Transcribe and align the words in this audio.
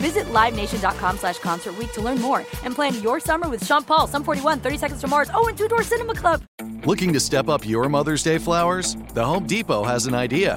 Visit 0.00 0.24
LiveNation.com 0.32 1.18
slash 1.18 1.38
Concert 1.38 1.74
to 1.92 2.00
learn 2.00 2.20
more 2.20 2.38
and 2.64 2.74
plan 2.74 3.00
your 3.02 3.20
summer 3.20 3.48
with 3.48 3.64
Sean 3.64 3.84
Paul, 3.84 4.06
Sum 4.06 4.24
41, 4.24 4.60
30 4.60 4.78
Seconds 4.78 5.00
to 5.02 5.08
Mars, 5.08 5.30
oh, 5.34 5.46
and 5.48 5.58
Two 5.58 5.68
Door 5.68 5.82
Cinema 5.82 6.14
Club. 6.14 6.42
Looking 6.86 7.12
to 7.12 7.20
step 7.20 7.48
up 7.48 7.66
your 7.66 7.88
Mother's 7.90 8.22
Day 8.22 8.38
flowers? 8.38 8.96
The 9.12 9.24
Home 9.24 9.46
Depot 9.46 9.84
has 9.84 10.06
an 10.06 10.14
idea. 10.14 10.56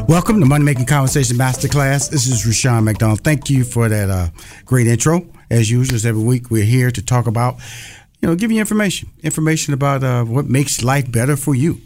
Welcome 0.11 0.41
to 0.41 0.45
Money 0.45 0.65
Making 0.65 0.87
Conversation 0.87 1.37
Masterclass. 1.37 2.09
This 2.09 2.27
is 2.27 2.45
Rushion 2.45 2.83
McDonald. 2.83 3.21
Thank 3.21 3.49
you 3.49 3.63
for 3.63 3.87
that 3.87 4.09
uh, 4.09 4.27
great 4.65 4.85
intro. 4.85 5.25
As 5.49 5.71
usual, 5.71 5.95
as 5.95 6.05
every 6.05 6.21
week 6.21 6.51
we're 6.51 6.65
here 6.65 6.91
to 6.91 7.01
talk 7.01 7.27
about, 7.27 7.55
you 8.19 8.27
know, 8.27 8.35
give 8.35 8.51
you 8.51 8.59
information, 8.59 9.09
information 9.23 9.73
about 9.73 10.03
uh, 10.03 10.25
what 10.25 10.47
makes 10.47 10.83
life 10.83 11.09
better 11.09 11.37
for 11.37 11.55
you. 11.55 11.79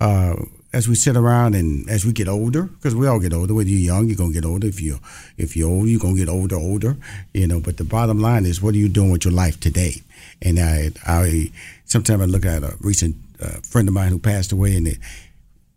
Uh, 0.00 0.34
as 0.72 0.88
we 0.88 0.96
sit 0.96 1.16
around 1.16 1.54
and 1.54 1.88
as 1.88 2.04
we 2.04 2.12
get 2.12 2.26
older, 2.26 2.64
because 2.64 2.96
we 2.96 3.06
all 3.06 3.20
get 3.20 3.32
older. 3.32 3.54
Whether 3.54 3.70
you're 3.70 3.94
young, 3.94 4.08
you're 4.08 4.16
gonna 4.16 4.32
get 4.32 4.44
older. 4.44 4.66
If 4.66 4.80
you 4.80 4.98
if 5.36 5.56
you're 5.56 5.70
old, 5.70 5.86
you're 5.86 6.00
gonna 6.00 6.16
get 6.16 6.28
older, 6.28 6.56
older. 6.56 6.96
You 7.32 7.46
know. 7.46 7.60
But 7.60 7.76
the 7.76 7.84
bottom 7.84 8.18
line 8.18 8.44
is, 8.44 8.60
what 8.60 8.74
are 8.74 8.78
you 8.78 8.88
doing 8.88 9.12
with 9.12 9.24
your 9.24 9.34
life 9.34 9.60
today? 9.60 10.02
And 10.42 10.58
I, 10.58 10.90
I 11.06 11.52
sometimes 11.84 12.22
I 12.22 12.24
look 12.24 12.44
at 12.44 12.64
a 12.64 12.74
recent 12.80 13.14
uh, 13.40 13.60
friend 13.62 13.86
of 13.86 13.94
mine 13.94 14.10
who 14.10 14.18
passed 14.18 14.50
away, 14.50 14.76
and 14.76 14.88
it 14.88 14.98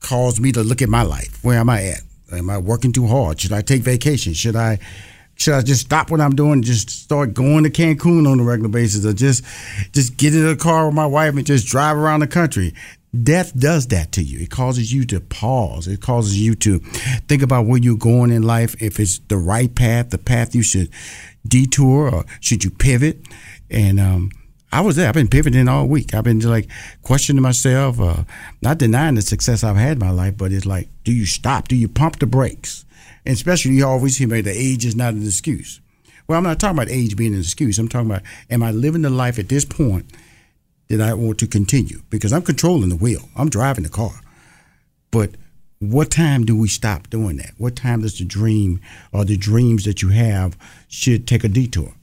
caused 0.02 0.42
me 0.42 0.52
to 0.52 0.64
look 0.64 0.82
at 0.82 0.90
my 0.90 1.04
life. 1.04 1.44
Where 1.44 1.60
am 1.60 1.70
I 1.70 1.84
at? 1.84 2.02
Am 2.32 2.50
I 2.50 2.58
working 2.58 2.92
too 2.92 3.08
hard? 3.08 3.40
Should 3.40 3.54
I 3.54 3.62
take 3.62 3.82
vacation? 3.82 4.34
Should 4.34 4.56
I 4.56 4.80
should 5.36 5.54
I 5.56 5.62
just 5.62 5.82
stop 5.82 6.12
what 6.12 6.22
I'm 6.22 6.36
doing 6.36 6.54
and 6.54 6.64
just 6.64 6.90
start 6.90 7.34
going 7.34 7.64
to 7.64 7.70
Cancun 7.70 8.30
on 8.30 8.40
a 8.40 8.44
regular 8.44 8.70
basis 8.70 9.06
or 9.06 9.14
just 9.14 9.44
just 9.92 10.18
get 10.18 10.36
in 10.36 10.46
a 10.46 10.56
car 10.56 10.86
with 10.86 10.96
my 10.96 11.06
wife 11.06 11.36
and 11.36 11.46
just 11.46 11.68
drive 11.68 11.98
around 11.98 12.20
the 12.20 12.28
country? 12.28 12.74
Death 13.24 13.58
does 13.58 13.88
that 13.88 14.14
to 14.14 14.24
you. 14.24 14.40
It 14.40 14.50
causes 14.50 14.94
you 14.94 15.04
to 15.06 15.20
pause. 15.20 15.88
It 15.88 16.00
causes 16.00 16.40
you 16.40 16.56
to 16.56 16.80
think 17.28 17.42
about 17.42 17.66
where 17.66 17.80
you're 17.80 17.98
going 17.98 18.32
in 18.32 18.44
life, 18.44 18.82
if 18.82 19.02
it's 19.02 19.20
the 19.28 19.36
right 19.36 19.74
path, 19.74 20.12
the 20.12 20.18
path 20.18 20.56
you 20.56 20.64
should 20.64 20.90
detour, 21.46 22.10
or 22.10 22.26
should 22.40 22.64
you 22.64 22.70
pivot. 22.70 23.28
And 23.70 24.00
um, 24.00 24.32
I 24.74 24.82
was 24.82 24.96
there. 24.96 25.08
I've 25.08 25.14
been 25.14 25.28
pivoting 25.28 25.68
all 25.68 25.88
week. 25.88 26.14
I've 26.14 26.24
been 26.24 26.40
like 26.40 26.70
questioning 27.02 27.42
myself, 27.42 28.00
uh, 28.00 28.24
not 28.62 28.78
denying 28.78 29.16
the 29.16 29.22
success 29.22 29.64
I've 29.64 29.76
had 29.76 29.94
in 29.94 30.00
my 30.00 30.12
life, 30.12 30.38
but 30.38 30.52
it's 30.52 30.66
like, 30.66 30.88
do 31.04 31.12
you 31.12 31.26
stop? 31.26 31.68
Do 31.68 31.76
you 31.76 31.90
pump 31.90 32.20
the 32.20 32.26
brakes? 32.26 32.86
And 33.26 33.34
especially, 33.34 33.74
you 33.74 33.86
always 33.86 34.18
hear 34.18 34.28
me, 34.28 34.42
the 34.42 34.52
age 34.52 34.86
is 34.86 34.96
not 34.96 35.14
an 35.14 35.26
excuse. 35.26 35.82
Well, 36.28 36.38
I'm 36.38 36.44
not 36.44 36.60
talking 36.60 36.78
about 36.78 36.90
age 36.90 37.18
being 37.18 37.34
an 37.34 37.42
excuse. 37.42 37.78
I'm 37.78 37.90
talking 37.90 38.10
about, 38.10 38.24
am 38.50 38.64
I 38.64 38.72
living 38.72 39.02
the 39.02 39.10
life 39.10 39.38
at 39.38 39.50
this 39.50 39.66
point 39.66 40.06
that 40.88 41.02
I 41.02 41.14
want 41.14 41.40
to 41.40 41.48
continue? 41.48 42.02
Because 42.10 42.32
I'm 42.32 42.42
controlling 42.42 42.90
the 42.90 42.96
wheel. 42.96 43.30
I'm 43.36 43.50
driving 43.50 43.84
the 43.84 43.90
car. 43.90 44.22
But 45.12 45.32
what 45.80 46.10
time 46.10 46.46
do 46.46 46.58
we 46.58 46.70
stop 46.70 47.10
doing 47.10 47.38
that? 47.38 47.52
What 47.58 47.76
time 47.76 48.02
does 48.02 48.18
the 48.18 48.26
dream 48.26 48.80
or 49.12 49.26
the 49.26 49.36
dreams 49.36 49.84
that 49.84 50.02
you 50.02 50.10
have 50.10 50.58
should 50.88 51.28
take 51.28 51.44
a 51.44 51.50
detour? 51.50 51.94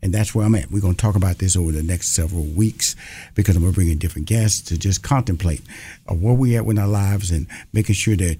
And 0.00 0.14
that's 0.14 0.34
where 0.34 0.46
I'm 0.46 0.54
at. 0.54 0.70
We're 0.70 0.80
going 0.80 0.94
to 0.94 1.00
talk 1.00 1.16
about 1.16 1.38
this 1.38 1.56
over 1.56 1.72
the 1.72 1.82
next 1.82 2.14
several 2.14 2.44
weeks 2.44 2.94
because 3.34 3.56
I'm 3.56 3.62
going 3.62 3.72
to 3.72 3.76
bring 3.76 3.90
in 3.90 3.98
different 3.98 4.28
guests 4.28 4.60
to 4.68 4.78
just 4.78 5.02
contemplate 5.02 5.62
uh, 6.08 6.14
where 6.14 6.34
we 6.34 6.56
at 6.56 6.64
with 6.64 6.78
our 6.78 6.86
lives 6.86 7.30
and 7.30 7.46
making 7.72 7.96
sure 7.96 8.16
that 8.16 8.38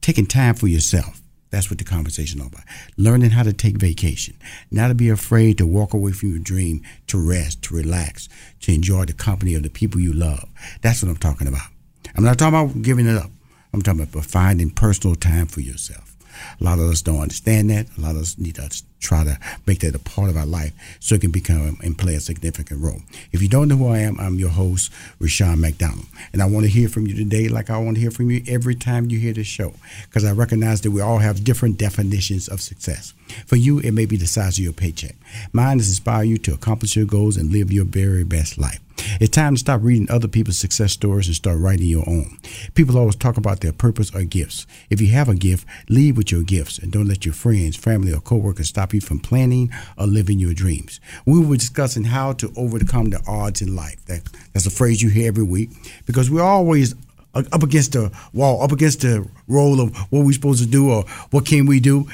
taking 0.00 0.26
time 0.26 0.54
for 0.54 0.68
yourself. 0.68 1.20
That's 1.50 1.68
what 1.68 1.78
the 1.78 1.84
conversation 1.84 2.40
is 2.40 2.44
all 2.44 2.48
about. 2.48 2.64
Learning 2.96 3.30
how 3.30 3.42
to 3.42 3.52
take 3.52 3.76
vacation, 3.76 4.34
not 4.70 4.88
to 4.88 4.94
be 4.94 5.10
afraid 5.10 5.58
to 5.58 5.66
walk 5.66 5.92
away 5.92 6.12
from 6.12 6.30
your 6.30 6.38
dream, 6.38 6.82
to 7.08 7.18
rest, 7.18 7.62
to 7.64 7.74
relax, 7.74 8.28
to 8.60 8.74
enjoy 8.74 9.04
the 9.04 9.12
company 9.12 9.54
of 9.54 9.62
the 9.62 9.68
people 9.68 10.00
you 10.00 10.14
love. 10.14 10.48
That's 10.80 11.02
what 11.02 11.10
I'm 11.10 11.18
talking 11.18 11.46
about. 11.46 11.68
I'm 12.16 12.24
not 12.24 12.38
talking 12.38 12.58
about 12.58 12.82
giving 12.82 13.06
it 13.06 13.16
up. 13.16 13.30
I'm 13.74 13.82
talking 13.82 14.02
about 14.02 14.24
finding 14.24 14.70
personal 14.70 15.14
time 15.14 15.46
for 15.46 15.60
yourself. 15.60 16.11
A 16.60 16.64
lot 16.64 16.78
of 16.78 16.90
us 16.90 17.02
don't 17.02 17.20
understand 17.20 17.70
that. 17.70 17.86
A 17.96 18.00
lot 18.00 18.16
of 18.16 18.22
us 18.22 18.38
need 18.38 18.56
to 18.56 18.68
try 19.00 19.24
to 19.24 19.38
make 19.66 19.80
that 19.80 19.94
a 19.94 19.98
part 19.98 20.30
of 20.30 20.36
our 20.36 20.46
life 20.46 20.72
so 21.00 21.16
it 21.16 21.20
can 21.20 21.30
become 21.30 21.76
and 21.82 21.98
play 21.98 22.14
a 22.14 22.20
significant 22.20 22.80
role. 22.80 23.00
If 23.32 23.42
you 23.42 23.48
don't 23.48 23.68
know 23.68 23.76
who 23.76 23.88
I 23.88 23.98
am, 23.98 24.18
I'm 24.20 24.36
your 24.36 24.50
host, 24.50 24.92
Rushion 25.18 25.60
McDonald. 25.60 26.06
And 26.32 26.40
I 26.40 26.46
want 26.46 26.64
to 26.64 26.70
hear 26.70 26.88
from 26.88 27.06
you 27.06 27.14
today 27.14 27.48
like 27.48 27.68
I 27.68 27.78
want 27.78 27.96
to 27.96 28.00
hear 28.00 28.10
from 28.10 28.30
you 28.30 28.42
every 28.46 28.74
time 28.74 29.10
you 29.10 29.18
hear 29.18 29.32
this 29.32 29.46
show 29.46 29.74
because 30.04 30.24
I 30.24 30.32
recognize 30.32 30.80
that 30.82 30.92
we 30.92 31.00
all 31.00 31.18
have 31.18 31.44
different 31.44 31.78
definitions 31.78 32.48
of 32.48 32.60
success. 32.60 33.12
For 33.46 33.56
you, 33.56 33.80
it 33.80 33.92
may 33.92 34.06
be 34.06 34.16
the 34.16 34.26
size 34.26 34.58
of 34.58 34.64
your 34.64 34.72
paycheck. 34.72 35.16
Mine 35.52 35.80
is 35.80 35.88
inspire 35.88 36.24
you 36.24 36.38
to 36.38 36.54
accomplish 36.54 36.96
your 36.96 37.06
goals 37.06 37.36
and 37.36 37.50
live 37.50 37.72
your 37.72 37.84
very 37.84 38.24
best 38.24 38.58
life. 38.58 38.80
It's 39.20 39.30
time 39.30 39.54
to 39.54 39.58
stop 39.58 39.80
reading 39.82 40.10
other 40.10 40.28
people's 40.28 40.58
success 40.58 40.92
stories 40.92 41.26
and 41.26 41.36
start 41.36 41.58
writing 41.58 41.86
your 41.86 42.08
own. 42.08 42.38
People 42.74 42.98
always 42.98 43.16
talk 43.16 43.36
about 43.36 43.60
their 43.60 43.72
purpose 43.72 44.14
or 44.14 44.24
gifts. 44.24 44.66
If 44.90 45.00
you 45.00 45.08
have 45.08 45.28
a 45.28 45.34
gift, 45.34 45.66
lead 45.88 46.16
with 46.16 46.30
your 46.30 46.42
gifts 46.42 46.78
and 46.78 46.92
don't 46.92 47.08
let 47.08 47.24
your 47.24 47.34
friends, 47.34 47.76
family, 47.76 48.12
or 48.12 48.20
coworkers 48.20 48.68
stop 48.68 48.94
you 48.94 49.00
from 49.00 49.20
planning 49.20 49.70
or 49.96 50.06
living 50.06 50.38
your 50.38 50.54
dreams. 50.54 51.00
We 51.26 51.44
were 51.44 51.56
discussing 51.56 52.04
how 52.04 52.32
to 52.34 52.52
overcome 52.56 53.10
the 53.10 53.22
odds 53.26 53.62
in 53.62 53.74
life. 53.74 54.04
That, 54.06 54.22
that's 54.52 54.66
a 54.66 54.70
phrase 54.70 55.02
you 55.02 55.10
hear 55.10 55.28
every 55.28 55.44
week 55.44 55.70
because 56.06 56.30
we're 56.30 56.42
always 56.42 56.94
up 57.34 57.62
against 57.62 57.92
the 57.92 58.12
wall, 58.32 58.62
up 58.62 58.72
against 58.72 59.00
the 59.00 59.28
role 59.48 59.80
of 59.80 59.96
what 60.10 60.24
we're 60.24 60.32
supposed 60.32 60.62
to 60.62 60.68
do 60.68 60.90
or 60.90 61.04
what 61.30 61.46
can 61.46 61.66
we 61.66 61.80
do. 61.80 62.06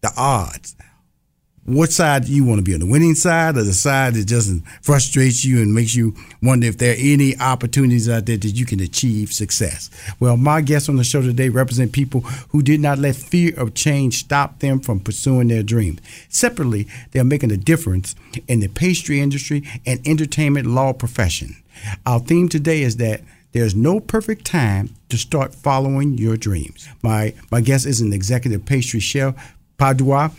The 0.00 0.12
odds 0.16 0.76
what 1.66 1.90
side 1.90 2.26
do 2.26 2.32
you 2.32 2.44
want 2.44 2.58
to 2.58 2.62
be 2.62 2.74
on 2.74 2.80
the 2.80 2.86
winning 2.86 3.14
side 3.14 3.56
or 3.56 3.62
the 3.62 3.72
side 3.72 4.14
that 4.14 4.26
just 4.26 4.52
frustrates 4.82 5.44
you 5.44 5.62
and 5.62 5.74
makes 5.74 5.94
you 5.94 6.14
wonder 6.42 6.66
if 6.66 6.76
there 6.76 6.92
are 6.92 6.98
any 6.98 7.38
opportunities 7.38 8.08
out 8.08 8.26
there 8.26 8.36
that 8.36 8.54
you 8.54 8.66
can 8.66 8.80
achieve 8.80 9.32
success? 9.32 9.90
Well 10.20 10.36
my 10.36 10.60
guests 10.60 10.88
on 10.88 10.96
the 10.96 11.04
show 11.04 11.22
today 11.22 11.48
represent 11.48 11.92
people 11.92 12.20
who 12.50 12.62
did 12.62 12.80
not 12.80 12.98
let 12.98 13.16
fear 13.16 13.58
of 13.58 13.74
change 13.74 14.18
stop 14.18 14.58
them 14.58 14.80
from 14.80 15.00
pursuing 15.00 15.48
their 15.48 15.62
dreams. 15.62 16.00
Separately 16.28 16.86
they're 17.12 17.24
making 17.24 17.50
a 17.50 17.56
difference 17.56 18.14
in 18.46 18.60
the 18.60 18.68
pastry 18.68 19.20
industry 19.20 19.62
and 19.86 20.06
entertainment 20.06 20.66
law 20.66 20.92
profession. 20.92 21.56
Our 22.04 22.20
theme 22.20 22.48
today 22.48 22.82
is 22.82 22.98
that 22.98 23.22
There's 23.52 23.76
no 23.76 24.00
perfect 24.00 24.44
time 24.44 24.96
to 25.10 25.16
start 25.16 25.54
following 25.54 26.18
your 26.18 26.36
dreams. 26.36 26.88
My 27.02 27.34
my 27.52 27.60
guest 27.60 27.86
is 27.86 28.00
an 28.00 28.12
executive 28.12 28.66
pastry 28.66 28.98
chef, 28.98 29.32
Padua 29.78 30.32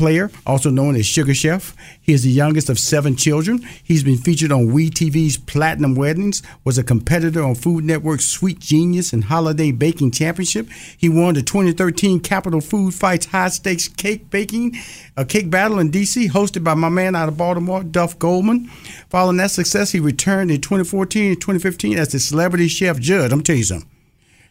player, 0.00 0.30
also 0.46 0.70
known 0.70 0.96
as 0.96 1.04
Sugar 1.04 1.34
Chef. 1.34 1.76
He 2.00 2.14
is 2.14 2.22
the 2.22 2.30
youngest 2.30 2.70
of 2.70 2.78
seven 2.78 3.16
children. 3.16 3.60
He's 3.84 4.02
been 4.02 4.16
featured 4.16 4.50
on 4.50 4.72
WE 4.72 4.88
TV's 4.88 5.36
Platinum 5.36 5.94
Weddings, 5.94 6.42
was 6.64 6.78
a 6.78 6.82
competitor 6.82 7.42
on 7.42 7.54
Food 7.54 7.84
Network's 7.84 8.24
Sweet 8.24 8.58
Genius 8.58 9.12
and 9.12 9.24
Holiday 9.24 9.72
Baking 9.72 10.12
Championship. 10.12 10.70
He 10.96 11.10
won 11.10 11.34
the 11.34 11.42
2013 11.42 12.20
Capital 12.20 12.62
Food 12.62 12.94
Fights 12.94 13.26
High 13.26 13.48
Stakes 13.48 13.88
Cake 13.88 14.30
Baking, 14.30 14.74
a 15.18 15.26
cake 15.26 15.50
battle 15.50 15.78
in 15.78 15.90
D.C., 15.90 16.30
hosted 16.30 16.64
by 16.64 16.72
my 16.72 16.88
man 16.88 17.14
out 17.14 17.28
of 17.28 17.36
Baltimore, 17.36 17.84
Duff 17.84 18.18
Goldman. 18.18 18.68
Following 19.10 19.36
that 19.36 19.50
success, 19.50 19.92
he 19.92 20.00
returned 20.00 20.50
in 20.50 20.62
2014 20.62 21.32
and 21.32 21.40
2015 21.40 21.98
as 21.98 22.08
the 22.08 22.18
celebrity 22.18 22.68
chef 22.68 22.98
judge. 22.98 23.32
I'm 23.32 23.42
telling 23.42 23.58
you 23.58 23.64
something 23.64 23.89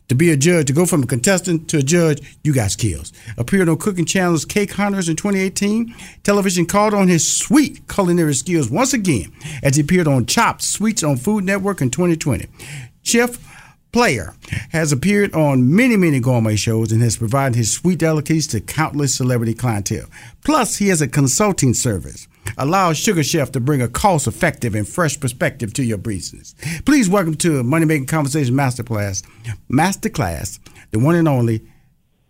to 0.10 0.16
be 0.16 0.32
a 0.32 0.38
judge, 0.38 0.68
to 0.68 0.74
go 0.74 0.86
from 0.86 1.04
a 1.04 1.08
contestant 1.08 1.70
to 1.70 1.78
a 1.78 1.84
judge, 1.84 2.38
you 2.44 2.54
got 2.54 2.72
skills. 2.72 3.14
Appeared 3.38 3.70
on 3.70 3.78
Cooking 3.78 4.06
Channel's 4.06 4.44
Cake 4.44 4.74
Hunters 4.74 5.08
in 5.08 5.16
2018. 5.16 5.96
Television 6.24 6.66
called 6.66 6.94
on 6.94 7.08
his 7.08 7.28
sweet 7.28 7.88
culinary 7.88 8.34
skills 8.34 8.70
once 8.70 8.94
again 8.94 9.32
as 9.64 9.76
he 9.76 9.82
appeared 9.82 10.08
on 10.08 10.26
Chopped 10.26 10.64
Sweets 10.64 11.04
on 11.04 11.18
Food 11.18 11.46
Network 11.46 11.80
in 11.80 11.90
2020. 11.90 12.48
Chef 13.04 13.38
Player 13.92 14.36
has 14.72 14.92
appeared 14.92 15.34
on 15.34 15.76
many, 15.76 15.98
many 15.98 16.20
gourmet 16.20 16.56
shows 16.56 16.92
and 16.92 17.02
has 17.02 17.18
provided 17.18 17.56
his 17.56 17.72
sweet 17.72 17.98
delicacies 17.98 18.46
to 18.48 18.62
countless 18.62 19.16
celebrity 19.16 19.56
clientele. 19.56 20.06
Plus, 20.44 20.78
he 20.78 20.90
has 20.90 21.02
a 21.02 21.08
consulting 21.08 21.74
service 21.74 22.28
allows 22.58 22.98
Sugar 22.98 23.24
Chef 23.24 23.52
to 23.52 23.60
bring 23.60 23.82
a 23.82 23.88
cost 23.88 24.28
effective 24.28 24.76
and 24.76 24.88
fresh 24.88 25.20
perspective 25.20 25.74
to 25.74 25.84
your 25.84 25.98
business. 25.98 26.56
Please 26.86 27.10
welcome 27.10 27.36
to 27.36 27.64
Money 27.64 27.86
Making 27.86 28.08
Conversation 28.08 28.56
Masterclass, 28.56 29.24
Masterclass, 29.72 30.60
the 30.92 31.00
one 31.00 31.16
and 31.16 31.28
only 31.28 31.62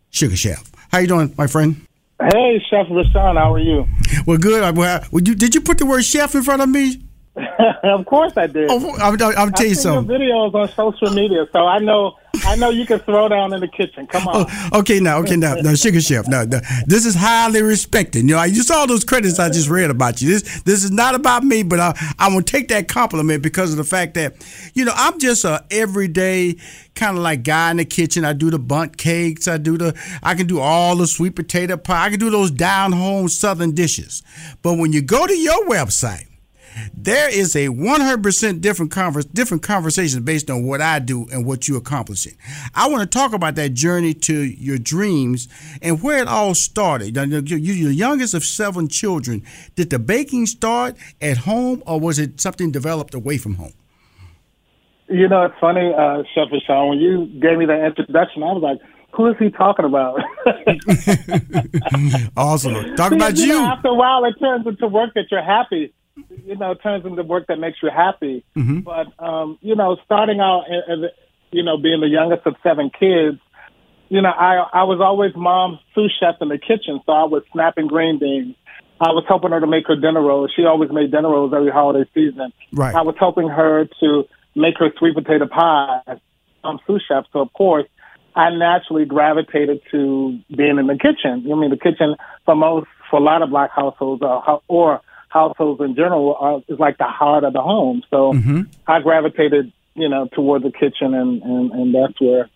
Sugar 0.10 0.36
Chef. 0.36 0.71
How 0.92 1.00
you 1.00 1.07
doing, 1.07 1.33
my 1.38 1.48
friend? 1.48 1.86
Hey, 2.21 2.62
Chef 2.69 2.88
Rushion, 2.89 3.38
how 3.38 3.54
are 3.54 3.60
you? 3.60 3.88
Well, 4.25 4.38
good. 4.38 4.75
Well, 4.75 5.01
you, 5.13 5.36
did 5.36 5.56
you 5.56 5.62
put 5.62 5.77
the 5.77 5.86
word 5.86 6.04
chef 6.04 6.36
in 6.36 6.44
front 6.44 6.62
of 6.62 6.69
me? 6.69 7.01
of 7.83 8.06
course 8.06 8.33
I 8.36 8.48
did. 8.48 8.69
Oh, 8.69 8.95
I'm, 8.98 9.21
I'm 9.38 9.51
tell 9.54 9.68
you 9.68 9.75
something. 9.75 10.13
videos 10.13 10.54
on 10.54 10.68
social 10.69 11.13
media, 11.13 11.45
so 11.54 11.60
I 11.60 11.80
know 11.80 12.18
I 12.50 12.56
know 12.56 12.72
you 12.72 12.84
can 12.84 12.98
throw 13.01 13.30
down 13.30 13.54
in 13.54 13.60
the 13.60 13.68
kitchen. 13.68 14.07
Come 14.07 14.28
on. 14.28 14.48
Oh, 14.50 14.80
okay, 14.80 15.00
now, 15.00 15.19
okay, 15.19 15.36
now, 15.36 15.54
now, 15.54 15.75
sugar 15.75 16.01
chef. 16.01 16.28
Now, 16.28 16.46
now, 16.46 16.62
this 16.88 17.06
is 17.06 17.13
highly 17.13 17.62
respected. 17.62 18.24
You 18.24 18.30
know, 18.30 18.38
I 18.40 18.46
you 18.46 18.63
saw 18.63 18.88
those 18.88 19.04
credits 19.04 19.38
I 19.38 19.50
just 19.50 19.69
read 19.69 19.92
about 19.92 20.19
you. 20.19 20.30
This 20.30 20.62
this 20.63 20.84
is 20.84 20.90
not 20.90 21.13
about 21.13 21.44
me, 21.44 21.62
but 21.62 21.80
I 21.80 22.13
I 22.18 22.34
will 22.34 22.42
take 22.42 22.69
that 22.69 22.88
compliment 22.88 23.44
because 23.44 23.69
of 23.69 23.78
the 23.78 23.84
fact 23.84 24.16
that, 24.16 24.34
you 24.74 24.84
know, 24.84 24.94
I'm 24.96 25.19
just 25.19 25.46
a 25.46 25.63
everyday 25.69 26.56
kind 26.96 27.16
of 27.16 27.22
like 27.22 27.44
guy 27.44 27.69
in 27.69 27.78
the 27.78 27.86
kitchen. 27.86 28.25
I 28.25 28.34
do 28.34 28.50
the 28.50 28.57
Bundt 28.57 28.98
cakes. 28.98 29.48
I 29.48 29.57
do 29.57 29.78
the 29.78 29.95
I 30.24 30.34
can 30.34 30.48
do 30.48 30.60
all 30.60 30.95
the 30.95 31.06
sweet 31.06 31.36
potato 31.36 31.78
pie. 31.78 32.06
I 32.06 32.10
can 32.10 32.19
do 32.19 32.31
those 32.31 32.50
down 32.50 32.94
home 32.94 33.28
southern 33.28 33.75
dishes. 33.75 34.24
But 34.63 34.80
when 34.80 34.92
you 34.92 35.04
go 35.04 35.28
to 35.28 35.38
your 35.38 35.68
website 35.68 36.29
there 36.94 37.30
is 37.30 37.56
a 37.56 37.68
100% 37.68 38.62
different 38.62 38.92
converse, 38.92 39.26
different 39.26 39.64
conversation 39.64 40.24
based 40.24 40.50
on 40.50 40.66
what 40.66 40.81
I 40.81 41.00
do 41.00 41.28
and 41.31 41.46
what 41.46 41.68
you're 41.68 41.78
accomplishing. 41.78 42.34
I 42.76 42.88
want 42.90 43.02
to 43.02 43.18
talk 43.18 43.34
about 43.34 43.56
that 43.56 43.74
journey 43.74 44.14
to 44.14 44.34
your 44.34 44.78
dreams 44.78 45.48
and 45.81 46.02
where 46.02 46.20
it 46.20 46.28
all 46.28 46.56
started. 46.56 47.16
You're 47.16 47.42
the 47.42 47.94
youngest 47.94 48.34
of 48.34 48.44
seven 48.44 48.88
children. 48.88 49.44
Did 49.76 49.90
the 49.90 50.00
baking 50.00 50.46
start 50.46 50.96
at 51.22 51.38
home 51.38 51.84
or 51.86 52.00
was 52.00 52.20
it 52.20 52.42
something 52.42 52.72
developed 52.72 53.14
away 53.14 53.38
from 53.38 53.56
home? 53.56 53.74
You 55.08 55.28
know, 55.28 55.44
it's 55.44 55.56
funny, 55.60 55.92
uh, 55.92 56.24
Chef 56.36 56.52
Rushion, 56.52 56.90
when 56.90 57.00
you 57.00 57.26
gave 57.42 57.58
me 57.58 57.66
that 57.66 57.84
introduction, 57.84 58.44
I 58.44 58.54
was 58.54 58.62
like, 58.62 58.78
who 59.12 59.28
is 59.28 59.36
he 59.40 59.50
talking 59.50 59.86
about? 59.86 60.20
awesome. 62.38 62.96
Talk 62.96 63.12
about 63.12 63.36
you. 63.38 63.46
you. 63.46 63.54
Know, 63.54 63.66
after 63.66 63.88
a 63.88 63.96
while, 63.96 64.24
it 64.26 64.36
turns 64.40 64.68
into 64.68 64.88
work 64.88 65.16
that 65.16 65.26
you're 65.31 65.44
happy 65.44 65.94
you 66.45 66.56
know, 66.56 66.74
turns 66.74 67.06
into 67.06 67.24
work 67.24 67.48
that 67.48 67.60
makes 67.60 67.77
you 67.81 67.89
happy. 67.89 68.44
Mm-hmm. 68.56 68.80
But 68.81 69.07
um, 69.24 69.57
you 69.62 69.75
know, 69.75 69.98
starting 70.06 70.39
out 70.39 70.66
as 70.69 71.00
you 71.51 71.63
know, 71.63 71.77
being 71.77 72.01
the 72.01 72.07
youngest 72.07 72.45
of 72.45 72.56
seven 72.63 72.89
kids, 72.89 73.39
you 74.10 74.21
know, 74.21 74.30
I 74.30 74.66
I 74.74 74.83
was 74.83 75.00
always 75.01 75.31
mom's 75.36 75.80
sous 75.95 76.13
chef 76.19 76.36
in 76.42 76.50
the 76.50 76.57
kitchen, 76.57 77.00
so 77.06 77.12
I 77.12 77.24
was 77.24 77.44
snapping 77.51 77.88
green 77.88 78.19
beans. 78.19 78.56
I 79.01 79.12
was 79.12 79.24
helping 79.27 79.51
her 79.51 79.62
to 79.62 79.68
make 79.68 79.88
her 79.88 79.95
dinner 79.95 80.21
rolls. 80.21 80.51
She 80.54 80.66
always 80.66 80.92
made 80.92 81.12
dinner 81.12 81.30
rolls 81.30 81.54
every 81.56 81.71
holiday 81.71 82.10
season. 82.13 82.51
Right. 82.74 82.94
I 82.94 83.01
was 83.01 83.16
helping 83.18 83.48
her 83.48 83.88
to 84.01 84.24
make 84.56 84.77
her 84.77 84.89
sweet 84.98 85.16
potato 85.16 85.48
pie. 85.48 86.19
I'm 86.63 86.80
sous 86.86 87.01
chef, 87.07 87.25
so 87.31 87.39
of 87.39 87.54
course 87.54 87.86
I 88.36 88.50
naturally 88.51 89.06
gravitated 89.06 89.81
to 89.92 90.39
being 90.56 90.77
in 90.77 90.88
the 90.88 90.98
kitchen. 90.98 91.45
I 91.51 91.56
mean, 91.56 91.69
the 91.71 91.77
kitchen 91.77 92.16
for 92.45 92.56
most, 92.56 92.88
for 93.10 93.19
a 93.19 93.24
lot 93.24 93.42
of 93.42 93.50
black 93.50 93.71
households, 93.71 94.21
uh, 94.21 94.57
or 94.68 95.01
households 95.30 95.81
in 95.81 95.96
general 95.96 96.36
are, 96.36 96.62
is 96.68 96.80
like 96.80 96.98
the 96.98 97.06
heart 97.06 97.44
of 97.44 97.54
the 97.54 97.62
home. 97.62 98.04
So 98.10 98.34
mm-hmm. 98.34 98.62
I 98.88 99.00
gravitated, 99.00 99.72
you 99.96 100.10
know, 100.10 100.28
toward 100.34 100.64
the 100.64 100.72
kitchen, 100.72 101.14
and, 101.14 101.42
and 101.42 101.72
and 101.72 101.96
that's 101.96 102.20
where 102.20 102.50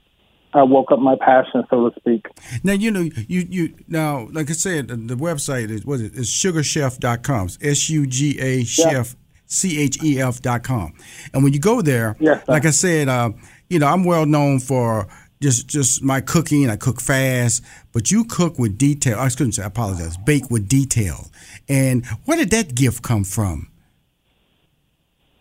I 0.54 0.64
woke 0.64 0.92
up 0.92 1.00
my 1.00 1.16
passion, 1.16 1.64
so 1.70 1.90
to 1.90 2.00
speak. 2.00 2.28
Now 2.64 2.74
you 2.74 2.92
know 2.92 3.02
you 3.02 3.46
you 3.50 3.74
now 3.88 4.28
like 4.31 4.50
I 4.50 4.54
said 4.54 4.88
the, 4.88 4.96
the 4.96 5.16
website 5.16 5.70
is 5.70 5.86
what 5.86 5.96
is 5.96 6.02
it 6.02 6.16
is 6.16 6.30
sugachef.com. 6.30 7.50
S 7.62 7.90
U 7.90 8.06
G 8.06 8.40
A 8.40 8.64
chef 8.64 9.16
C 9.46 9.80
H 9.80 10.04
E 10.04 10.20
F 10.20 10.42
dot 10.42 10.64
com. 10.64 10.94
And 11.34 11.44
when 11.44 11.54
you 11.54 11.60
go 11.60 11.81
there, 11.81 12.16
yes, 12.20 12.44
like 12.48 12.66
I 12.66 12.72
said, 12.72 13.08
uh, 13.08 13.31
you 13.70 13.80
know 13.80 13.88
I'm 13.88 14.04
well 14.04 14.25
known 14.25 14.60
for 14.60 15.08
just 15.44 15.68
just 15.68 16.01
my 16.01 16.22
cooking. 16.22 16.69
I 16.69 16.78
cook 16.78 17.00
fast, 17.00 17.63
but 17.92 18.10
you 18.10 18.24
cook 18.24 18.57
with 18.57 18.78
detail. 18.78 19.19
I 19.19 19.30
couldn't 19.30 19.51
say. 19.51 19.63
I 19.63 19.68
apologize. 19.68 20.18
Bake 20.18 20.50
with 20.50 20.68
detail. 20.68 21.28
And 21.69 22.06
where 22.25 22.38
did 22.38 22.50
that 22.51 22.74
gift 22.74 23.04
come 23.04 23.24
from? 23.24 23.68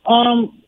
Um, 0.05 0.63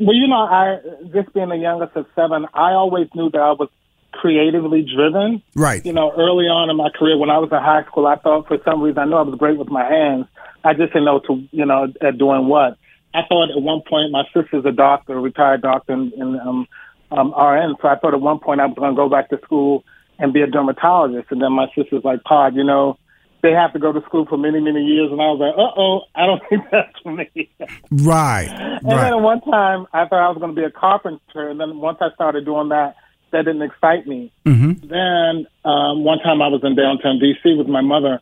well, 0.00 0.14
you 0.14 0.26
know, 0.26 0.40
I 0.40 0.78
just 1.12 1.32
being 1.34 1.50
the 1.50 1.56
youngest 1.56 1.94
of 1.94 2.06
seven, 2.16 2.46
I 2.54 2.72
always 2.72 3.08
knew 3.14 3.30
that 3.30 3.40
I 3.40 3.52
was 3.52 3.68
creatively 4.12 4.86
driven. 4.94 5.42
Right. 5.54 5.84
You 5.84 5.92
know, 5.92 6.10
early 6.12 6.46
on 6.46 6.70
in 6.70 6.76
my 6.76 6.88
career, 6.90 7.18
when 7.18 7.30
I 7.30 7.38
was 7.38 7.50
in 7.52 7.58
high 7.58 7.84
school, 7.84 8.06
I 8.06 8.16
thought 8.16 8.48
for 8.48 8.58
some 8.64 8.82
reason 8.82 8.98
I 8.98 9.04
knew 9.04 9.16
I 9.16 9.22
was 9.22 9.38
great 9.38 9.58
with 9.58 9.68
my 9.68 9.84
hands. 9.84 10.26
I 10.64 10.72
just 10.72 10.92
didn't 10.92 11.04
know 11.04 11.20
to 11.20 11.44
you 11.52 11.66
know 11.66 11.92
at 12.02 12.18
doing 12.18 12.48
what. 12.48 12.78
I 13.14 13.20
thought 13.28 13.50
at 13.50 13.62
one 13.62 13.82
point 13.88 14.12
my 14.12 14.24
sister's 14.34 14.64
a 14.64 14.72
doctor, 14.72 15.16
a 15.16 15.20
retired 15.20 15.62
doctor 15.62 15.92
and, 15.92 16.12
in 16.12 16.40
um, 16.40 16.66
um, 17.10 17.28
RN. 17.28 17.76
So 17.80 17.88
I 17.88 17.96
thought 17.96 18.14
at 18.14 18.20
one 18.20 18.38
point 18.38 18.60
I 18.60 18.66
was 18.66 18.76
going 18.76 18.92
to 18.92 18.96
go 18.96 19.08
back 19.08 19.30
to 19.30 19.40
school 19.44 19.84
and 20.18 20.32
be 20.32 20.42
a 20.42 20.46
dermatologist. 20.46 21.30
And 21.30 21.40
then 21.40 21.52
my 21.52 21.66
sister's 21.74 22.04
like, 22.04 22.22
Pod, 22.24 22.54
you 22.54 22.64
know, 22.64 22.98
they 23.42 23.52
have 23.52 23.72
to 23.72 23.78
go 23.78 23.92
to 23.92 24.00
school 24.02 24.26
for 24.26 24.36
many, 24.36 24.60
many 24.60 24.84
years. 24.84 25.10
And 25.12 25.20
I 25.20 25.26
was 25.26 25.38
like, 25.38 25.54
uh 25.54 25.80
oh, 25.80 26.00
I 26.14 26.26
don't 26.26 26.42
think 26.48 26.64
that's 26.70 26.98
for 27.02 27.12
me. 27.12 27.50
Right. 27.90 28.48
and 28.48 28.84
right. 28.84 28.96
then 29.02 29.12
at 29.12 29.20
one 29.20 29.40
time, 29.42 29.86
I 29.92 30.06
thought 30.06 30.24
I 30.24 30.28
was 30.28 30.38
going 30.38 30.54
to 30.54 30.60
be 30.60 30.64
a 30.64 30.70
carpenter. 30.70 31.48
And 31.48 31.60
then 31.60 31.78
once 31.78 31.98
I 32.00 32.12
started 32.14 32.44
doing 32.44 32.70
that, 32.70 32.96
that 33.30 33.44
didn't 33.44 33.62
excite 33.62 34.06
me. 34.06 34.32
Mm-hmm. 34.46 34.88
Then 34.88 35.46
um, 35.64 36.04
one 36.04 36.18
time 36.18 36.40
I 36.42 36.48
was 36.48 36.62
in 36.64 36.74
downtown 36.74 37.18
D.C. 37.18 37.54
with 37.54 37.68
my 37.68 37.82
mother. 37.82 38.20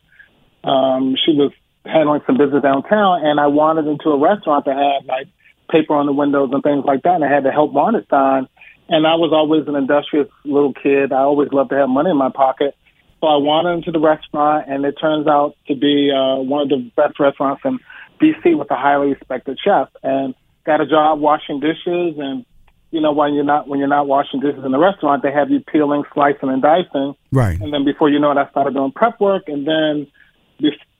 Um, 0.63 1.15
she 1.25 1.31
was 1.31 1.51
handling 1.85 2.21
some 2.27 2.37
business 2.37 2.61
downtown, 2.61 3.25
and 3.25 3.39
I 3.39 3.47
wandered 3.47 3.87
into 3.87 4.09
a 4.09 4.19
restaurant 4.19 4.65
that 4.65 4.75
had 4.75 5.07
like 5.07 5.27
paper 5.71 5.95
on 5.95 6.05
the 6.05 6.11
windows 6.11 6.49
and 6.51 6.61
things 6.61 6.83
like 6.85 7.03
that, 7.03 7.15
and 7.15 7.23
I 7.23 7.31
had 7.31 7.43
to 7.43 7.51
help 7.51 7.71
Monistan. 7.71 8.47
And 8.89 9.05
I 9.05 9.15
was 9.15 9.31
always 9.33 9.67
an 9.67 9.75
industrious 9.75 10.29
little 10.45 10.73
kid. 10.73 11.11
I 11.11 11.21
always 11.21 11.49
loved 11.51 11.71
to 11.71 11.75
have 11.75 11.89
money 11.89 12.09
in 12.09 12.17
my 12.17 12.29
pocket. 12.29 12.75
So 13.19 13.27
I 13.27 13.37
wandered 13.37 13.73
into 13.73 13.91
the 13.91 13.99
restaurant, 13.99 14.69
and 14.69 14.85
it 14.85 14.93
turns 14.93 15.27
out 15.27 15.55
to 15.67 15.75
be 15.75 16.11
uh, 16.11 16.37
one 16.37 16.61
of 16.61 16.69
the 16.69 16.91
best 16.95 17.19
restaurants 17.19 17.61
in 17.65 17.79
D.C. 18.19 18.53
with 18.53 18.69
a 18.71 18.75
highly 18.75 19.07
respected 19.07 19.57
chef, 19.63 19.89
and 20.03 20.35
got 20.65 20.81
a 20.81 20.85
job 20.85 21.19
washing 21.19 21.59
dishes. 21.59 22.15
And 22.17 22.45
you 22.91 23.01
know, 23.01 23.11
when 23.11 23.33
you're 23.33 23.43
not 23.43 23.67
when 23.67 23.79
you're 23.79 23.87
not 23.87 24.07
washing 24.07 24.39
dishes 24.39 24.63
in 24.63 24.71
the 24.71 24.77
restaurant, 24.77 25.23
they 25.23 25.31
have 25.31 25.49
you 25.49 25.61
peeling, 25.61 26.03
slicing, 26.13 26.49
and 26.49 26.61
dicing. 26.61 27.15
Right. 27.31 27.59
And 27.59 27.73
then 27.73 27.83
before 27.85 28.09
you 28.09 28.19
know 28.19 28.31
it, 28.31 28.37
I 28.37 28.49
started 28.51 28.75
doing 28.75 28.91
prep 28.91 29.19
work, 29.19 29.43
and 29.47 29.67
then 29.67 30.07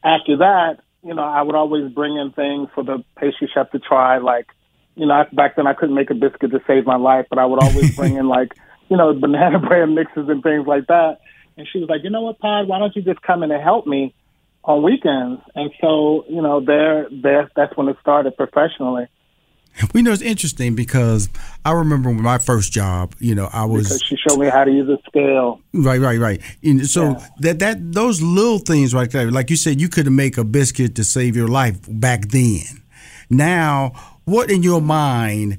after 0.04 0.38
that, 0.38 0.80
you 1.04 1.14
know, 1.14 1.24
I 1.24 1.42
would 1.42 1.56
always 1.56 1.92
bring 1.92 2.18
in 2.18 2.32
things 2.32 2.70
for 2.74 2.84
the 2.84 3.04
pastry 3.18 3.50
chef 3.54 3.72
to 3.72 3.80
try, 3.80 4.18
like 4.18 4.48
you 4.98 5.06
know, 5.06 5.24
back 5.32 5.56
then 5.56 5.68
I 5.68 5.74
couldn't 5.74 5.96
make 5.96 6.10
a 6.10 6.16
biscuit 6.16 6.52
to 6.52 6.60
save 6.66 6.86
my 6.86 6.98
life, 6.98 7.28
but 7.30 7.38
I 7.40 7.46
would 7.46 7.62
always 7.62 7.96
bring 7.96 8.18
in 8.18 8.28
like, 8.38 8.54
you 8.90 8.98
know, 8.98 9.14
banana 9.14 9.60
bread 9.68 9.90
mixes 9.90 10.28
and 10.28 10.42
things 10.42 10.66
like 10.68 10.88
that. 10.88 11.20
And 11.56 11.68
she 11.72 11.80
was 11.80 11.90
like, 11.90 12.04
you 12.04 12.10
know 12.10 12.22
what, 12.22 12.40
Pod, 12.40 12.68
why 12.68 12.80
don't 12.80 12.96
you 12.96 13.02
just 13.02 13.22
come 13.22 13.44
in 13.44 13.52
and 13.52 13.62
help 13.62 13.88
me 13.88 14.14
on 14.64 14.84
weekends? 14.84 15.42
And 15.56 15.72
so, 15.80 16.26
you 16.28 16.42
know, 16.42 16.60
there, 16.60 17.08
there, 17.12 17.50
that's 17.56 17.76
when 17.78 17.88
it 17.88 17.98
started 18.02 18.36
professionally. 18.36 19.08
We 19.94 20.02
know 20.02 20.12
it's 20.12 20.24
interesting 20.24 20.74
because 20.74 21.30
I 21.64 21.72
remember 21.72 22.10
when 22.10 22.24
my 22.24 22.40
first 22.40 22.72
job. 22.72 23.14
You 23.20 23.36
know, 23.36 23.48
I 23.54 23.66
was 23.66 23.88
because 23.88 24.02
she 24.02 24.18
showed 24.28 24.40
me 24.40 24.50
how 24.50 24.64
to 24.64 24.72
use 24.72 24.90
a 24.90 24.98
scale. 25.08 25.62
Right, 25.72 26.02
right, 26.02 26.18
right. 26.18 26.42
And 26.64 26.88
so 26.88 27.12
yeah. 27.12 27.28
that 27.42 27.60
that 27.60 27.94
those 27.94 28.20
little 28.20 28.58
things 28.58 28.96
right 28.96 29.12
there, 29.12 29.30
like 29.30 29.52
you 29.52 29.56
said, 29.56 29.80
you 29.80 29.88
could 29.88 30.12
make 30.12 30.40
a 30.40 30.44
biscuit 30.44 30.96
to 30.96 31.04
save 31.04 31.36
your 31.36 31.48
life 31.48 31.78
back 31.88 32.30
then. 32.30 32.64
Now, 33.30 34.17
what 34.28 34.52
in 34.52 34.62
your 34.62 34.82
mind 34.82 35.58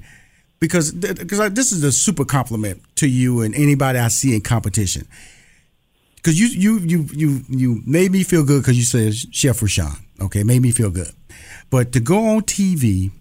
because 0.59 0.91
because 0.91 1.53
this 1.53 1.71
is 1.71 1.83
a 1.83 1.91
super 1.91 2.23
compliment 2.23 2.81
to 2.95 3.09
you 3.09 3.41
and 3.41 3.55
anybody 3.55 3.97
I 3.97 4.09
see 4.09 4.35
in 4.35 4.41
competition. 4.41 5.07
Because 6.17 6.39
you 6.39 6.47
you 6.47 6.79
you 6.79 7.07
you 7.11 7.41
you 7.49 7.81
made 7.85 8.11
me 8.11 8.23
feel 8.23 8.45
good 8.45 8.61
because 8.61 8.77
you 8.77 8.83
said 8.83 9.15
Chef 9.33 9.61
Rushion. 9.61 9.91
Okay, 10.21 10.43
made 10.43 10.61
me 10.61 10.71
feel 10.71 10.91
good. 10.91 11.11
But 11.71 11.91
to 11.93 11.99
go 11.99 12.27
on 12.27 12.41
TV 12.41 13.11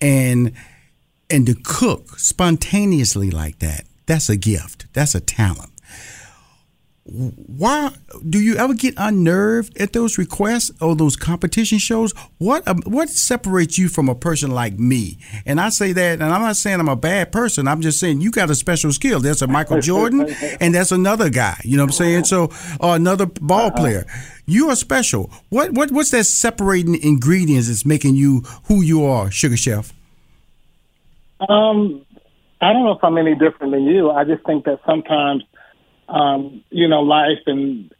and 0.00 0.52
and 1.30 1.46
to 1.46 1.54
cook 1.62 2.18
spontaneously 2.18 3.30
like 3.30 3.60
that, 3.60 3.84
that's 4.06 4.28
a 4.28 4.36
gift. 4.36 4.86
That's 4.92 5.14
a 5.14 5.20
talent 5.20 5.70
why 7.08 7.92
do 8.28 8.40
you 8.40 8.56
ever 8.56 8.74
get 8.74 8.94
unnerved 8.96 9.80
at 9.80 9.92
those 9.92 10.18
requests 10.18 10.72
or 10.80 10.96
those 10.96 11.14
competition 11.14 11.78
shows? 11.78 12.12
What 12.38 12.66
um, 12.66 12.82
what 12.84 13.08
separates 13.10 13.78
you 13.78 13.88
from 13.88 14.08
a 14.08 14.14
person 14.14 14.50
like 14.50 14.76
me? 14.78 15.18
And 15.44 15.60
I 15.60 15.68
say 15.68 15.92
that, 15.92 16.14
and 16.14 16.24
I'm 16.24 16.42
not 16.42 16.56
saying 16.56 16.80
I'm 16.80 16.88
a 16.88 16.96
bad 16.96 17.30
person. 17.30 17.68
I'm 17.68 17.80
just 17.80 18.00
saying 18.00 18.22
you 18.22 18.32
got 18.32 18.50
a 18.50 18.56
special 18.56 18.92
skill. 18.92 19.20
There's 19.20 19.40
a 19.40 19.46
Michael 19.46 19.80
Jordan, 19.80 20.28
and 20.60 20.74
that's 20.74 20.90
another 20.90 21.30
guy. 21.30 21.60
You 21.62 21.76
know 21.76 21.84
what 21.84 21.90
I'm 21.90 21.92
saying? 21.92 22.24
So, 22.24 22.50
or 22.80 22.96
another 22.96 23.26
ball 23.26 23.68
uh-huh. 23.68 23.76
player. 23.76 24.06
You 24.46 24.70
are 24.70 24.76
special. 24.76 25.30
What 25.48 25.72
what 25.72 25.92
what's 25.92 26.10
that 26.10 26.24
separating 26.24 27.00
ingredients 27.00 27.68
that's 27.68 27.86
making 27.86 28.16
you 28.16 28.40
who 28.64 28.82
you 28.82 29.04
are, 29.04 29.30
Sugar 29.30 29.56
Chef? 29.56 29.92
Um, 31.48 32.04
I 32.60 32.72
don't 32.72 32.84
know 32.84 32.92
if 32.92 33.04
I'm 33.04 33.16
any 33.16 33.36
different 33.36 33.72
than 33.72 33.84
you. 33.84 34.10
I 34.10 34.24
just 34.24 34.44
think 34.44 34.64
that 34.64 34.80
sometimes 34.84 35.44
um, 36.08 36.62
you 36.70 36.88
know, 36.88 37.00
life 37.00 37.42
and 37.46 37.92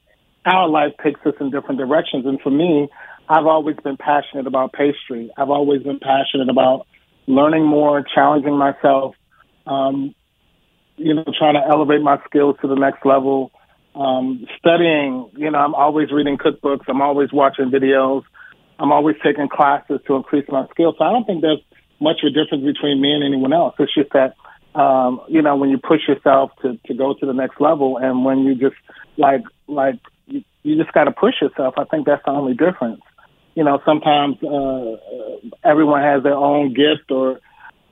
our 0.44 0.68
life 0.68 0.92
takes 1.02 1.20
us 1.26 1.34
in 1.40 1.50
different 1.50 1.78
directions. 1.78 2.24
And 2.26 2.40
for 2.40 2.50
me, 2.50 2.88
I've 3.28 3.46
always 3.46 3.76
been 3.82 3.96
passionate 3.96 4.46
about 4.46 4.72
pastry. 4.72 5.30
I've 5.36 5.50
always 5.50 5.82
been 5.82 5.98
passionate 5.98 6.48
about 6.48 6.86
learning 7.26 7.66
more, 7.66 8.04
challenging 8.14 8.56
myself, 8.56 9.16
um, 9.66 10.14
you 10.96 11.14
know, 11.14 11.24
trying 11.36 11.54
to 11.54 11.62
elevate 11.68 12.00
my 12.00 12.18
skills 12.28 12.56
to 12.62 12.68
the 12.68 12.76
next 12.76 13.04
level. 13.04 13.50
Um, 13.94 14.46
studying, 14.58 15.30
you 15.36 15.50
know, 15.50 15.58
I'm 15.58 15.74
always 15.74 16.12
reading 16.12 16.38
cookbooks. 16.38 16.84
I'm 16.88 17.02
always 17.02 17.32
watching 17.32 17.70
videos. 17.70 18.22
I'm 18.78 18.92
always 18.92 19.16
taking 19.24 19.48
classes 19.48 20.00
to 20.06 20.14
increase 20.14 20.44
my 20.48 20.66
skills. 20.70 20.94
So 20.98 21.04
I 21.04 21.12
don't 21.12 21.24
think 21.24 21.40
there's 21.40 21.62
much 22.00 22.20
of 22.22 22.28
a 22.28 22.30
difference 22.30 22.64
between 22.64 23.00
me 23.00 23.12
and 23.12 23.24
anyone 23.24 23.52
else. 23.52 23.74
It's 23.78 23.94
just 23.94 24.12
that 24.12 24.34
um, 24.76 25.22
you 25.28 25.40
know, 25.40 25.56
when 25.56 25.70
you 25.70 25.78
push 25.78 26.00
yourself 26.06 26.50
to, 26.62 26.78
to 26.86 26.94
go 26.94 27.14
to 27.14 27.26
the 27.26 27.32
next 27.32 27.60
level 27.60 27.96
and 27.96 28.24
when 28.24 28.40
you 28.40 28.54
just 28.54 28.76
like, 29.16 29.42
like, 29.66 29.98
you, 30.26 30.44
you 30.62 30.76
just 30.76 30.92
got 30.92 31.04
to 31.04 31.12
push 31.12 31.34
yourself. 31.40 31.74
I 31.78 31.84
think 31.84 32.06
that's 32.06 32.24
the 32.24 32.32
only 32.32 32.54
difference. 32.54 33.00
You 33.54 33.64
know, 33.64 33.80
sometimes, 33.86 34.36
uh, 34.42 34.96
everyone 35.64 36.02
has 36.02 36.22
their 36.22 36.34
own 36.34 36.74
gift 36.74 37.10
or, 37.10 37.40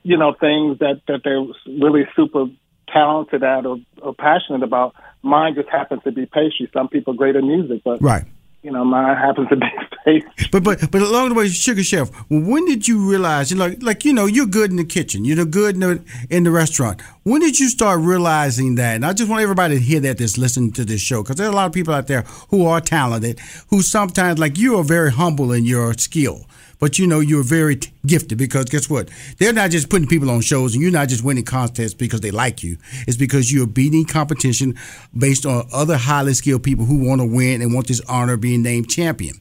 you 0.02 0.18
know, 0.18 0.34
things 0.38 0.78
that, 0.80 1.00
that 1.08 1.22
they're 1.24 1.42
really 1.80 2.06
super 2.14 2.46
talented 2.92 3.42
at 3.42 3.64
or, 3.64 3.78
or 4.02 4.14
passionate 4.14 4.62
about. 4.62 4.94
Mine 5.22 5.54
just 5.54 5.70
happens 5.70 6.02
to 6.04 6.12
be 6.12 6.26
pastry. 6.26 6.68
Some 6.74 6.88
people 6.88 7.14
are 7.14 7.16
great 7.16 7.34
at 7.34 7.42
music, 7.42 7.80
but 7.82 8.02
right 8.02 8.24
you 8.64 8.70
know, 8.70 8.84
mine 8.84 9.16
happens 9.26 9.48
to 9.50 9.56
be 9.56 9.66
space. 10.00 10.48
But 10.50 10.64
but 10.64 10.90
but 10.90 11.02
along 11.02 11.28
the 11.28 11.34
way, 11.34 11.48
Sugar 11.48 11.84
Chef, 11.84 12.10
when 12.30 12.64
did 12.64 12.88
you 12.88 13.08
realize 13.08 13.50
you 13.50 13.58
know, 13.58 13.66
like 13.66 13.82
like 13.82 14.04
you 14.04 14.12
know 14.12 14.26
you're 14.26 14.46
good 14.46 14.70
in 14.70 14.76
the 14.76 14.84
kitchen, 14.84 15.24
you're 15.24 15.44
good 15.44 15.74
in 15.74 15.80
the 15.80 16.04
in 16.30 16.44
the 16.44 16.50
restaurant. 16.50 17.00
When 17.22 17.40
did 17.40 17.60
you 17.60 17.68
start 17.68 18.00
realizing 18.00 18.74
that? 18.76 18.96
And 18.96 19.06
I 19.06 19.12
just 19.12 19.30
want 19.30 19.42
everybody 19.42 19.76
to 19.76 19.80
hear 19.80 20.00
that 20.00 20.18
that's 20.18 20.38
listening 20.38 20.72
to 20.72 20.84
this 20.84 21.00
show 21.00 21.22
because 21.22 21.36
there's 21.36 21.50
a 21.50 21.52
lot 21.52 21.66
of 21.66 21.72
people 21.72 21.94
out 21.94 22.06
there 22.06 22.22
who 22.48 22.66
are 22.66 22.80
talented, 22.80 23.38
who 23.68 23.82
sometimes 23.82 24.38
like 24.38 24.58
you 24.58 24.78
are 24.78 24.84
very 24.84 25.12
humble 25.12 25.52
in 25.52 25.64
your 25.64 25.92
skill 25.94 26.46
but 26.84 26.98
you 26.98 27.06
know 27.06 27.20
you're 27.20 27.42
very 27.42 27.80
gifted 28.04 28.36
because 28.36 28.66
guess 28.66 28.90
what? 28.90 29.08
They're 29.38 29.54
not 29.54 29.70
just 29.70 29.88
putting 29.88 30.06
people 30.06 30.30
on 30.30 30.42
shows, 30.42 30.74
and 30.74 30.82
you're 30.82 30.92
not 30.92 31.08
just 31.08 31.24
winning 31.24 31.46
contests 31.46 31.94
because 31.94 32.20
they 32.20 32.30
like 32.30 32.62
you. 32.62 32.76
It's 33.08 33.16
because 33.16 33.50
you're 33.50 33.66
beating 33.66 34.04
competition 34.04 34.74
based 35.16 35.46
on 35.46 35.66
other 35.72 35.96
highly 35.96 36.34
skilled 36.34 36.62
people 36.62 36.84
who 36.84 37.08
want 37.08 37.22
to 37.22 37.26
win 37.26 37.62
and 37.62 37.72
want 37.72 37.86
this 37.86 38.02
honor 38.02 38.34
of 38.34 38.42
being 38.42 38.62
named 38.62 38.90
champion. 38.90 39.40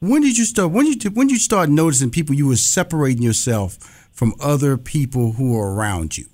When 0.00 0.20
did 0.20 0.36
you 0.36 0.44
start? 0.44 0.72
When 0.72 0.84
you 0.84 0.96
when 1.14 1.30
you 1.30 1.38
start 1.38 1.70
noticing 1.70 2.10
people 2.10 2.34
you 2.34 2.48
were 2.48 2.56
separating 2.56 3.22
yourself 3.22 3.76
from 4.12 4.34
other 4.38 4.76
people 4.76 5.32
who 5.32 5.58
are 5.58 5.72
around 5.72 6.18
you? 6.18 6.26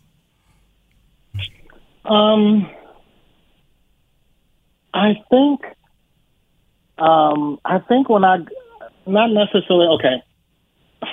Um, 2.05 2.69
I 4.93 5.15
think, 5.31 5.61
um, 6.99 7.61
I 7.65 7.79
think 7.79 8.09
when 8.09 8.25
I, 8.25 8.39
not 9.07 9.31
necessarily 9.31 9.87
okay 9.95 10.25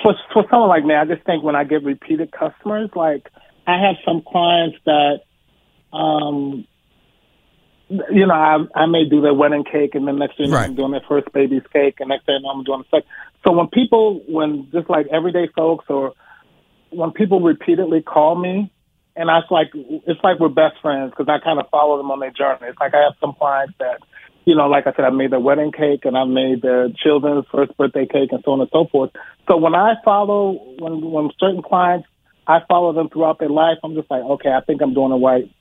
for 0.02 0.14
for 0.32 0.44
someone 0.50 0.68
like 0.68 0.84
me, 0.84 0.94
I 0.94 1.04
just 1.04 1.24
think 1.24 1.42
when 1.42 1.56
I 1.56 1.64
get 1.64 1.82
repeated 1.82 2.32
customers, 2.32 2.90
like 2.94 3.28
I 3.66 3.78
have 3.80 3.96
some 4.04 4.22
clients 4.22 4.78
that, 4.84 5.20
um, 5.92 6.66
you 7.88 8.26
know, 8.26 8.34
I 8.34 8.58
I 8.74 8.86
may 8.86 9.08
do 9.08 9.20
their 9.20 9.34
wedding 9.34 9.64
cake, 9.64 9.94
and 9.94 10.06
then 10.06 10.18
next 10.18 10.36
thing 10.36 10.50
right. 10.50 10.64
I'm 10.64 10.74
doing 10.74 10.92
their 10.92 11.02
first 11.08 11.32
baby's 11.32 11.62
cake, 11.72 11.96
and 12.00 12.08
next 12.08 12.26
thing 12.26 12.40
I'm 12.48 12.64
doing 12.64 12.84
the 12.90 12.98
second. 12.98 13.10
So 13.44 13.52
when 13.52 13.68
people, 13.68 14.22
when 14.28 14.68
just 14.72 14.90
like 14.90 15.06
everyday 15.08 15.48
folks, 15.54 15.86
or 15.88 16.12
when 16.90 17.12
people 17.12 17.40
repeatedly 17.40 18.02
call 18.02 18.36
me, 18.36 18.70
and 19.16 19.30
I 19.30 19.40
like 19.50 19.70
it's 19.74 20.20
like 20.22 20.38
we're 20.38 20.48
best 20.48 20.76
friends 20.82 21.10
because 21.10 21.28
I 21.28 21.42
kind 21.42 21.58
of 21.58 21.68
follow 21.70 21.96
them 21.96 22.10
on 22.10 22.20
their 22.20 22.30
journey. 22.30 22.68
It's 22.68 22.78
like 22.78 22.94
I 22.94 23.02
have 23.02 23.14
some 23.20 23.34
clients 23.34 23.74
that 23.78 24.00
you 24.48 24.54
know, 24.54 24.66
like 24.66 24.86
I 24.86 24.94
said, 24.96 25.04
I 25.04 25.10
made 25.10 25.30
their 25.30 25.40
wedding 25.40 25.72
cake 25.72 26.06
and 26.06 26.16
I 26.16 26.24
made 26.24 26.62
their 26.62 26.88
children's 26.88 27.44
first 27.52 27.76
birthday 27.76 28.06
cake 28.06 28.30
and 28.32 28.40
so 28.46 28.52
on 28.52 28.62
and 28.62 28.70
so 28.72 28.86
forth. 28.90 29.10
So 29.46 29.58
when 29.58 29.74
I 29.74 29.96
follow, 30.02 30.52
when 30.78 31.02
when 31.02 31.28
certain 31.38 31.60
clients, 31.60 32.08
I 32.46 32.60
follow 32.66 32.94
them 32.94 33.10
throughout 33.10 33.38
their 33.40 33.50
life. 33.50 33.76
I'm 33.84 33.94
just 33.94 34.10
like, 34.10 34.22
okay, 34.22 34.48
I 34.48 34.62
think 34.62 34.80
I'm 34.80 34.94
doing 34.94 35.10
the 35.10 35.18
right, 35.18 35.52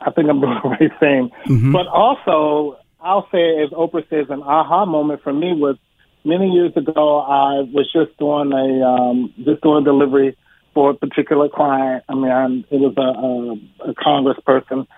I 0.00 0.10
think 0.10 0.28
I'm 0.28 0.40
doing 0.44 0.58
the 0.60 0.68
right 0.70 0.90
thing. 0.98 1.30
Mm-hmm. 1.46 1.70
But 1.70 1.86
also, 1.86 2.80
I'll 3.00 3.28
say, 3.30 3.62
as 3.62 3.70
Oprah 3.70 4.02
says, 4.10 4.26
an 4.28 4.42
aha 4.42 4.86
moment 4.86 5.22
for 5.22 5.32
me 5.32 5.52
was 5.52 5.76
many 6.24 6.48
years 6.48 6.72
ago. 6.76 7.20
I 7.20 7.62
was 7.62 7.88
just 7.92 8.18
doing 8.18 8.50
a 8.50 8.84
um, 8.84 9.34
just 9.44 9.62
doing 9.62 9.82
a 9.82 9.84
delivery 9.84 10.36
for 10.74 10.90
a 10.90 10.94
particular 10.94 11.48
client. 11.48 12.02
I 12.08 12.14
mean, 12.14 12.32
I'm, 12.32 12.64
it 12.72 12.80
was 12.80 12.94
a, 12.96 13.86
a, 13.86 13.90
a 13.90 13.94
congressperson, 13.94 14.88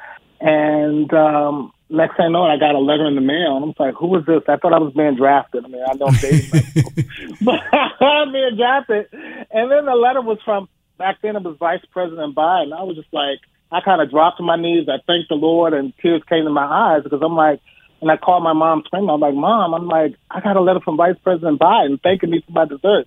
and 0.41 1.13
um, 1.13 1.73
next 1.91 2.17
thing 2.17 2.27
I 2.27 2.29
know, 2.29 2.45
I 2.45 2.59
got 2.59 2.75
a 2.75 2.79
letter 2.79 3.07
in 3.07 3.15
the 3.15 3.21
mail, 3.21 3.57
and 3.57 3.65
I'm 3.65 3.75
like, 3.79 3.95
"Who 3.95 4.17
is 4.17 4.27
this?" 4.27 4.43
I 4.49 4.57
thought 4.57 4.73
I 4.73 4.79
was 4.79 4.93
being 4.93 5.17
drafted. 5.17 5.65
I 5.65 5.69
mean, 5.69 5.83
I 5.83 5.95
don't 5.95 6.21
date, 6.21 6.51
but 7.43 7.61
I'm 8.01 8.33
being 8.33 8.57
drafted. 8.57 9.09
And 9.51 9.71
then 9.71 9.87
the 9.87 9.95
letter 9.95 10.21
was 10.21 10.39
from 10.45 10.69
back 10.99 11.19
then. 11.23 11.37
It 11.37 11.43
was 11.43 11.57
Vice 11.59 11.85
President 11.91 12.35
Biden. 12.35 12.77
I 12.77 12.83
was 12.83 12.97
just 12.97 13.13
like, 13.13 13.39
I 13.73 13.81
kind 13.81 14.03
of 14.03 14.11
dropped 14.11 14.39
to 14.39 14.43
my 14.43 14.57
knees. 14.57 14.89
I 14.89 14.99
thanked 15.07 15.29
the 15.29 15.37
Lord, 15.37 15.73
and 15.73 15.93
tears 16.01 16.23
came 16.29 16.45
to 16.45 16.51
my 16.51 16.67
eyes 16.67 17.05
because 17.05 17.21
I'm 17.23 17.37
like, 17.37 17.61
and 18.01 18.11
I 18.11 18.17
called 18.17 18.45
my 18.45 18.53
mom 18.53 18.83
screaming. 18.87 19.11
I'm 19.11 19.21
like, 19.21 19.35
"Mom, 19.35 19.75
I'm 19.75 19.89
like, 19.89 20.15
I 20.31 20.41
got 20.41 20.57
a 20.57 20.61
letter 20.61 20.81
from 20.81 20.97
Vice 20.97 21.17
President 21.23 21.59
Biden 21.59 22.01
thanking 22.03 22.31
me 22.31 22.43
for 22.45 22.53
my 22.53 22.65
dessert." 22.65 23.07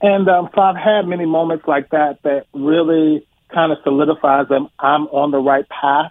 And 0.00 0.28
um, 0.28 0.48
so 0.54 0.60
I've 0.60 0.76
had 0.76 1.06
many 1.06 1.26
moments 1.26 1.64
like 1.68 1.90
that 1.90 2.18
that 2.24 2.46
really 2.52 3.24
kind 3.54 3.70
of 3.70 3.78
solidifies 3.84 4.48
that 4.48 4.66
I'm 4.80 5.06
on 5.08 5.30
the 5.30 5.38
right 5.38 5.68
path 5.68 6.10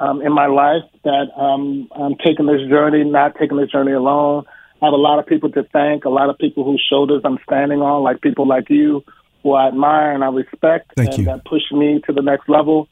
um, 0.00 0.22
in 0.22 0.32
my 0.32 0.46
life 0.46 0.82
that 1.04 1.26
um, 1.36 1.88
I'm 1.92 2.16
taking 2.16 2.46
this 2.46 2.68
journey, 2.68 3.04
not 3.04 3.36
taking 3.38 3.58
this 3.58 3.70
journey 3.70 3.92
alone. 3.92 4.44
I 4.82 4.86
have 4.86 4.94
a 4.94 4.96
lot 4.96 5.18
of 5.18 5.26
people 5.26 5.50
to 5.52 5.62
thank, 5.72 6.06
a 6.06 6.08
lot 6.08 6.30
of 6.30 6.38
people 6.38 6.64
whose 6.64 6.84
shoulders 6.90 7.20
I'm 7.24 7.38
standing 7.46 7.80
on, 7.80 8.02
like 8.02 8.22
people 8.22 8.48
like 8.48 8.70
you, 8.70 9.04
who 9.42 9.52
I 9.52 9.68
admire 9.68 10.12
and 10.12 10.24
I 10.24 10.28
respect, 10.28 10.92
thank 10.96 11.10
and 11.10 11.18
you. 11.18 11.24
that 11.26 11.44
push 11.44 11.62
me 11.70 12.00
to 12.06 12.12
the 12.12 12.22
next 12.22 12.48
level. 12.48 12.88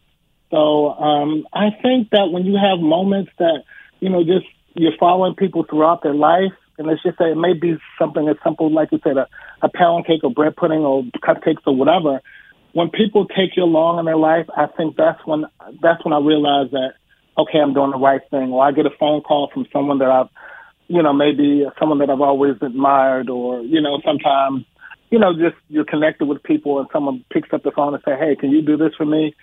So 0.50 0.91
um, 0.91 1.47
I 1.53 1.71
think 1.83 2.11
that 2.11 2.31
when 2.31 2.45
you 2.45 2.57
have 2.57 2.79
moments 2.79 3.33
that 3.38 3.65
you 4.00 4.11
know, 4.11 4.23
just 4.23 4.47
you're 4.75 4.97
following 4.99 5.35
people 5.35 5.65
throughout 5.69 6.03
their 6.03 6.15
life, 6.15 6.53
and 6.77 6.87
let's 6.87 7.03
just 7.03 7.19
say 7.19 7.33
it 7.33 7.37
may 7.37 7.55
be 7.55 7.77
something 7.99 8.29
as 8.29 8.37
simple, 8.45 8.73
like 8.73 8.93
you 8.93 9.00
said, 9.03 9.17
a, 9.17 9.27
a 9.62 9.69
pound 9.69 10.07
cake 10.07 10.23
or 10.23 10.31
bread 10.31 10.55
pudding 10.57 10.81
or 10.81 11.03
cupcakes 11.23 11.62
or 11.67 11.75
whatever 11.75 12.21
when 12.73 12.91
people 12.91 13.27
take 13.27 13.57
you 13.57 13.65
along 13.65 13.99
in 13.99 14.05
their 14.05 14.17
life, 14.17 14.47
I 14.57 14.67
think 14.67 14.97
that's 14.97 15.21
when 15.25 15.45
that's 15.83 16.05
when 16.05 16.13
I 16.13 16.19
realize 16.19 16.71
that 16.73 16.93
okay, 17.39 17.59
I'm 17.59 17.73
doing 17.73 17.93
the 17.93 17.99
right 17.99 18.21
thing. 18.31 18.53
Or 18.53 18.65
I 18.65 18.73
get 18.73 18.87
a 18.87 18.91
phone 18.99 19.23
call 19.23 19.51
from 19.53 19.67
someone 19.73 19.99
that 19.99 20.11
I've, 20.11 20.29
you 20.89 21.03
know, 21.03 21.13
maybe 21.13 21.65
someone 21.79 21.99
that 21.99 22.11
I've 22.11 22.21
always 22.21 22.57
admired, 22.61 23.31
or 23.31 23.61
you 23.63 23.81
know, 23.81 24.01
sometimes, 24.05 24.65
you 25.11 25.19
know, 25.19 25.33
just 25.33 25.57
you're 25.69 25.85
connected 25.85 26.27
with 26.27 26.43
people, 26.43 26.79
and 26.79 26.89
someone 26.93 27.25
picks 27.33 27.53
up 27.53 27.63
the 27.63 27.71
phone 27.71 27.95
and 27.95 28.03
say, 28.05 28.17
"Hey, 28.19 28.37
can 28.37 28.51
you 28.51 28.63
do 28.63 28.77
this 28.77 28.95
for 28.97 29.07
me?" 29.07 29.35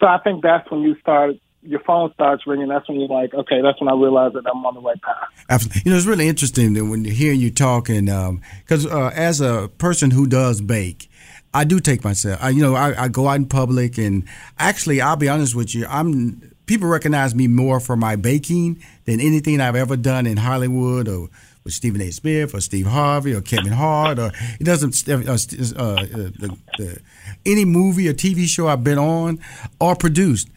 So 0.00 0.06
I 0.06 0.18
think 0.18 0.42
that's 0.42 0.70
when 0.70 0.82
you 0.82 0.96
start 1.00 1.36
your 1.66 1.80
phone 1.80 2.12
starts 2.12 2.46
ringing, 2.46 2.68
that's 2.68 2.86
when 2.88 3.00
you're 3.00 3.08
like, 3.08 3.32
okay, 3.32 3.62
that's 3.62 3.80
when 3.80 3.88
I 3.88 3.94
realize 3.94 4.32
that 4.34 4.44
I'm 4.46 4.64
on 4.66 4.74
the 4.74 4.80
right 4.80 5.00
path. 5.00 5.28
Absolutely. 5.48 5.82
You 5.84 5.90
know, 5.90 5.96
it's 5.96 6.06
really 6.06 6.28
interesting 6.28 6.74
that 6.74 6.84
when 6.84 7.04
you 7.04 7.12
hear 7.12 7.32
you 7.32 7.50
talking, 7.50 8.04
because 8.04 8.86
um, 8.86 8.92
uh, 8.92 9.08
as 9.14 9.40
a 9.40 9.70
person 9.78 10.10
who 10.10 10.26
does 10.26 10.60
bake, 10.60 11.08
I 11.54 11.64
do 11.64 11.78
take 11.78 12.02
myself. 12.02 12.38
I, 12.42 12.50
you 12.50 12.60
know, 12.60 12.74
I, 12.74 13.04
I, 13.04 13.08
go 13.08 13.28
out 13.28 13.36
in 13.36 13.46
public, 13.46 13.96
and 13.96 14.24
actually, 14.58 15.00
I'll 15.00 15.16
be 15.16 15.28
honest 15.28 15.54
with 15.54 15.72
you. 15.72 15.86
I'm 15.88 16.52
people 16.66 16.88
recognize 16.88 17.34
me 17.34 17.46
more 17.46 17.78
for 17.78 17.96
my 17.96 18.16
baking 18.16 18.82
than 19.04 19.20
anything 19.20 19.60
I've 19.60 19.76
ever 19.76 19.96
done 19.96 20.26
in 20.26 20.36
Hollywood 20.36 21.08
or 21.08 21.28
with 21.62 21.72
Stephen 21.72 22.00
A. 22.00 22.10
Smith 22.10 22.54
or 22.54 22.60
Steve 22.60 22.86
Harvey 22.86 23.34
or 23.34 23.40
Kevin 23.40 23.72
Hart 23.72 24.18
or 24.18 24.32
it 24.60 24.64
doesn't 24.64 25.08
uh, 25.08 25.14
uh, 25.14 25.32
uh, 25.32 25.96
the, 26.04 26.56
the, 26.78 26.98
any 27.46 27.64
movie 27.64 28.08
or 28.08 28.12
TV 28.12 28.46
show 28.46 28.68
I've 28.68 28.84
been 28.84 28.98
on 28.98 29.40
or 29.80 29.94
produced, 29.94 30.48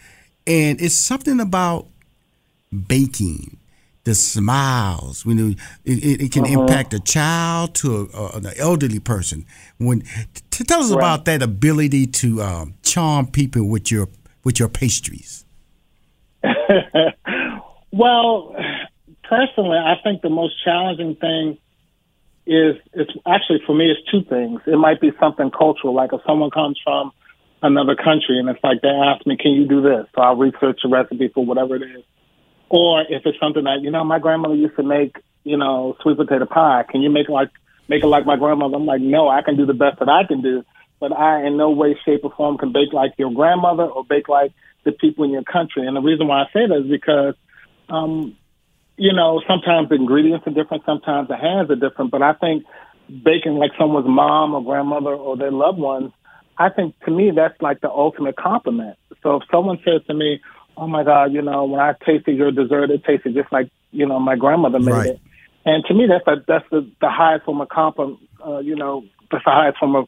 and 0.45 0.81
it's 0.81 0.95
something 0.95 1.39
about 1.39 1.87
baking 2.87 3.56
the 4.07 4.15
smiles. 4.15 5.25
When 5.25 5.37
it, 5.37 5.57
it, 5.83 6.21
it 6.21 6.31
can 6.31 6.45
uh-huh. 6.45 6.61
impact 6.61 6.93
a 6.93 6.99
child 6.99 7.75
to 7.75 8.09
a, 8.13 8.37
an 8.37 8.47
elderly 8.57 8.99
person. 8.99 9.45
When 9.79 10.01
t- 10.49 10.63
tell 10.63 10.79
us 10.79 10.91
right. 10.91 10.97
about 10.97 11.25
that 11.25 11.43
ability 11.43 12.07
to 12.07 12.41
um, 12.41 12.73
charm 12.83 13.27
people 13.27 13.67
with 13.67 13.91
your 13.91 14.07
with 14.43 14.59
your 14.59 14.69
pastries. 14.69 15.45
Well 17.91 18.55
personally 19.23 19.77
i 19.77 19.95
think 20.03 20.21
the 20.21 20.29
most 20.29 20.53
challenging 20.63 21.15
thing 21.15 21.57
is 22.45 22.75
it's 22.93 23.11
actually 23.25 23.59
for 23.65 23.75
me 23.75 23.91
it's 23.91 23.99
two 24.09 24.23
things. 24.23 24.61
It 24.65 24.77
might 24.77 25.01
be 25.01 25.11
something 25.19 25.49
cultural 25.51 25.93
like 25.93 26.11
if 26.13 26.21
someone 26.27 26.51
comes 26.51 26.79
from 26.83 27.11
another 27.63 27.95
country 27.95 28.39
and 28.39 28.47
it's 28.49 28.63
like 28.63 28.81
they 28.81 28.89
ask 28.89 29.25
me 29.25 29.35
can 29.35 29.53
you 29.53 29.67
do 29.67 29.81
this? 29.81 30.05
So 30.13 30.21
i'll 30.21 30.35
research 30.35 30.81
a 30.85 30.89
recipe 30.89 31.29
for 31.33 31.43
whatever 31.43 31.75
it 31.75 31.81
is 31.81 32.03
or 32.69 33.01
if 33.01 33.25
it's 33.25 33.39
something 33.39 33.63
that, 33.63 33.81
you 33.81 33.91
know, 33.91 34.03
my 34.03 34.19
grandmother 34.19 34.55
used 34.55 34.75
to 34.75 34.83
make, 34.83 35.17
you 35.43 35.57
know, 35.57 35.95
sweet 36.01 36.17
potato 36.17 36.45
pie. 36.45 36.83
Can 36.89 37.01
you 37.01 37.09
make 37.09 37.29
like 37.29 37.49
make 37.87 38.03
it 38.03 38.07
like 38.07 38.25
my 38.25 38.35
grandmother? 38.35 38.75
I'm 38.75 38.85
like, 38.85 39.01
no, 39.01 39.29
I 39.29 39.41
can 39.41 39.55
do 39.55 39.65
the 39.65 39.73
best 39.73 39.99
that 39.99 40.09
I 40.09 40.25
can 40.25 40.41
do, 40.41 40.63
but 40.99 41.13
I 41.13 41.45
in 41.45 41.57
no 41.57 41.69
way, 41.69 41.97
shape, 42.05 42.21
or 42.23 42.31
form 42.35 42.57
can 42.57 42.73
bake 42.73 42.93
like 42.93 43.13
your 43.17 43.31
grandmother 43.31 43.83
or 43.83 44.03
bake 44.03 44.27
like 44.27 44.51
the 44.83 44.91
people 44.91 45.23
in 45.23 45.31
your 45.31 45.43
country. 45.43 45.87
And 45.87 45.95
the 45.95 46.01
reason 46.01 46.27
why 46.27 46.43
I 46.43 46.45
say 46.53 46.67
that 46.67 46.83
is 46.85 46.89
because, 46.89 47.35
um, 47.89 48.35
you 48.97 49.13
know, 49.13 49.41
sometimes 49.47 49.89
the 49.89 49.95
ingredients 49.95 50.47
are 50.47 50.53
different, 50.53 50.83
sometimes 50.85 51.27
the 51.27 51.37
hands 51.37 51.69
are 51.69 51.75
different, 51.75 52.11
but 52.11 52.21
I 52.21 52.33
think 52.33 52.65
baking 53.23 53.55
like 53.55 53.71
someone's 53.79 54.07
mom 54.07 54.53
or 54.53 54.63
grandmother 54.63 55.13
or 55.13 55.37
their 55.37 55.51
loved 55.51 55.77
ones, 55.77 56.11
I 56.57 56.69
think 56.69 56.99
to 57.05 57.11
me 57.11 57.31
that's 57.35 57.61
like 57.61 57.81
the 57.81 57.89
ultimate 57.89 58.35
compliment. 58.35 58.97
So 59.23 59.37
if 59.37 59.43
someone 59.51 59.79
says 59.85 60.01
to 60.07 60.13
me, 60.13 60.41
oh 60.77 60.87
my 60.87 61.03
God, 61.03 61.33
you 61.33 61.41
know, 61.41 61.65
when 61.65 61.79
I 61.79 61.93
tasted 62.05 62.37
your 62.37 62.51
dessert, 62.51 62.91
it 62.91 63.03
tasted 63.03 63.33
just 63.33 63.51
like, 63.51 63.69
you 63.91 64.05
know, 64.05 64.19
my 64.19 64.35
grandmother 64.35 64.79
made 64.79 64.91
right. 64.91 65.07
it. 65.07 65.21
And 65.65 65.83
to 65.85 65.93
me, 65.93 66.07
that's 66.07 66.25
a, 66.27 66.43
that's 66.47 66.65
the, 66.71 66.89
the 67.01 67.09
highest 67.09 67.45
form 67.45 67.59
of 67.59 67.69
compliment, 67.69 68.19
uh, 68.45 68.59
you 68.59 68.75
know, 68.75 69.03
that's 69.31 69.43
the 69.43 69.51
highest 69.51 69.79
form 69.79 69.95
of, 69.95 70.07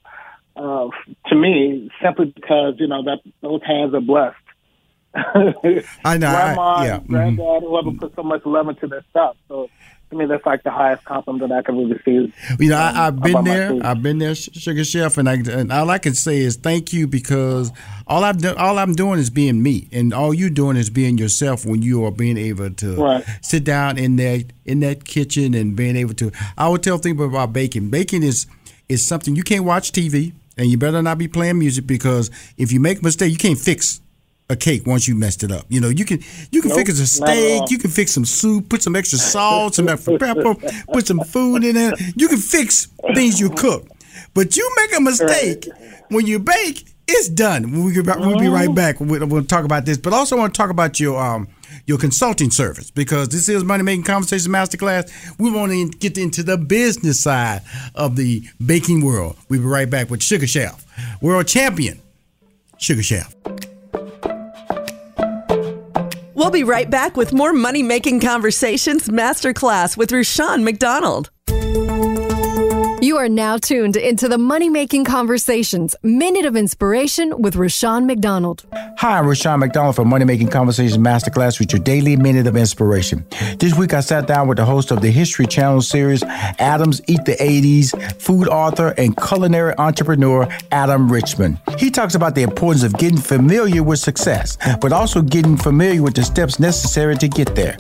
uh, 0.55 0.87
to 1.27 1.35
me, 1.35 1.89
simply 2.01 2.25
because, 2.25 2.75
you 2.77 2.87
know, 2.87 3.03
that 3.03 3.19
those 3.41 3.61
hands 3.65 3.93
are 3.93 4.01
blessed. 4.01 4.35
I 5.15 6.17
know. 6.17 6.31
Grandma, 6.31 6.61
I, 6.61 6.85
yeah. 6.85 6.99
granddad, 6.99 7.45
mm-hmm. 7.45 7.65
whoever 7.65 7.91
put 7.97 8.15
so 8.15 8.23
much 8.23 8.45
love 8.45 8.69
into 8.69 8.87
their 8.87 9.03
stuff. 9.09 9.35
So 9.47 9.69
to 10.09 10.15
me, 10.15 10.25
that's 10.25 10.45
like 10.45 10.63
the 10.63 10.71
highest 10.71 11.05
compliment 11.05 11.49
that 11.49 11.59
I 11.59 11.61
can 11.61 11.89
receive. 11.89 12.33
You 12.59 12.69
know, 12.69 12.77
um, 12.77 12.95
I, 12.95 13.05
have 13.05 13.21
been 13.21 13.43
there. 13.43 13.79
I've 13.83 14.01
been 14.01 14.17
there, 14.17 14.33
Sugar 14.33 14.83
Chef, 14.83 15.17
and, 15.17 15.29
I, 15.29 15.35
and 15.35 15.71
all 15.71 15.89
I 15.89 15.99
can 15.99 16.15
say 16.15 16.39
is 16.39 16.55
thank 16.55 16.93
you 16.93 17.07
because 17.07 17.71
all 18.07 18.23
I've 18.23 18.41
done, 18.41 18.57
all 18.57 18.79
I'm 18.79 18.95
doing 18.95 19.19
is 19.19 19.29
being 19.29 19.61
me, 19.61 19.87
and 19.91 20.13
all 20.13 20.33
you're 20.33 20.49
doing 20.49 20.77
is 20.77 20.89
being 20.89 21.17
yourself 21.17 21.65
when 21.65 21.81
you 21.81 22.03
are 22.05 22.11
being 22.11 22.37
able 22.37 22.71
to 22.71 22.95
right. 22.95 23.25
sit 23.41 23.63
down 23.63 23.97
in 23.97 24.15
that 24.15 24.45
in 24.65 24.79
that 24.79 25.05
kitchen 25.05 25.53
and 25.53 25.75
being 25.75 25.95
able 25.95 26.15
to. 26.15 26.31
I 26.57 26.69
would 26.69 26.81
tell 26.81 26.97
people 26.97 27.25
about 27.25 27.53
baking. 27.53 27.89
Baking 27.89 28.23
is 28.23 28.47
is 28.87 29.05
something 29.05 29.35
you 29.35 29.43
can't 29.43 29.65
watch 29.65 29.91
TV, 29.91 30.33
and 30.57 30.67
you 30.67 30.77
better 30.77 31.01
not 31.01 31.19
be 31.19 31.27
playing 31.27 31.59
music 31.59 31.85
because 31.85 32.31
if 32.57 32.71
you 32.71 32.79
make 32.79 33.01
a 33.01 33.03
mistake, 33.03 33.31
you 33.31 33.37
can't 33.37 33.59
fix 33.59 34.01
a 34.49 34.55
cake 34.55 34.85
once 34.85 35.07
you 35.07 35.15
messed 35.15 35.43
it 35.43 35.51
up. 35.51 35.65
You 35.69 35.79
know, 35.79 35.89
you 35.89 36.05
can 36.05 36.19
you 36.51 36.61
can 36.61 36.69
nope, 36.69 36.79
fix 36.79 36.99
a 36.99 37.07
steak, 37.07 37.69
you 37.69 37.77
can 37.77 37.91
fix 37.91 38.11
some 38.11 38.25
soup, 38.25 38.69
put 38.69 38.81
some 38.81 38.95
extra 38.95 39.19
salt, 39.19 39.75
some 39.75 39.87
extra 39.87 40.17
pepper, 40.17 40.55
put 40.91 41.07
some 41.07 41.19
food 41.21 41.63
in 41.63 41.75
there. 41.75 41.93
You 42.15 42.27
can 42.27 42.37
fix 42.37 42.87
things 43.13 43.39
you 43.39 43.49
cook. 43.51 43.87
But 44.33 44.57
you 44.57 44.69
make 44.75 44.97
a 44.97 45.01
mistake 45.01 45.67
when 46.09 46.25
you 46.25 46.39
bake, 46.39 46.85
it's 47.07 47.29
done. 47.29 47.71
We'll, 47.71 48.03
we'll 48.19 48.39
be 48.39 48.47
right 48.47 48.73
back. 48.73 48.99
We'll, 48.99 49.25
we'll, 49.25 49.43
talk 49.43 49.65
about 49.65 49.85
this, 49.85 49.97
but 49.97 50.13
also 50.13 50.37
want 50.37 50.53
to 50.53 50.57
talk 50.57 50.69
about 50.69 50.99
your 50.99 51.19
um 51.19 51.47
your 51.85 51.97
consulting 51.97 52.51
service 52.51 52.91
because 52.91 53.29
this 53.29 53.49
is 53.49 53.63
Money 53.63 53.83
Making 53.83 54.03
Conversations 54.03 54.47
Masterclass. 54.47 55.11
We 55.39 55.51
want 55.51 55.71
to 55.71 55.89
get 55.97 56.17
into 56.17 56.43
the 56.43 56.57
business 56.57 57.19
side 57.19 57.61
of 57.95 58.15
the 58.15 58.43
baking 58.63 59.03
world. 59.03 59.37
We'll 59.49 59.61
be 59.61 59.65
right 59.65 59.89
back 59.89 60.09
with 60.09 60.23
Sugar 60.23 60.47
Chef, 60.47 60.85
world 61.21 61.47
champion, 61.47 61.99
Sugar 62.77 63.03
Chef. 63.03 63.35
We'll 66.39 66.49
be 66.49 66.63
right 66.63 66.89
back 66.89 67.17
with 67.17 67.33
more 67.33 67.51
Money 67.51 67.83
Making 67.83 68.21
Conversations 68.21 69.09
Masterclass 69.09 69.97
with 69.97 70.13
Rushion 70.13 70.63
McDonald. 70.63 71.31
You 73.09 73.17
are 73.17 73.27
now 73.27 73.57
tuned 73.57 73.95
into 73.95 74.27
the 74.27 74.37
Money 74.37 74.69
Making 74.69 75.03
Conversations 75.03 75.95
Minute 76.03 76.45
of 76.45 76.55
Inspiration 76.55 77.41
with 77.41 77.55
Rushion 77.55 78.05
McDonald. 78.05 78.65
Hi, 78.97 79.17
I'm 79.17 79.25
Rushion 79.25 79.59
McDonald 79.59 79.95
from 79.95 80.09
Money 80.09 80.25
Making 80.25 80.49
Conversations 80.49 80.99
Masterclass 80.99 81.59
with 81.59 81.73
your 81.73 81.81
daily 81.81 82.15
Minute 82.17 82.45
of 82.45 82.55
Inspiration. 82.55 83.25
This 83.57 83.75
week 83.75 83.95
I 83.95 84.01
sat 84.01 84.27
down 84.27 84.47
with 84.47 84.57
the 84.59 84.65
host 84.65 84.91
of 84.91 85.01
the 85.01 85.09
History 85.09 85.47
Channel 85.47 85.81
series, 85.81 86.21
Adam 86.21 86.91
Eats 87.07 87.23
the 87.23 87.35
80s, 87.41 88.21
food 88.21 88.47
author 88.47 88.93
and 88.95 89.17
culinary 89.17 89.73
entrepreneur 89.79 90.47
Adam 90.71 91.11
Richman. 91.11 91.59
He 91.79 91.89
talks 91.89 92.13
about 92.13 92.35
the 92.35 92.43
importance 92.43 92.83
of 92.83 92.93
getting 92.93 93.17
familiar 93.17 93.81
with 93.81 93.97
success, 93.97 94.55
but 94.81 94.91
also 94.93 95.23
getting 95.23 95.57
familiar 95.57 96.03
with 96.03 96.13
the 96.13 96.21
steps 96.21 96.59
necessary 96.59 97.15
to 97.15 97.27
get 97.27 97.55
there. 97.55 97.75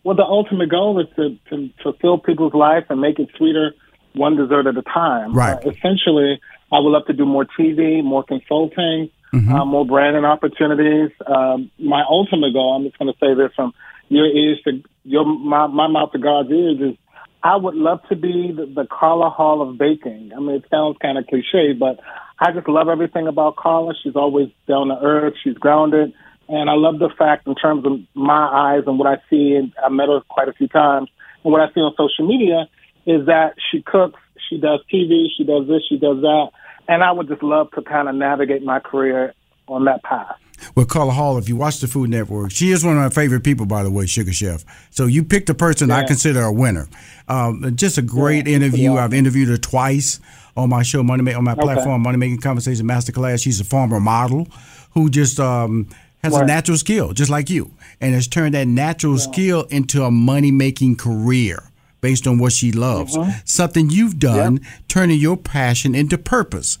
Well, 0.03 0.15
the 0.15 0.23
ultimate 0.23 0.69
goal 0.69 0.99
is 0.99 1.07
to, 1.15 1.37
to 1.49 1.69
fulfill 1.83 2.17
people's 2.17 2.53
life 2.53 2.85
and 2.89 2.99
make 2.99 3.19
it 3.19 3.29
sweeter 3.37 3.73
one 4.13 4.35
dessert 4.35 4.67
at 4.67 4.77
a 4.77 4.81
time. 4.81 5.33
Right. 5.33 5.63
Uh, 5.65 5.69
essentially, 5.69 6.41
I 6.71 6.79
would 6.79 6.89
love 6.89 7.05
to 7.07 7.13
do 7.13 7.25
more 7.25 7.45
TV, 7.45 8.03
more 8.03 8.23
consulting, 8.23 9.09
mm-hmm. 9.33 9.53
uh, 9.53 9.65
more 9.65 9.85
branding 9.85 10.25
opportunities. 10.25 11.11
Um, 11.25 11.71
my 11.79 12.03
ultimate 12.09 12.53
goal, 12.53 12.75
I'm 12.75 12.83
just 12.83 12.97
going 12.97 13.13
to 13.13 13.19
say 13.19 13.35
this 13.35 13.53
from, 13.55 13.73
your 14.11 14.25
ears 14.25 14.59
to 14.65 14.83
your 15.05 15.25
my, 15.25 15.67
my 15.67 15.87
mouth 15.87 16.11
to 16.11 16.19
God's 16.19 16.51
ears 16.51 16.81
is 16.81 16.97
I 17.43 17.55
would 17.55 17.75
love 17.75 18.01
to 18.09 18.15
be 18.15 18.53
the, 18.55 18.65
the 18.65 18.85
Carla 18.85 19.29
Hall 19.29 19.61
of 19.61 19.77
baking. 19.77 20.31
I 20.35 20.39
mean, 20.39 20.57
it 20.57 20.65
sounds 20.69 20.97
kind 21.01 21.17
of 21.17 21.25
cliche, 21.27 21.73
but 21.73 21.99
I 22.37 22.51
just 22.51 22.67
love 22.67 22.89
everything 22.89 23.27
about 23.27 23.55
Carla. 23.55 23.93
She's 24.03 24.15
always 24.15 24.49
down 24.67 24.89
to 24.89 24.99
earth. 25.01 25.35
She's 25.41 25.55
grounded. 25.55 26.13
And 26.51 26.69
I 26.69 26.73
love 26.73 26.99
the 26.99 27.09
fact 27.17 27.47
in 27.47 27.55
terms 27.55 27.85
of 27.85 27.93
my 28.13 28.75
eyes 28.75 28.83
and 28.85 28.99
what 28.99 29.07
I 29.07 29.21
see, 29.29 29.55
and 29.55 29.71
I 29.81 29.87
met 29.87 30.09
her 30.09 30.19
quite 30.27 30.49
a 30.49 30.53
few 30.53 30.67
times, 30.67 31.09
and 31.45 31.51
what 31.51 31.61
I 31.61 31.73
see 31.73 31.79
on 31.79 31.93
social 31.95 32.27
media 32.27 32.67
is 33.05 33.25
that 33.27 33.55
she 33.71 33.81
cooks, 33.81 34.19
she 34.49 34.57
does 34.57 34.81
TV, 34.93 35.27
she 35.37 35.45
does 35.45 35.65
this, 35.69 35.81
she 35.87 35.97
does 35.97 36.19
that. 36.19 36.49
And 36.89 37.03
I 37.03 37.13
would 37.13 37.29
just 37.29 37.41
love 37.41 37.71
to 37.71 37.81
kind 37.81 38.09
of 38.09 38.15
navigate 38.15 38.63
my 38.63 38.79
career 38.79 39.33
on 39.67 39.85
that 39.85 40.03
path. 40.03 40.35
Well, 40.75 40.85
Carla 40.85 41.13
Hall, 41.13 41.37
if 41.37 41.47
you 41.47 41.55
watch 41.55 41.79
the 41.79 41.87
Food 41.87 42.09
Network, 42.09 42.51
she 42.51 42.71
is 42.71 42.83
one 42.83 42.97
of 42.97 43.01
my 43.01 43.09
favorite 43.09 43.45
people, 43.45 43.65
by 43.65 43.83
the 43.83 43.89
way, 43.89 44.05
Sugar 44.05 44.33
Chef. 44.33 44.65
So 44.89 45.05
you 45.05 45.23
picked 45.23 45.49
a 45.49 45.53
person 45.53 45.87
yeah. 45.87 45.99
I 45.99 46.03
consider 46.03 46.41
a 46.41 46.51
winner. 46.51 46.89
Um, 47.29 47.75
just 47.77 47.97
a 47.97 48.01
great 48.01 48.45
yeah, 48.45 48.57
interview. 48.57 48.97
I've 48.97 49.13
interviewed 49.13 49.47
her 49.47 49.57
twice 49.57 50.19
on 50.57 50.69
my 50.69 50.83
show, 50.83 51.01
Money 51.01 51.33
on 51.33 51.45
my 51.45 51.53
okay. 51.53 51.61
platform, 51.61 52.01
Money 52.01 52.17
Making 52.17 52.41
Conversation 52.41 52.85
Masterclass. 52.85 53.41
She's 53.41 53.61
a 53.61 53.63
former 53.63 54.01
model 54.01 54.47
who 54.93 55.09
just 55.09 55.39
um, 55.39 55.87
has 56.23 56.35
a 56.35 56.45
natural 56.45 56.77
skill, 56.77 57.13
just 57.13 57.31
like 57.31 57.49
you, 57.49 57.73
and 57.99 58.13
has 58.13 58.27
turned 58.27 58.53
that 58.53 58.67
natural 58.67 59.13
yeah. 59.13 59.31
skill 59.31 59.63
into 59.69 60.03
a 60.03 60.11
money 60.11 60.51
making 60.51 60.95
career 60.95 61.71
based 62.01 62.27
on 62.27 62.39
what 62.39 62.51
she 62.51 62.71
loves. 62.71 63.15
Mm-hmm. 63.15 63.31
Something 63.45 63.89
you've 63.89 64.19
done, 64.19 64.57
yep. 64.57 64.63
turning 64.87 65.19
your 65.19 65.37
passion 65.37 65.95
into 65.95 66.17
purpose. 66.17 66.77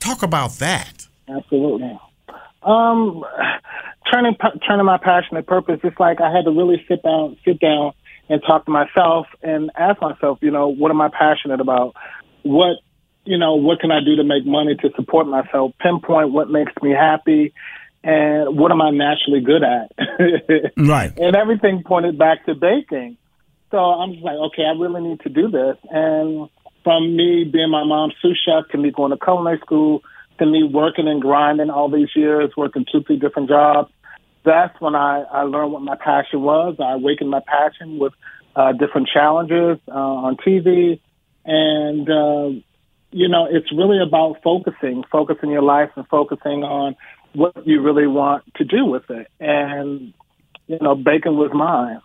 Talk 0.00 0.22
about 0.22 0.52
that. 0.54 1.06
Absolutely. 1.28 1.98
Um, 2.62 3.24
turning 4.12 4.36
turning 4.66 4.86
my 4.86 4.98
passion 4.98 5.36
to 5.36 5.42
purpose. 5.42 5.80
It's 5.82 5.98
like 5.98 6.20
I 6.20 6.32
had 6.32 6.44
to 6.44 6.50
really 6.50 6.84
sit 6.88 7.02
down, 7.02 7.36
sit 7.44 7.60
down, 7.60 7.92
and 8.28 8.40
talk 8.46 8.64
to 8.66 8.70
myself 8.70 9.26
and 9.42 9.70
ask 9.76 10.00
myself, 10.00 10.38
you 10.40 10.50
know, 10.50 10.68
what 10.68 10.90
am 10.90 11.00
I 11.00 11.08
passionate 11.08 11.60
about? 11.60 11.94
What 12.42 12.76
you 13.24 13.38
know, 13.38 13.54
what 13.54 13.78
can 13.78 13.92
I 13.92 14.00
do 14.04 14.16
to 14.16 14.24
make 14.24 14.44
money 14.44 14.74
to 14.76 14.90
support 14.96 15.28
myself? 15.28 15.72
Pinpoint 15.80 16.32
what 16.32 16.50
makes 16.50 16.72
me 16.82 16.90
happy 16.90 17.52
and 18.04 18.58
what 18.58 18.72
am 18.72 18.82
I 18.82 18.90
naturally 18.90 19.40
good 19.40 19.62
at? 19.62 19.92
right. 20.76 21.16
And 21.16 21.36
everything 21.36 21.82
pointed 21.86 22.18
back 22.18 22.44
to 22.46 22.54
baking. 22.54 23.16
So 23.70 23.78
I'm 23.78 24.12
just 24.12 24.24
like, 24.24 24.36
okay, 24.36 24.64
I 24.64 24.78
really 24.78 25.02
need 25.02 25.20
to 25.20 25.28
do 25.28 25.48
this. 25.48 25.76
And 25.90 26.48
from 26.84 27.16
me 27.16 27.44
being 27.44 27.70
my 27.70 27.84
mom's 27.84 28.14
sous 28.20 28.38
chef 28.44 28.70
to 28.72 28.78
me 28.78 28.90
going 28.90 29.12
to 29.12 29.16
culinary 29.16 29.58
school 29.60 30.02
to 30.38 30.46
me 30.46 30.62
working 30.64 31.08
and 31.08 31.22
grinding 31.22 31.70
all 31.70 31.90
these 31.90 32.08
years, 32.16 32.50
working 32.56 32.84
two, 32.90 33.02
three 33.04 33.18
different 33.18 33.48
jobs, 33.48 33.92
that's 34.44 34.78
when 34.80 34.94
I, 34.94 35.22
I 35.30 35.42
learned 35.42 35.72
what 35.72 35.82
my 35.82 35.96
passion 35.96 36.42
was. 36.42 36.76
I 36.80 36.94
awakened 36.94 37.30
my 37.30 37.40
passion 37.46 37.98
with 37.98 38.12
uh, 38.56 38.72
different 38.72 39.08
challenges 39.12 39.78
uh, 39.88 39.92
on 39.92 40.36
TV. 40.36 41.00
And, 41.44 42.08
uh, 42.10 42.60
you 43.12 43.28
know, 43.28 43.46
it's 43.50 43.70
really 43.72 44.00
about 44.02 44.42
focusing, 44.42 45.04
focusing 45.10 45.50
your 45.50 45.62
life 45.62 45.90
and 45.96 46.06
focusing 46.08 46.64
on 46.64 46.96
what 47.34 47.66
you 47.66 47.80
really 47.80 48.06
want 48.06 48.44
to 48.56 48.64
do 48.64 48.84
with 48.84 49.08
it. 49.10 49.28
And, 49.40 50.12
you 50.66 50.78
know, 50.80 50.94
bacon 50.94 51.36
was 51.36 51.50
mine. 51.52 52.00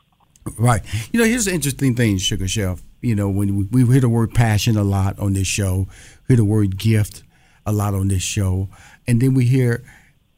Right. 0.58 0.82
You 1.12 1.20
know, 1.20 1.26
here's 1.26 1.46
the 1.46 1.54
interesting 1.54 1.96
thing, 1.96 2.18
Sugar 2.18 2.48
Chef. 2.48 2.82
You 3.02 3.16
know, 3.16 3.30
when 3.30 3.68
we, 3.70 3.84
we 3.84 3.92
hear 3.92 4.02
the 4.02 4.10
word 4.10 4.34
passion 4.34 4.78
a 4.78 4.84
lot 4.84 5.20
on 5.20 5.34
this 5.34 5.48
show, 5.48 5.88
hear 6.28 6.38
the 6.38 6.46
word 6.46 6.78
gift 6.78 7.24
a 7.66 7.72
lot 7.72 7.94
on 7.94 8.08
this 8.08 8.24
show, 8.24 8.70
and 9.06 9.22
then 9.22 9.34
we 9.34 9.46
hear 9.46 9.84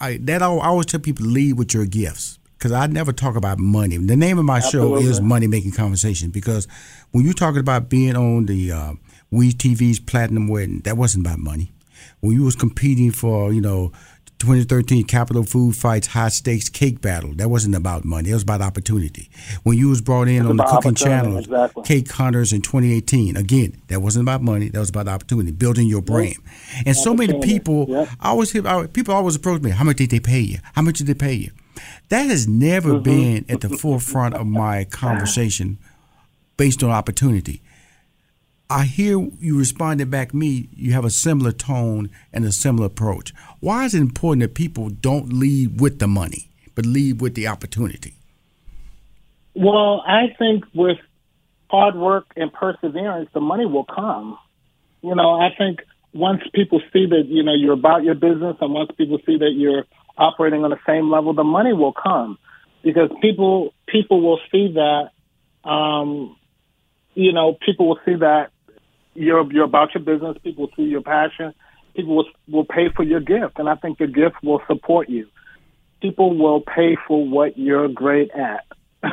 I, 0.01 0.17
that 0.23 0.41
I 0.41 0.45
always 0.45 0.85
tell 0.85 0.99
people 0.99 1.25
lead 1.25 1.57
with 1.57 1.73
your 1.73 1.85
gifts 1.85 2.39
because 2.57 2.71
I 2.71 2.87
never 2.87 3.11
talk 3.11 3.35
about 3.35 3.59
money. 3.59 3.97
The 3.97 4.15
name 4.15 4.37
of 4.37 4.45
my 4.45 4.57
Absolutely. 4.57 5.03
show 5.03 5.09
is 5.09 5.21
Money 5.21 5.47
Making 5.47 5.71
Conversation 5.71 6.29
because 6.29 6.67
when 7.11 7.25
you're 7.25 7.33
talking 7.33 7.59
about 7.59 7.89
being 7.89 8.15
on 8.15 8.45
the 8.45 8.71
uh, 8.71 8.93
We 9.31 9.51
TV's 9.51 9.99
Platinum 9.99 10.47
Wedding, 10.47 10.81
that 10.81 10.97
wasn't 10.97 11.25
about 11.25 11.39
money. 11.39 11.71
When 12.21 12.33
you 12.33 12.43
was 12.43 12.55
competing 12.55 13.11
for, 13.11 13.53
you 13.53 13.61
know, 13.61 13.91
2013 14.39 15.03
Capital 15.03 15.43
Food 15.43 15.75
Fights 15.75 16.07
High 16.07 16.29
Stakes 16.29 16.69
Cake 16.69 17.01
Battle. 17.01 17.33
That 17.33 17.49
wasn't 17.49 17.75
about 17.75 18.05
money. 18.05 18.29
It 18.29 18.33
was 18.33 18.43
about 18.43 18.61
opportunity. 18.61 19.29
When 19.63 19.77
you 19.77 19.89
was 19.89 20.01
brought 20.01 20.27
in 20.27 20.45
on 20.45 20.57
the 20.57 20.63
cooking 20.63 20.95
channel, 20.95 21.37
exactly. 21.37 21.83
Cake 21.83 22.11
Hunters 22.11 22.53
in 22.53 22.61
2018, 22.61 23.35
again, 23.35 23.81
that 23.89 24.01
wasn't 24.01 24.23
about 24.23 24.41
money. 24.41 24.69
That 24.69 24.79
was 24.79 24.89
about 24.89 25.07
opportunity, 25.07 25.51
building 25.51 25.87
your 25.87 26.01
brand. 26.01 26.37
And 26.85 26.95
so 26.95 27.13
many 27.13 27.39
people. 27.41 28.07
I 28.19 28.29
always 28.29 28.51
hear, 28.51 28.87
people 28.87 29.13
always 29.13 29.35
approach 29.35 29.61
me, 29.61 29.71
how 29.71 29.83
much 29.83 29.97
did 29.97 30.09
they 30.09 30.19
pay 30.19 30.39
you? 30.39 30.59
How 30.73 30.81
much 30.81 30.97
did 30.99 31.07
they 31.07 31.13
pay 31.13 31.33
you? 31.33 31.51
That 32.09 32.27
has 32.29 32.47
never 32.47 32.93
mm-hmm. 32.93 33.03
been 33.03 33.45
at 33.49 33.61
the 33.61 33.69
forefront 33.69 34.35
of 34.35 34.47
my 34.47 34.85
conversation 34.85 35.77
based 36.57 36.83
on 36.83 36.91
opportunity. 36.91 37.61
I 38.69 38.83
hear 38.83 39.27
you 39.39 39.57
responded 39.57 40.11
back 40.11 40.31
me, 40.31 40.69
you 40.75 40.93
have 40.93 41.03
a 41.03 41.09
similar 41.09 41.51
tone 41.51 42.11
and 42.31 42.45
a 42.45 42.51
similar 42.51 42.85
approach. 42.85 43.33
Why 43.59 43.85
is 43.85 43.95
it 43.95 44.01
important 44.01 44.41
that 44.41 44.53
people 44.53 44.89
don't 44.89 45.33
lead 45.33 45.81
with 45.81 45.97
the 45.97 46.07
money, 46.07 46.49
but 46.75 46.85
lead 46.85 47.19
with 47.19 47.33
the 47.33 47.47
opportunity? 47.47 48.13
Well, 49.55 50.03
I 50.05 50.35
think 50.37 50.65
with 50.75 50.99
hard 51.71 51.95
work 51.95 52.27
and 52.35 52.53
perseverance, 52.53 53.29
the 53.33 53.41
money 53.41 53.65
will 53.65 53.85
come. 53.85 54.37
You 55.01 55.15
know, 55.15 55.31
I 55.31 55.49
think 55.57 55.79
once 56.13 56.41
people 56.53 56.79
see 56.93 57.07
that, 57.07 57.23
you 57.27 57.41
know, 57.41 57.55
you're 57.55 57.73
about 57.73 58.03
your 58.03 58.15
business 58.15 58.55
and 58.61 58.71
once 58.71 58.91
people 58.95 59.17
see 59.25 59.37
that 59.37 59.53
you're 59.55 59.85
operating 60.15 60.63
on 60.63 60.69
the 60.69 60.79
same 60.85 61.09
level, 61.09 61.33
the 61.33 61.43
money 61.43 61.73
will 61.73 61.93
come 61.93 62.37
because 62.83 63.09
people 63.19 63.73
people 63.87 64.21
will 64.21 64.39
see 64.51 64.73
that 64.73 65.09
um, 65.67 66.35
you 67.15 67.33
know, 67.33 67.57
people 67.65 67.87
will 67.87 67.99
see 68.05 68.15
that 68.15 68.51
you're 69.13 69.51
you're 69.51 69.65
about 69.65 69.93
your 69.93 70.03
business. 70.03 70.37
People 70.43 70.69
see 70.75 70.83
your 70.83 71.01
passion. 71.01 71.53
People 71.95 72.15
will 72.15 72.25
will 72.47 72.65
pay 72.65 72.89
for 72.95 73.03
your 73.03 73.19
gift, 73.19 73.57
and 73.57 73.69
I 73.69 73.75
think 73.75 73.99
your 73.99 74.09
gift 74.09 74.35
will 74.43 74.61
support 74.67 75.09
you. 75.09 75.27
People 76.01 76.37
will 76.37 76.61
pay 76.61 76.97
for 77.07 77.27
what 77.27 77.57
you're 77.57 77.89
great 77.89 78.31
at. 78.31 78.65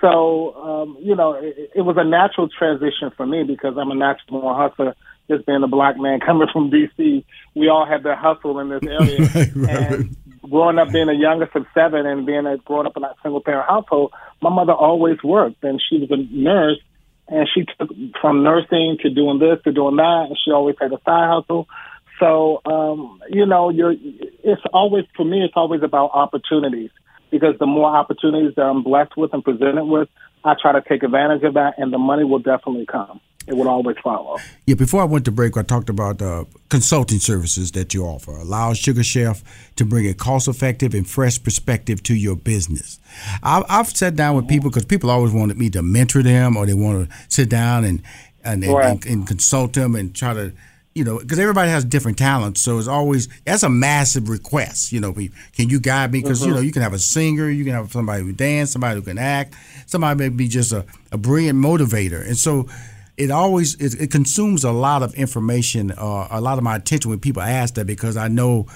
so 0.00 0.54
um, 0.54 0.96
you 1.00 1.16
know, 1.16 1.32
it, 1.34 1.72
it 1.74 1.82
was 1.82 1.96
a 1.98 2.04
natural 2.04 2.48
transition 2.48 3.10
for 3.16 3.26
me 3.26 3.42
because 3.42 3.76
I'm 3.78 3.90
a 3.90 3.94
natural 3.94 4.40
born 4.40 4.56
hustler. 4.56 4.94
Just 5.28 5.44
being 5.44 5.64
a 5.64 5.68
black 5.68 5.98
man 5.98 6.20
coming 6.24 6.46
from 6.52 6.70
DC, 6.70 7.24
we 7.56 7.68
all 7.68 7.84
have 7.84 8.04
that 8.04 8.18
hustle 8.18 8.60
in 8.60 8.68
this 8.68 8.82
area. 8.86 9.18
right, 9.34 9.56
right. 9.56 9.92
And 9.92 10.16
growing 10.48 10.78
up 10.78 10.92
being 10.92 11.06
the 11.08 11.14
youngest 11.14 11.56
of 11.56 11.66
seven 11.74 12.06
and 12.06 12.24
being 12.24 12.46
a 12.46 12.58
growing 12.58 12.86
up 12.86 12.96
in 12.96 13.02
a 13.02 13.14
single 13.22 13.40
parent 13.40 13.68
household, 13.68 14.12
my 14.40 14.50
mother 14.50 14.72
always 14.72 15.20
worked, 15.24 15.64
and 15.64 15.82
she 15.88 15.98
was 15.98 16.10
a 16.12 16.16
nurse 16.32 16.78
and 17.28 17.48
she 17.52 17.64
took 17.64 17.90
from 18.20 18.42
nursing 18.42 18.98
to 19.02 19.10
doing 19.10 19.38
this 19.38 19.58
to 19.64 19.72
doing 19.72 19.96
that, 19.96 20.26
and 20.28 20.38
she 20.44 20.50
always 20.50 20.76
had 20.80 20.92
a 20.92 21.00
side 21.04 21.28
hustle. 21.30 21.68
So, 22.18 22.62
um, 22.64 23.20
you 23.28 23.44
know, 23.44 23.68
you're, 23.70 23.92
it's 23.92 24.62
always, 24.72 25.04
for 25.16 25.24
me, 25.24 25.42
it's 25.44 25.54
always 25.56 25.82
about 25.82 26.12
opportunities 26.14 26.90
because 27.30 27.58
the 27.58 27.66
more 27.66 27.94
opportunities 27.94 28.54
that 28.56 28.62
I'm 28.62 28.82
blessed 28.82 29.16
with 29.16 29.34
and 29.34 29.44
presented 29.44 29.84
with, 29.84 30.08
I 30.44 30.54
try 30.60 30.72
to 30.72 30.82
take 30.88 31.02
advantage 31.02 31.42
of 31.42 31.54
that, 31.54 31.74
and 31.78 31.92
the 31.92 31.98
money 31.98 32.24
will 32.24 32.38
definitely 32.38 32.86
come 32.86 33.20
it 33.46 33.56
would 33.56 33.66
always 33.66 33.96
follow. 34.02 34.38
Yeah, 34.66 34.74
before 34.74 35.00
I 35.00 35.04
went 35.04 35.24
to 35.26 35.30
break, 35.30 35.56
I 35.56 35.62
talked 35.62 35.88
about 35.88 36.20
uh, 36.20 36.44
consulting 36.68 37.18
services 37.18 37.72
that 37.72 37.94
you 37.94 38.04
offer. 38.04 38.32
Allow 38.32 38.74
Sugar 38.74 39.02
Chef 39.02 39.42
to 39.76 39.84
bring 39.84 40.06
a 40.06 40.14
cost 40.14 40.48
effective 40.48 40.94
and 40.94 41.08
fresh 41.08 41.42
perspective 41.42 42.02
to 42.04 42.14
your 42.14 42.36
business. 42.36 42.98
I, 43.42 43.64
have 43.68 43.88
sat 43.88 44.16
down 44.16 44.36
with 44.36 44.48
people 44.48 44.70
because 44.70 44.84
people 44.84 45.10
always 45.10 45.32
wanted 45.32 45.58
me 45.58 45.70
to 45.70 45.82
mentor 45.82 46.22
them 46.22 46.56
or 46.56 46.66
they 46.66 46.74
want 46.74 47.08
to 47.08 47.16
sit 47.28 47.48
down 47.48 47.84
and 47.84 48.02
and, 48.44 48.62
and, 48.62 48.76
and, 48.76 49.06
and 49.06 49.26
consult 49.26 49.72
them 49.72 49.96
and 49.96 50.14
try 50.14 50.32
to 50.32 50.52
you 50.96 51.04
know, 51.04 51.18
because 51.18 51.38
everybody 51.38 51.70
has 51.70 51.84
different 51.84 52.16
talents, 52.16 52.62
so 52.62 52.78
it's 52.78 52.88
always 52.88 53.28
that's 53.44 53.62
a 53.62 53.68
massive 53.68 54.30
request. 54.30 54.92
You 54.92 55.00
know, 55.00 55.12
can 55.12 55.68
you 55.68 55.78
guide 55.78 56.10
me? 56.10 56.22
Because 56.22 56.40
mm-hmm. 56.40 56.48
you 56.48 56.54
know, 56.54 56.62
you 56.62 56.72
can 56.72 56.80
have 56.80 56.94
a 56.94 56.98
singer, 56.98 57.50
you 57.50 57.64
can 57.64 57.74
have 57.74 57.92
somebody 57.92 58.22
who 58.22 58.32
dance, 58.32 58.72
somebody 58.72 58.94
who 58.94 59.02
can 59.02 59.18
act, 59.18 59.54
somebody 59.84 60.18
may 60.18 60.28
be 60.30 60.48
just 60.48 60.72
a, 60.72 60.86
a 61.12 61.18
brilliant 61.18 61.58
motivator, 61.58 62.26
and 62.26 62.38
so 62.38 62.66
it 63.16 63.30
always 63.30 63.74
it, 63.76 64.00
it 64.00 64.10
consumes 64.10 64.64
a 64.64 64.72
lot 64.72 65.02
of 65.02 65.14
information, 65.14 65.92
uh, 65.92 66.28
a 66.30 66.40
lot 66.40 66.58
of 66.58 66.64
my 66.64 66.76
attention 66.76 67.10
when 67.10 67.20
people 67.20 67.42
ask 67.42 67.74
that 67.74 67.86
because 67.86 68.16
I 68.16 68.28
know 68.28 68.66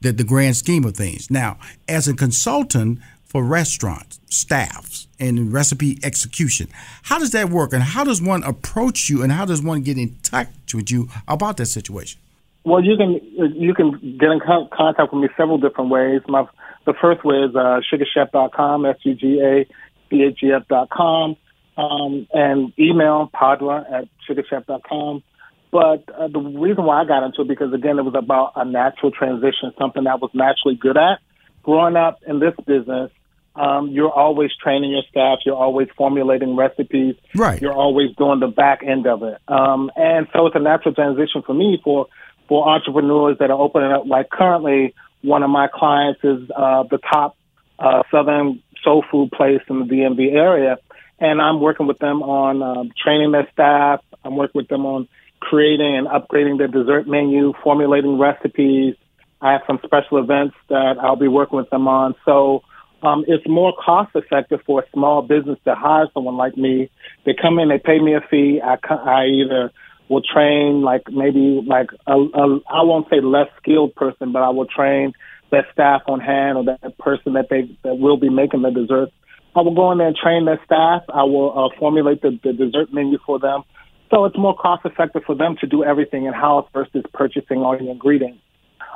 that 0.00 0.16
the 0.16 0.24
grand 0.24 0.56
scheme 0.56 0.84
of 0.84 0.96
things. 0.96 1.30
Now, 1.30 1.58
as 1.88 2.06
a 2.06 2.14
consultant 2.14 3.00
for 3.24 3.42
restaurants, 3.42 4.20
staffs, 4.30 5.08
and 5.18 5.52
recipe 5.52 5.98
execution, 6.02 6.68
how 7.02 7.18
does 7.18 7.32
that 7.32 7.50
work, 7.50 7.72
and 7.72 7.82
how 7.82 8.04
does 8.04 8.22
one 8.22 8.42
approach 8.44 9.10
you, 9.10 9.22
and 9.22 9.32
how 9.32 9.44
does 9.44 9.62
one 9.62 9.82
get 9.82 9.98
in 9.98 10.16
touch 10.22 10.48
with 10.72 10.90
you 10.90 11.08
about 11.26 11.56
that 11.56 11.66
situation? 11.66 12.20
Well, 12.64 12.84
you 12.84 12.96
can 12.96 13.20
you 13.54 13.74
can 13.74 13.92
get 14.18 14.30
in 14.30 14.40
contact 14.40 15.12
with 15.12 15.22
me 15.22 15.28
several 15.36 15.58
different 15.58 15.90
ways. 15.90 16.20
My 16.28 16.46
the 16.84 16.94
first 16.94 17.24
way 17.24 17.36
is 17.36 17.54
uh, 17.54 17.80
sugachef.com, 17.92 18.86
s 18.86 18.96
u 19.02 19.14
g 19.14 19.40
a 19.40 19.66
c 20.10 20.22
h 20.22 20.42
e 20.42 20.52
f.com 20.52 21.36
um, 21.78 22.26
and 22.32 22.72
email 22.78 23.30
padua 23.32 23.86
at 23.90 24.08
sugachef.com. 24.28 25.22
But 25.70 26.08
uh, 26.14 26.28
the 26.28 26.40
reason 26.40 26.84
why 26.84 27.02
I 27.02 27.04
got 27.04 27.22
into 27.24 27.42
it 27.42 27.48
because 27.48 27.72
again 27.72 27.98
it 27.98 28.04
was 28.04 28.14
about 28.16 28.52
a 28.56 28.64
natural 28.64 29.12
transition, 29.12 29.72
something 29.78 30.06
I 30.06 30.16
was 30.16 30.30
naturally 30.34 30.76
good 30.76 30.96
at. 30.96 31.20
Growing 31.62 31.96
up 31.96 32.20
in 32.26 32.40
this 32.40 32.54
business, 32.66 33.10
um, 33.54 33.88
you're 33.90 34.10
always 34.10 34.50
training 34.62 34.92
your 34.92 35.02
staff. 35.10 35.40
You're 35.44 35.56
always 35.56 35.88
formulating 35.96 36.56
recipes. 36.56 37.16
Right. 37.34 37.60
You're 37.60 37.74
always 37.74 38.14
doing 38.16 38.40
the 38.40 38.46
back 38.48 38.80
end 38.82 39.06
of 39.06 39.22
it. 39.22 39.38
Um, 39.46 39.90
and 39.94 40.26
so 40.32 40.46
it's 40.46 40.56
a 40.56 40.60
natural 40.60 40.94
transition 40.94 41.42
for 41.42 41.54
me 41.54 41.80
for 41.84 42.06
for 42.48 42.66
entrepreneurs 42.66 43.36
that 43.38 43.50
are 43.50 43.60
opening 43.60 43.92
up. 43.92 44.06
Like 44.06 44.30
currently, 44.30 44.94
one 45.22 45.42
of 45.42 45.50
my 45.50 45.68
clients 45.72 46.20
is 46.24 46.50
uh, 46.56 46.84
the 46.84 46.98
top 46.98 47.36
uh, 47.78 48.02
Southern 48.10 48.62
soul 48.82 49.04
food 49.10 49.30
place 49.32 49.60
in 49.68 49.80
the 49.80 49.84
DMV 49.84 50.32
area, 50.32 50.78
and 51.20 51.40
I'm 51.40 51.60
working 51.60 51.86
with 51.86 51.98
them 51.98 52.22
on 52.22 52.62
um, 52.62 52.90
training 53.02 53.32
their 53.32 53.48
staff. 53.52 54.00
I'm 54.24 54.36
working 54.36 54.60
with 54.60 54.68
them 54.68 54.86
on 54.86 55.08
creating 55.40 55.96
and 55.96 56.06
upgrading 56.06 56.58
their 56.58 56.68
dessert 56.68 57.06
menu, 57.06 57.52
formulating 57.62 58.18
recipes. 58.18 58.94
I 59.40 59.52
have 59.52 59.62
some 59.66 59.80
special 59.84 60.18
events 60.18 60.56
that 60.68 60.96
I'll 61.00 61.16
be 61.16 61.28
working 61.28 61.58
with 61.58 61.70
them 61.70 61.86
on. 61.86 62.14
So 62.24 62.62
um, 63.02 63.24
it's 63.28 63.46
more 63.48 63.72
cost 63.72 64.10
effective 64.14 64.60
for 64.66 64.80
a 64.80 64.90
small 64.92 65.22
business 65.22 65.58
to 65.64 65.74
hire 65.74 66.06
someone 66.12 66.36
like 66.36 66.56
me. 66.56 66.90
They 67.24 67.34
come 67.40 67.58
in, 67.58 67.68
they 67.68 67.78
pay 67.78 68.00
me 68.00 68.14
a 68.14 68.20
fee. 68.20 68.60
I, 68.62 68.76
I 68.90 69.26
either 69.26 69.72
will 70.08 70.22
train 70.22 70.82
like 70.82 71.02
maybe 71.10 71.62
like 71.66 71.90
a, 72.06 72.14
a 72.14 72.60
I 72.68 72.82
won't 72.82 73.08
say 73.10 73.20
less 73.20 73.48
skilled 73.58 73.94
person, 73.94 74.32
but 74.32 74.42
I 74.42 74.48
will 74.48 74.66
train 74.66 75.12
that 75.50 75.66
staff 75.72 76.02
on 76.06 76.20
hand 76.20 76.58
or 76.58 76.64
that 76.64 76.98
person 76.98 77.34
that 77.34 77.48
they 77.48 77.70
that 77.84 77.98
will 77.98 78.16
be 78.16 78.28
making 78.28 78.62
the 78.62 78.70
desserts. 78.70 79.12
I 79.58 79.62
will 79.62 79.74
go 79.74 79.90
in 79.90 79.98
there 79.98 80.06
and 80.06 80.16
train 80.16 80.44
their 80.44 80.60
staff. 80.64 81.02
I 81.12 81.24
will 81.24 81.50
uh, 81.58 81.78
formulate 81.78 82.22
the, 82.22 82.38
the 82.44 82.52
dessert 82.52 82.92
menu 82.92 83.18
for 83.26 83.40
them. 83.40 83.62
So 84.10 84.24
it's 84.24 84.38
more 84.38 84.56
cost 84.56 84.86
effective 84.86 85.22
for 85.26 85.34
them 85.34 85.56
to 85.60 85.66
do 85.66 85.84
everything 85.84 86.26
in 86.26 86.32
house 86.32 86.68
versus 86.72 87.04
purchasing 87.12 87.58
all 87.58 87.76
the 87.76 87.90
ingredients 87.90 88.40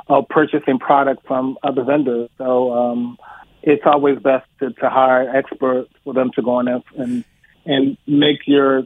or 0.07 0.25
purchasing 0.25 0.79
product 0.79 1.27
from 1.27 1.57
other 1.63 1.83
vendors. 1.83 2.29
So 2.37 2.71
um, 2.71 3.17
it's 3.61 3.83
always 3.85 4.19
best 4.19 4.47
to, 4.59 4.71
to 4.71 4.89
hire 4.89 5.29
experts 5.35 5.91
for 6.03 6.13
them 6.13 6.31
to 6.35 6.41
go 6.41 6.61
in 6.61 6.67
and 6.69 6.83
and, 6.97 7.25
and 7.65 7.97
make 8.07 8.39
your 8.47 8.83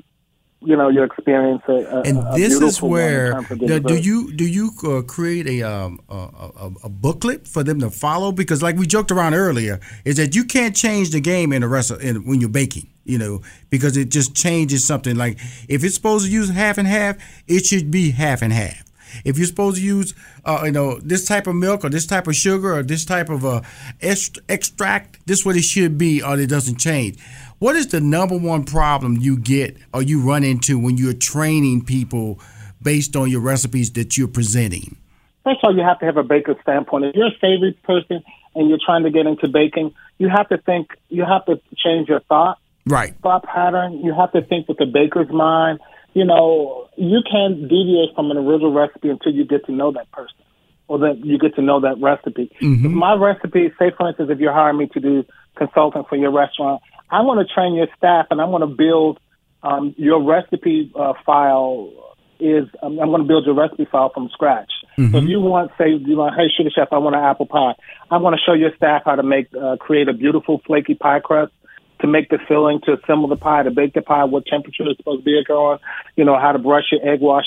you 0.62 0.76
know 0.76 0.90
your 0.90 1.04
experience 1.04 1.62
and 1.68 2.18
a 2.18 2.32
this 2.36 2.60
is 2.60 2.82
where 2.82 3.40
now, 3.52 3.80
do 3.80 3.96
you 3.96 4.34
do 4.34 4.46
you 4.46 4.72
uh, 4.84 5.02
create 5.04 5.48
a, 5.48 5.62
um, 5.62 6.00
a, 6.10 6.16
a 6.16 6.72
a 6.86 6.90
booklet 6.90 7.48
for 7.48 7.64
them 7.64 7.80
to 7.80 7.92
follow? 7.92 8.32
Because 8.32 8.64
like 8.64 8.76
we 8.76 8.88
joked 8.88 9.12
around 9.12 9.36
earlier 9.36 9.80
is 10.04 10.18
that 10.18 10.36
you 10.36 10.44
can't 10.44 10.76
change 10.76 11.12
the 11.12 11.20
game 11.20 11.54
in 11.54 11.62
the 11.62 11.68
rest 11.68 11.92
of, 11.92 12.02
in, 12.02 12.26
when 12.26 12.42
you're 12.42 12.50
baking 12.50 12.90
you 13.04 13.18
know 13.18 13.42
because 13.70 13.98
it 13.98 14.10
just 14.10 14.36
changes 14.36 14.86
something. 14.86 15.16
Like 15.16 15.40
if 15.70 15.84
it's 15.84 15.96
supposed 15.96 16.26
to 16.26 16.32
use 16.32 16.50
half 16.50 16.78
and 16.78 16.88
half 16.88 17.18
it 17.48 17.66
should 17.66 17.92
be 17.92 18.12
half 18.12 18.42
and 18.42 18.52
half 18.52 18.87
if 19.26 19.38
you're 19.38 19.48
supposed 19.48 19.78
to 19.78 19.84
use, 19.84 20.14
uh, 20.46 20.62
you 20.66 20.72
know, 20.72 21.00
this 21.00 21.26
type 21.26 21.48
of 21.48 21.56
milk 21.56 21.84
or 21.86 21.90
this 21.90 22.06
type 22.06 22.28
of 22.28 22.36
sugar 22.36 22.76
or 22.76 22.84
this 22.84 23.06
type 23.06 23.30
of 23.30 23.46
uh, 23.46 23.62
est- 24.02 24.40
extract, 24.50 25.26
this 25.28 25.40
is 25.40 25.46
what 25.46 25.56
it 25.56 25.64
should 25.64 25.98
be, 25.98 26.22
or 26.22 26.40
it 26.40 26.48
doesn't 26.50 26.78
change. 26.80 27.18
What 27.60 27.76
is 27.76 27.88
the 27.88 28.00
number 28.02 28.38
one 28.38 28.64
problem 28.66 29.18
you 29.18 29.38
get 29.38 29.78
or 29.94 30.02
you 30.04 30.22
run 30.22 30.44
into 30.44 30.78
when 30.78 30.98
you're 30.98 31.14
training 31.14 31.86
people 31.86 32.40
based 32.82 33.16
on 33.16 33.32
your 33.32 33.42
recipes 33.42 33.92
that 33.94 34.18
you're 34.18 34.28
presenting? 34.28 34.96
First 35.44 35.60
of 35.64 35.70
all, 35.70 35.76
you 35.76 35.82
have 35.84 35.98
to 36.00 36.06
have 36.06 36.18
a 36.18 36.24
baker's 36.24 36.58
standpoint. 36.62 37.06
If 37.06 37.16
you're 37.16 37.28
a 37.28 37.38
savory 37.42 37.74
person 37.84 38.24
and 38.54 38.70
you're 38.70 38.80
trying 38.86 39.04
to 39.04 39.10
get 39.10 39.26
into 39.26 39.48
baking, 39.48 39.94
you 40.20 40.30
have 40.30 40.50
to 40.50 40.58
think, 40.58 40.92
you 41.10 41.24
have 41.26 41.46
to 41.46 41.60
change 41.76 42.10
your 42.10 42.20
thought, 42.22 42.60
Right. 42.86 43.16
thought 43.24 43.44
pattern. 43.44 44.02
You 44.04 44.14
have 44.14 44.32
to 44.34 44.42
think 44.42 44.68
with 44.68 44.78
the 44.78 44.86
baker's 44.86 45.30
mind. 45.30 45.80
You 46.18 46.26
know, 46.26 46.90
you 46.96 47.20
can't 47.32 47.70
deviate 47.70 48.16
from 48.16 48.32
an 48.32 48.38
original 48.38 48.74
recipe 48.74 49.10
until 49.10 49.32
you 49.32 49.46
get 49.46 49.68
to 49.68 49.72
know 49.72 49.92
that 49.92 50.12
person 50.12 50.42
or 50.88 50.98
that 50.98 51.24
you 51.24 51.38
get 51.38 51.54
to 51.58 51.62
know 51.62 51.80
that 51.82 52.02
recipe. 52.02 52.50
Mhm. 52.60 52.92
My 52.92 53.14
recipe, 53.14 53.72
say 53.78 53.92
for 53.92 54.08
instance, 54.08 54.32
if 54.32 54.40
you're 54.40 54.52
hiring 54.52 54.78
me 54.78 54.88
to 54.96 55.00
do 55.00 55.26
consulting 55.56 56.06
for 56.06 56.16
your 56.16 56.32
restaurant, 56.32 56.82
I 57.12 57.22
want 57.22 57.48
to 57.48 57.54
train 57.54 57.76
your 57.76 57.88
staff 57.96 58.26
and 58.32 58.42
I 58.42 58.46
want 58.46 58.64
to 58.64 58.74
build 58.86 59.20
um, 59.62 59.94
your 59.98 60.20
recipe 60.24 60.92
uh, 60.96 61.14
file 61.24 61.92
is 62.40 62.66
um, 62.82 63.00
I'm 63.00 63.10
going 63.10 63.22
to 63.22 63.28
build 63.28 63.46
your 63.46 63.56
recipe 63.56 63.86
file 63.86 64.12
from 64.12 64.30
scratch. 64.30 64.72
So 65.12 65.18
if 65.20 65.26
you 65.26 65.40
want, 65.40 65.72
say, 65.78 65.90
you 65.90 66.18
want, 66.18 66.34
hey, 66.36 66.48
sugar 66.50 66.72
chef, 66.74 66.88
I 66.92 66.98
want 66.98 67.16
an 67.16 67.24
apple 67.24 67.46
pie. 67.46 67.76
I 68.10 68.18
want 68.18 68.36
to 68.36 68.42
show 68.44 68.54
your 68.54 68.76
staff 68.76 69.04
how 69.06 69.16
to 69.16 69.22
make, 69.22 69.48
uh, 69.54 69.78
create 69.78 70.08
a 70.10 70.14
beautiful 70.14 70.62
flaky 70.66 70.96
pie 70.96 71.20
crust, 71.20 71.54
to 72.02 72.08
make 72.08 72.30
the 72.30 72.40
filling, 72.48 72.80
to 72.86 72.94
assemble 72.94 73.28
the 73.28 73.36
pie, 73.36 73.64
to 73.64 73.72
bake 73.72 73.94
the 73.94 74.02
pie, 74.02 74.24
what 74.24 74.46
temperature 74.46 74.84
it's 74.88 74.98
supposed 74.98 75.22
to 75.22 75.26
be 75.26 75.40
at 75.40 75.52
on, 75.52 75.80
you 76.16 76.26
know, 76.26 76.38
how 76.40 76.52
to 76.52 76.60
brush 76.60 76.86
your 76.92 77.08
egg 77.08 77.22
wash, 77.22 77.46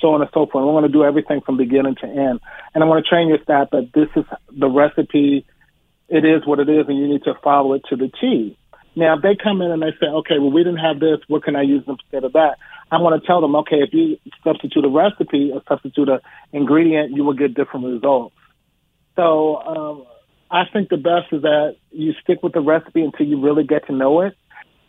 so 0.00 0.14
on 0.14 0.22
and 0.22 0.30
so 0.32 0.46
forth. 0.46 0.62
I 0.62 0.66
want 0.66 0.86
to 0.86 0.92
do 0.92 1.04
everything 1.04 1.40
from 1.40 1.56
beginning 1.56 1.96
to 1.96 2.06
end, 2.06 2.40
and 2.74 2.82
I 2.82 2.86
want 2.86 3.04
to 3.04 3.08
train 3.08 3.28
your 3.28 3.42
staff 3.42 3.70
that 3.72 3.90
this 3.94 4.08
is 4.16 4.24
the 4.56 4.68
recipe. 4.68 5.44
It 6.08 6.24
is 6.24 6.46
what 6.46 6.60
it 6.60 6.68
is, 6.68 6.86
and 6.88 6.98
you 6.98 7.08
need 7.08 7.24
to 7.24 7.34
follow 7.42 7.74
it 7.74 7.82
to 7.90 7.96
the 7.96 8.10
T. 8.20 8.56
Now, 8.94 9.16
if 9.16 9.22
they 9.22 9.36
come 9.42 9.62
in 9.62 9.70
and 9.70 9.82
they 9.82 9.92
say, 9.98 10.06
okay, 10.06 10.38
well, 10.38 10.50
we 10.50 10.62
didn't 10.62 10.80
have 10.80 11.00
this, 11.00 11.18
what 11.26 11.44
can 11.44 11.56
I 11.56 11.62
use 11.62 11.82
instead 11.86 12.24
of 12.24 12.34
that? 12.34 12.58
I 12.90 12.98
want 12.98 13.20
to 13.20 13.26
tell 13.26 13.40
them, 13.40 13.56
okay, 13.56 13.76
if 13.76 13.94
you 13.94 14.18
substitute 14.44 14.84
a 14.84 14.88
recipe 14.88 15.50
or 15.50 15.62
substitute 15.66 16.10
an 16.10 16.20
ingredient, 16.52 17.16
you 17.16 17.24
will 17.24 17.32
get 17.32 17.54
different 17.54 17.86
results. 17.86 18.34
So 19.16 19.56
um, 19.56 20.06
I 20.52 20.64
think 20.70 20.90
the 20.90 20.98
best 20.98 21.32
is 21.32 21.42
that 21.42 21.76
you 21.90 22.12
stick 22.22 22.42
with 22.42 22.52
the 22.52 22.60
recipe 22.60 23.00
until 23.02 23.26
you 23.26 23.40
really 23.40 23.64
get 23.64 23.86
to 23.86 23.92
know 23.92 24.20
it. 24.20 24.36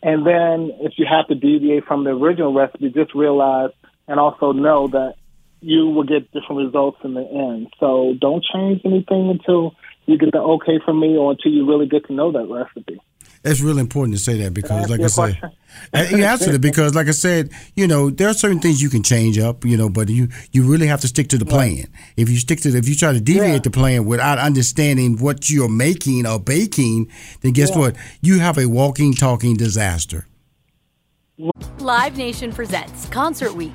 And 0.02 0.26
then 0.26 0.70
if 0.80 0.92
you 0.98 1.06
have 1.10 1.26
to 1.28 1.34
deviate 1.34 1.86
from 1.86 2.04
the 2.04 2.10
original 2.10 2.52
recipe, 2.52 2.90
just 2.90 3.14
realize 3.14 3.70
and 4.06 4.20
also 4.20 4.52
know 4.52 4.88
that 4.88 5.14
you 5.62 5.86
will 5.86 6.04
get 6.04 6.30
different 6.32 6.66
results 6.66 6.98
in 7.02 7.14
the 7.14 7.22
end. 7.22 7.68
So 7.80 8.14
don't 8.20 8.44
change 8.44 8.82
anything 8.84 9.30
until 9.30 9.74
you 10.04 10.18
get 10.18 10.32
the 10.32 10.38
okay 10.38 10.78
from 10.84 11.00
me 11.00 11.16
or 11.16 11.30
until 11.30 11.52
you 11.52 11.66
really 11.66 11.86
get 11.86 12.06
to 12.08 12.12
know 12.12 12.30
that 12.32 12.46
recipe. 12.50 13.00
That's 13.44 13.60
really 13.60 13.80
important 13.80 14.16
to 14.16 14.22
say 14.22 14.38
that 14.42 14.54
because, 14.54 14.88
like 14.88 15.00
I 15.00 15.06
said, 15.08 15.38
question? 15.38 15.50
Uh, 15.92 16.06
you 16.16 16.24
answered 16.24 16.54
it 16.54 16.60
because, 16.62 16.94
like 16.94 17.08
I 17.08 17.12
said, 17.12 17.50
you 17.76 17.86
know 17.86 18.08
there 18.08 18.28
are 18.28 18.32
certain 18.34 18.58
things 18.58 18.80
you 18.80 18.88
can 18.88 19.02
change 19.02 19.38
up, 19.38 19.66
you 19.66 19.76
know, 19.76 19.90
but 19.90 20.08
you 20.08 20.28
you 20.50 20.64
really 20.64 20.86
have 20.86 21.02
to 21.02 21.08
stick 21.08 21.28
to 21.28 21.36
the 21.38 21.44
plan. 21.44 21.84
If 22.16 22.30
you 22.30 22.38
stick 22.38 22.60
to 22.60 22.70
the, 22.70 22.78
if 22.78 22.88
you 22.88 22.94
try 22.94 23.12
to 23.12 23.20
deviate 23.20 23.52
Yeah. 23.52 23.58
the 23.58 23.70
plan 23.70 24.06
without 24.06 24.38
understanding 24.38 25.18
what 25.18 25.50
you're 25.50 25.68
making 25.68 26.26
or 26.26 26.40
baking, 26.40 27.10
then 27.42 27.52
guess 27.52 27.68
Yeah. 27.70 27.78
what? 27.78 27.96
You 28.22 28.38
have 28.38 28.56
a 28.56 28.66
walking, 28.66 29.12
talking 29.14 29.56
disaster. 29.56 30.26
Live 31.80 32.16
Nation 32.16 32.50
presents 32.50 33.06
Concert 33.08 33.54
Week. 33.54 33.74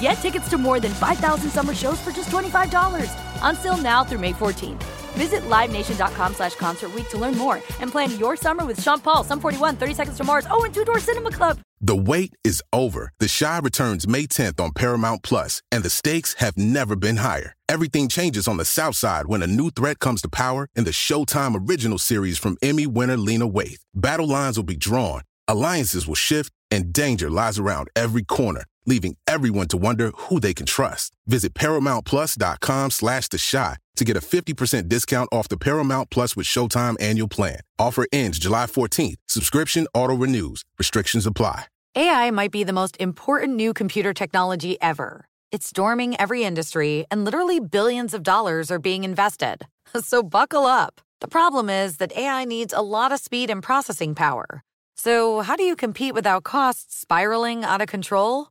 Get 0.00 0.14
tickets 0.14 0.48
to 0.48 0.58
more 0.58 0.80
than 0.80 0.92
5,000 0.92 1.50
summer 1.50 1.74
shows 1.74 2.00
for 2.00 2.10
just 2.10 2.30
$25. 2.30 3.12
Until 3.42 3.76
now 3.76 4.04
through 4.04 4.20
May 4.20 4.32
14th. 4.32 4.82
Visit 5.14 5.42
LiveNation.com 5.42 6.34
slash 6.34 6.54
Concert 6.54 6.92
to 7.10 7.18
learn 7.18 7.36
more 7.36 7.56
and 7.80 7.90
plan 7.90 8.16
your 8.18 8.36
summer 8.36 8.64
with 8.64 8.80
Sean 8.80 9.00
Paul, 9.00 9.24
Sum 9.24 9.40
41, 9.40 9.76
30 9.76 9.94
Seconds 9.94 10.16
to 10.16 10.24
Mars, 10.24 10.46
oh, 10.50 10.64
and 10.64 10.72
Two 10.72 10.84
Door 10.84 11.00
Cinema 11.00 11.30
Club. 11.30 11.58
The 11.82 11.96
wait 11.96 12.34
is 12.44 12.62
over. 12.72 13.12
The 13.18 13.28
Chi 13.38 13.58
returns 13.58 14.06
May 14.06 14.26
10th 14.26 14.60
on 14.60 14.72
Paramount 14.72 15.22
Plus, 15.22 15.62
and 15.72 15.82
the 15.82 15.90
stakes 15.90 16.34
have 16.34 16.56
never 16.56 16.94
been 16.94 17.16
higher. 17.16 17.54
Everything 17.68 18.08
changes 18.08 18.46
on 18.46 18.58
the 18.58 18.64
South 18.64 18.96
Side 18.96 19.26
when 19.26 19.42
a 19.42 19.46
new 19.46 19.70
threat 19.70 19.98
comes 19.98 20.22
to 20.22 20.28
power 20.28 20.68
in 20.76 20.84
the 20.84 20.90
Showtime 20.90 21.68
original 21.68 21.98
series 21.98 22.38
from 22.38 22.56
Emmy 22.62 22.86
winner 22.86 23.16
Lena 23.16 23.48
Waithe. 23.48 23.80
Battle 23.94 24.28
lines 24.28 24.56
will 24.58 24.64
be 24.64 24.76
drawn, 24.76 25.22
alliances 25.48 26.06
will 26.06 26.14
shift, 26.14 26.52
and 26.70 26.92
danger 26.92 27.30
lies 27.30 27.58
around 27.58 27.88
every 27.96 28.24
corner, 28.24 28.64
leaving 28.90 29.16
everyone 29.26 29.68
to 29.68 29.78
wonder 29.78 30.12
who 30.16 30.40
they 30.40 30.52
can 30.52 30.66
trust. 30.66 31.14
Visit 31.26 31.54
ParamountPlus.com 31.54 32.90
slash 32.90 33.28
The 33.28 33.38
Chi 33.38 33.76
to 33.96 34.04
get 34.04 34.16
a 34.16 34.20
50% 34.20 34.88
discount 34.88 35.28
off 35.32 35.48
the 35.48 35.56
Paramount 35.56 36.10
Plus 36.10 36.36
with 36.36 36.46
Showtime 36.46 36.96
annual 37.00 37.28
plan. 37.28 37.60
Offer 37.78 38.06
ends 38.12 38.38
July 38.38 38.66
14th. 38.66 39.16
Subscription 39.28 39.86
auto-renews. 39.94 40.64
Restrictions 40.78 41.26
apply. 41.26 41.66
AI 41.96 42.30
might 42.30 42.52
be 42.52 42.64
the 42.64 42.72
most 42.72 42.96
important 42.98 43.56
new 43.56 43.72
computer 43.74 44.12
technology 44.14 44.80
ever. 44.80 45.26
It's 45.50 45.66
storming 45.68 46.18
every 46.20 46.44
industry, 46.44 47.04
and 47.10 47.24
literally 47.24 47.58
billions 47.58 48.14
of 48.14 48.22
dollars 48.22 48.70
are 48.70 48.78
being 48.78 49.04
invested. 49.04 49.66
So 50.04 50.22
buckle 50.22 50.66
up. 50.66 51.00
The 51.20 51.26
problem 51.26 51.68
is 51.68 51.96
that 51.96 52.16
AI 52.16 52.44
needs 52.44 52.72
a 52.72 52.80
lot 52.80 53.10
of 53.10 53.18
speed 53.18 53.50
and 53.50 53.60
processing 53.60 54.14
power. 54.14 54.62
So, 54.94 55.40
how 55.40 55.56
do 55.56 55.64
you 55.64 55.74
compete 55.74 56.14
without 56.14 56.44
costs 56.44 56.96
spiraling 56.96 57.64
out 57.64 57.80
of 57.80 57.88
control? 57.88 58.50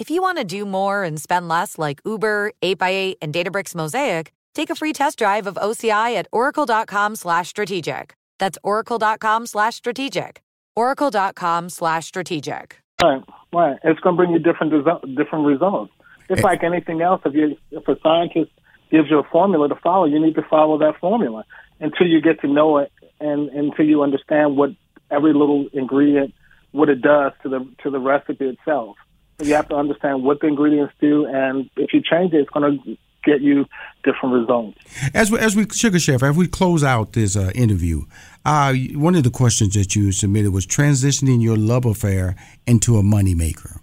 If 0.00 0.08
you 0.08 0.22
want 0.22 0.38
to 0.38 0.44
do 0.44 0.64
more 0.64 1.04
and 1.04 1.20
spend 1.20 1.46
less 1.46 1.78
like 1.78 2.00
Uber, 2.06 2.52
8x8, 2.62 3.16
and 3.20 3.34
Databricks 3.34 3.74
Mosaic, 3.74 4.32
take 4.54 4.70
a 4.70 4.74
free 4.74 4.94
test 4.94 5.18
drive 5.18 5.46
of 5.46 5.56
OCI 5.56 6.16
at 6.16 6.26
oracle.com 6.32 7.16
slash 7.16 7.48
strategic. 7.50 8.14
That's 8.38 8.56
oracle.com 8.64 9.44
slash 9.44 9.74
strategic. 9.74 10.40
oracle.com 10.74 11.68
slash 11.68 12.06
strategic. 12.06 12.80
Right, 13.02 13.22
right. 13.52 13.76
It's 13.84 14.00
going 14.00 14.14
to 14.14 14.16
bring 14.16 14.30
you 14.30 14.38
different 14.38 14.72
resu- 14.72 15.16
different 15.18 15.44
results. 15.44 15.92
It's 16.30 16.42
like 16.42 16.64
anything 16.64 17.02
else. 17.02 17.20
If 17.26 17.34
you 17.34 17.58
if 17.70 17.86
a 17.86 17.98
scientist 18.02 18.52
gives 18.90 19.10
you 19.10 19.18
a 19.18 19.24
formula 19.24 19.68
to 19.68 19.74
follow, 19.74 20.06
you 20.06 20.18
need 20.18 20.36
to 20.36 20.42
follow 20.48 20.78
that 20.78 20.98
formula 20.98 21.44
until 21.78 22.06
you 22.06 22.22
get 22.22 22.40
to 22.40 22.48
know 22.48 22.78
it 22.78 22.90
and 23.20 23.50
until 23.50 23.84
you 23.84 24.02
understand 24.02 24.56
what 24.56 24.70
every 25.10 25.34
little 25.34 25.66
ingredient 25.74 26.32
what 26.72 26.88
it 26.88 27.02
does 27.02 27.32
to 27.42 27.50
the 27.50 27.68
to 27.82 27.90
the 27.90 27.98
recipe 27.98 28.46
itself. 28.46 28.96
You 29.42 29.54
have 29.54 29.68
to 29.68 29.76
understand 29.76 30.22
what 30.22 30.40
the 30.40 30.48
ingredients 30.48 30.94
do, 31.00 31.26
and 31.26 31.68
if 31.76 31.92
you 31.92 32.02
change 32.02 32.32
it, 32.34 32.40
it's 32.40 32.50
going 32.50 32.78
to 32.84 32.96
get 33.22 33.40
you 33.42 33.66
different 34.02 34.34
results. 34.34 34.78
As 35.14 35.30
we, 35.30 35.38
as 35.38 35.54
we 35.54 35.66
SugaChef, 35.66 36.22
as 36.28 36.36
we 36.36 36.46
close 36.46 36.82
out 36.82 37.12
this 37.12 37.36
uh, 37.36 37.50
interview, 37.54 38.02
uh, 38.44 38.72
one 38.94 39.14
of 39.14 39.24
the 39.24 39.30
questions 39.30 39.74
that 39.74 39.94
you 39.94 40.12
submitted 40.12 40.52
was 40.52 40.66
transitioning 40.66 41.42
your 41.42 41.56
love 41.56 41.84
affair 41.84 42.36
into 42.66 42.96
a 42.96 43.02
moneymaker, 43.02 43.80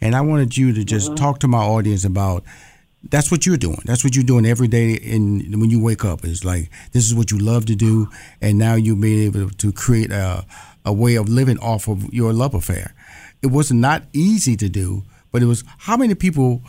and 0.00 0.14
I 0.14 0.20
wanted 0.20 0.56
you 0.56 0.72
to 0.72 0.84
just 0.84 1.08
Mm-hmm. 1.08 1.14
talk 1.16 1.38
to 1.40 1.48
my 1.48 1.62
audience 1.62 2.04
about. 2.04 2.44
That's 3.02 3.30
what 3.30 3.46
you're 3.46 3.56
doing. 3.56 3.80
That's 3.86 4.04
what 4.04 4.14
you're 4.14 4.24
doing 4.24 4.44
every 4.44 4.68
day. 4.68 4.92
In 4.92 5.58
when 5.58 5.70
you 5.70 5.80
wake 5.82 6.04
up, 6.04 6.22
it's 6.22 6.44
like 6.44 6.68
this 6.92 7.06
is 7.06 7.14
what 7.14 7.30
you 7.30 7.38
love 7.38 7.64
to 7.66 7.74
do, 7.74 8.08
and 8.42 8.58
now 8.58 8.74
you've 8.74 9.00
been 9.00 9.22
able 9.22 9.48
to 9.48 9.72
create 9.72 10.12
a, 10.12 10.44
a 10.84 10.92
way 10.92 11.14
of 11.14 11.26
living 11.26 11.58
off 11.60 11.88
of 11.88 12.12
your 12.12 12.34
love 12.34 12.52
affair. 12.52 12.94
It 13.42 13.48
was 13.48 13.72
not 13.72 14.02
easy 14.12 14.56
to 14.56 14.68
do, 14.68 15.04
but 15.32 15.42
it 15.42 15.46
was. 15.46 15.64
How 15.78 15.96
many 15.96 16.14
people 16.14 16.62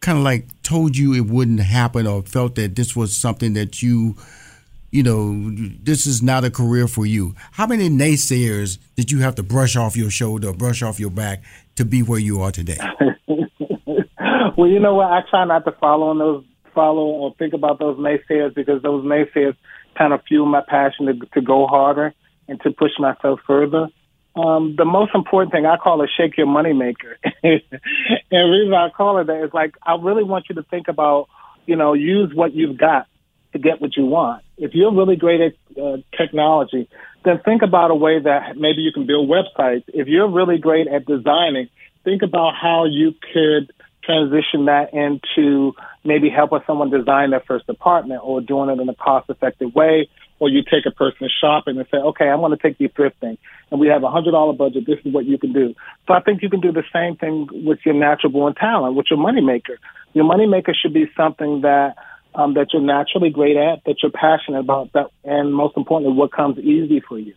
kind 0.00 0.18
of 0.18 0.24
like 0.24 0.46
told 0.62 0.96
you 0.96 1.14
it 1.14 1.26
wouldn't 1.26 1.60
happen 1.60 2.06
or 2.06 2.22
felt 2.22 2.56
that 2.56 2.76
this 2.76 2.94
was 2.94 3.16
something 3.16 3.54
that 3.54 3.82
you 3.82 4.16
you 4.90 5.02
know 5.02 5.50
this 5.82 6.06
is 6.06 6.22
not 6.22 6.44
a 6.44 6.50
career 6.50 6.86
for 6.86 7.06
you 7.06 7.34
how 7.52 7.66
many 7.66 7.88
naysayers 7.88 8.76
did 8.96 9.10
you 9.10 9.20
have 9.20 9.34
to 9.34 9.42
brush 9.42 9.76
off 9.76 9.96
your 9.96 10.10
shoulder 10.10 10.52
brush 10.52 10.82
off 10.82 11.00
your 11.00 11.08
back 11.10 11.42
to 11.74 11.86
be 11.86 12.02
where 12.02 12.18
you 12.18 12.42
are 12.42 12.52
today 12.52 12.76
well, 14.56 14.68
you 14.68 14.80
know 14.80 14.94
what? 14.94 15.10
I 15.10 15.20
try 15.28 15.44
not 15.44 15.64
to 15.64 15.72
follow 15.72 16.08
on 16.08 16.18
those 16.18 16.44
follow 16.74 17.04
or 17.04 17.34
think 17.38 17.54
about 17.54 17.78
those 17.78 17.96
naysayers 17.98 18.54
because 18.54 18.82
those 18.82 19.04
naysayers 19.04 19.56
kind 19.96 20.12
of 20.12 20.20
fuel 20.26 20.46
my 20.46 20.62
passion 20.66 21.06
to, 21.06 21.14
to 21.32 21.40
go 21.40 21.66
harder 21.66 22.12
and 22.48 22.60
to 22.62 22.72
push 22.72 22.90
myself 22.98 23.40
further. 23.46 23.88
Um, 24.36 24.74
the 24.76 24.84
most 24.84 25.14
important 25.14 25.52
thing 25.52 25.64
I 25.64 25.76
call 25.76 26.02
it 26.02 26.10
shake 26.16 26.36
your 26.36 26.46
moneymaker. 26.46 27.14
and 27.42 27.62
the 28.30 28.38
reason 28.38 28.74
I 28.74 28.90
call 28.90 29.18
it 29.18 29.26
that 29.28 29.44
is 29.44 29.54
like 29.54 29.74
I 29.82 29.96
really 29.96 30.24
want 30.24 30.46
you 30.48 30.56
to 30.56 30.62
think 30.64 30.88
about, 30.88 31.28
you 31.66 31.76
know, 31.76 31.92
use 31.92 32.34
what 32.34 32.52
you've 32.52 32.76
got 32.76 33.06
to 33.52 33.58
get 33.58 33.80
what 33.80 33.96
you 33.96 34.06
want. 34.06 34.42
If 34.58 34.74
you're 34.74 34.92
really 34.92 35.16
great 35.16 35.40
at 35.40 35.54
uh, 35.80 35.98
technology, 36.16 36.88
then 37.24 37.40
think 37.44 37.62
about 37.62 37.90
a 37.90 37.94
way 37.94 38.20
that 38.20 38.56
maybe 38.56 38.82
you 38.82 38.92
can 38.92 39.06
build 39.06 39.28
websites. 39.28 39.84
If 39.88 40.08
you're 40.08 40.30
really 40.30 40.58
great 40.58 40.88
at 40.88 41.06
designing, 41.06 41.68
think 42.04 42.22
about 42.22 42.54
how 42.60 42.84
you 42.84 43.14
could 43.32 43.72
transition 44.02 44.66
that 44.66 44.92
into 44.92 45.72
maybe 46.04 46.28
helping 46.28 46.60
someone 46.66 46.90
design 46.90 47.30
their 47.30 47.40
first 47.40 47.64
apartment 47.68 48.20
or 48.22 48.40
doing 48.40 48.68
it 48.68 48.80
in 48.80 48.88
a 48.88 48.94
cost 48.94 49.30
effective 49.30 49.74
way. 49.74 50.08
Or 50.44 50.50
you 50.50 50.62
take 50.62 50.84
a 50.86 50.90
person 50.90 51.26
shopping 51.40 51.78
and 51.78 51.86
say, 51.90 51.96
okay, 51.96 52.26
I'm 52.28 52.40
going 52.40 52.54
to 52.54 52.62
take 52.62 52.78
you 52.78 52.90
thrifting 52.90 53.38
and 53.70 53.80
we 53.80 53.88
have 53.88 54.02
a 54.02 54.10
hundred 54.10 54.32
dollar 54.32 54.52
budget. 54.52 54.84
This 54.86 54.98
is 55.02 55.10
what 55.10 55.24
you 55.24 55.38
can 55.38 55.54
do. 55.54 55.74
So 56.06 56.12
I 56.12 56.20
think 56.20 56.42
you 56.42 56.50
can 56.50 56.60
do 56.60 56.70
the 56.70 56.84
same 56.92 57.16
thing 57.16 57.48
with 57.64 57.78
your 57.86 57.94
natural 57.94 58.30
born 58.30 58.54
talent, 58.54 58.94
with 58.94 59.06
your 59.08 59.18
moneymaker. 59.18 59.76
Your 60.12 60.26
moneymaker 60.26 60.74
should 60.74 60.92
be 60.92 61.06
something 61.16 61.62
that 61.62 61.94
um, 62.34 62.52
that 62.54 62.74
you're 62.74 62.82
naturally 62.82 63.30
great 63.30 63.56
at, 63.56 63.82
that 63.86 64.02
you're 64.02 64.12
passionate 64.12 64.60
about, 64.60 64.92
that, 64.92 65.06
and 65.24 65.54
most 65.54 65.78
importantly, 65.78 66.14
what 66.14 66.30
comes 66.30 66.58
easy 66.58 67.00
for 67.00 67.18
you. 67.18 67.32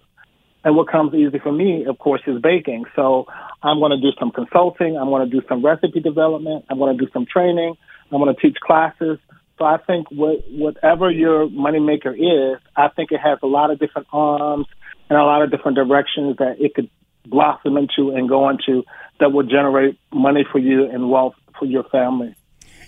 And 0.65 0.75
what 0.75 0.89
comes 0.89 1.13
easy 1.13 1.39
for 1.39 1.53
me, 1.53 1.85
of 1.85 1.97
course, 1.97 2.21
is 2.27 2.41
baking. 2.41 2.83
So 2.93 3.25
I'm 3.63 3.79
going 3.79 3.91
to 3.91 4.01
do 4.01 4.11
some 4.19 4.31
consulting. 4.31 4.97
I'm 4.97 5.07
going 5.07 5.29
to 5.29 5.31
do 5.31 5.41
some 5.47 5.63
recipe 5.63 6.01
development. 6.01 6.65
I'm 6.69 6.77
going 6.77 6.97
to 6.97 7.05
do 7.05 7.09
some 7.13 7.25
training. 7.25 7.75
I'm 8.11 8.19
going 8.19 8.35
to 8.35 8.41
teach 8.41 8.57
classes. 8.59 9.17
So 9.57 9.65
I 9.65 9.77
think 9.77 10.09
what, 10.11 10.43
whatever 10.51 11.09
your 11.09 11.47
moneymaker 11.47 12.13
is, 12.13 12.61
I 12.75 12.89
think 12.89 13.11
it 13.11 13.19
has 13.19 13.39
a 13.41 13.47
lot 13.47 13.71
of 13.71 13.79
different 13.79 14.07
arms 14.13 14.67
and 15.09 15.17
a 15.17 15.23
lot 15.23 15.41
of 15.41 15.49
different 15.49 15.77
directions 15.77 16.37
that 16.37 16.57
it 16.59 16.75
could 16.75 16.89
blossom 17.25 17.77
into 17.77 18.11
and 18.11 18.29
go 18.29 18.47
into 18.49 18.83
that 19.19 19.31
will 19.31 19.43
generate 19.43 19.99
money 20.13 20.45
for 20.51 20.59
you 20.59 20.89
and 20.89 21.09
wealth 21.09 21.35
for 21.57 21.65
your 21.65 21.83
family. 21.85 22.35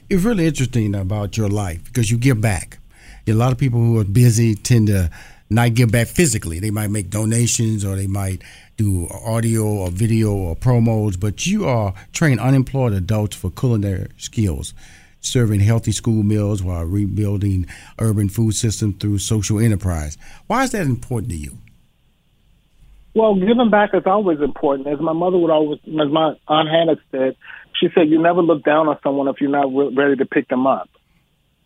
it's 0.09 0.23
really 0.23 0.45
interesting 0.45 0.95
about 0.95 1.37
your 1.37 1.49
life 1.49 1.83
because 1.85 2.11
you 2.11 2.17
give 2.17 2.39
back. 2.39 2.79
A 3.27 3.33
lot 3.33 3.51
of 3.51 3.57
people 3.57 3.79
who 3.79 3.99
are 3.99 4.03
busy 4.03 4.55
tend 4.55 4.87
to 4.87 5.11
not 5.51 5.73
give 5.73 5.91
back 5.91 6.07
physically. 6.07 6.59
They 6.59 6.71
might 6.71 6.89
make 6.89 7.09
donations 7.09 7.83
or 7.83 7.95
they 7.95 8.07
might 8.07 8.41
do 8.77 9.07
audio 9.09 9.65
or 9.65 9.91
video 9.91 10.31
or 10.31 10.55
promos 10.55 11.19
but 11.19 11.45
you 11.45 11.65
are 11.65 11.93
training 12.13 12.39
unemployed 12.39 12.93
adults 12.93 13.35
for 13.35 13.49
culinary 13.49 14.07
skills 14.17 14.73
serving 15.21 15.59
healthy 15.59 15.91
school 15.91 16.23
meals 16.23 16.63
while 16.63 16.83
rebuilding 16.83 17.65
urban 17.99 18.29
food 18.29 18.53
systems 18.53 18.95
through 18.99 19.17
social 19.17 19.59
enterprise 19.59 20.17
why 20.47 20.63
is 20.63 20.71
that 20.71 20.85
important 20.85 21.31
to 21.31 21.37
you 21.37 21.57
Well, 23.13 23.35
giving 23.35 23.69
back 23.69 23.89
is 23.93 24.03
always 24.05 24.39
important. 24.39 24.87
As 24.87 24.99
my 24.99 25.13
mother 25.13 25.37
would 25.37 25.51
always, 25.51 25.79
as 25.85 26.11
my 26.11 26.35
aunt 26.47 26.69
Hannah 26.69 26.95
said, 27.11 27.35
she 27.79 27.89
said, 27.93 28.09
"You 28.09 28.21
never 28.21 28.41
look 28.41 28.63
down 28.63 28.87
on 28.87 28.97
someone 29.03 29.27
if 29.27 29.41
you're 29.41 29.49
not 29.49 29.73
re- 29.73 29.93
ready 29.95 30.15
to 30.17 30.25
pick 30.25 30.47
them 30.47 30.67
up." 30.67 30.89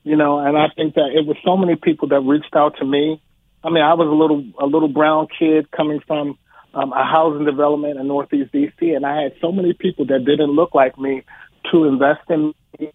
You 0.03 0.15
know, 0.15 0.39
and 0.39 0.57
I 0.57 0.67
think 0.75 0.95
that 0.95 1.11
it 1.13 1.25
was 1.25 1.37
so 1.43 1.57
many 1.57 1.75
people 1.75 2.07
that 2.09 2.21
reached 2.21 2.55
out 2.55 2.77
to 2.77 2.85
me. 2.85 3.21
I 3.63 3.69
mean, 3.69 3.83
I 3.83 3.93
was 3.93 4.07
a 4.07 4.11
little 4.11 4.43
a 4.59 4.65
little 4.65 4.87
brown 4.87 5.27
kid 5.37 5.69
coming 5.71 5.99
from 6.07 6.37
um, 6.73 6.91
a 6.93 7.03
housing 7.03 7.45
development 7.45 7.99
in 7.99 8.07
Northeast 8.07 8.51
DC, 8.53 8.95
and 8.95 9.05
I 9.05 9.21
had 9.23 9.33
so 9.41 9.51
many 9.51 9.73
people 9.73 10.05
that 10.05 10.25
didn't 10.25 10.51
look 10.51 10.73
like 10.73 10.97
me 10.97 11.23
to 11.71 11.85
invest 11.85 12.21
in 12.29 12.53
me. 12.79 12.91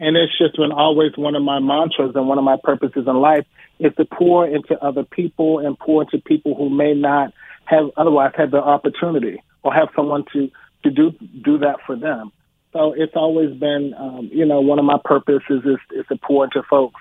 And 0.00 0.16
it's 0.16 0.36
just 0.38 0.56
been 0.56 0.72
always 0.72 1.12
one 1.16 1.34
of 1.34 1.42
my 1.42 1.58
mantras 1.58 2.12
and 2.14 2.28
one 2.28 2.38
of 2.38 2.44
my 2.44 2.56
purposes 2.62 3.04
in 3.06 3.16
life 3.16 3.46
is 3.80 3.92
to 3.96 4.04
pour 4.04 4.46
into 4.46 4.80
other 4.82 5.04
people 5.04 5.58
and 5.58 5.78
pour 5.78 6.02
into 6.02 6.18
people 6.18 6.54
who 6.54 6.70
may 6.70 6.94
not 6.94 7.32
have 7.64 7.90
otherwise 7.96 8.32
had 8.36 8.50
the 8.50 8.58
opportunity 8.58 9.42
or 9.62 9.74
have 9.74 9.88
someone 9.94 10.24
to 10.32 10.50
to 10.84 10.90
do 10.90 11.12
do 11.42 11.58
that 11.58 11.76
for 11.86 11.96
them. 11.96 12.32
So 12.72 12.92
it's 12.96 13.16
always 13.16 13.54
been, 13.56 13.94
um, 13.98 14.30
you 14.32 14.44
know, 14.44 14.60
one 14.60 14.78
of 14.78 14.84
my 14.84 14.98
purposes 15.02 15.62
is, 15.64 15.78
is 15.90 16.06
to 16.08 16.16
pour 16.16 16.44
into 16.44 16.62
folks, 16.68 17.00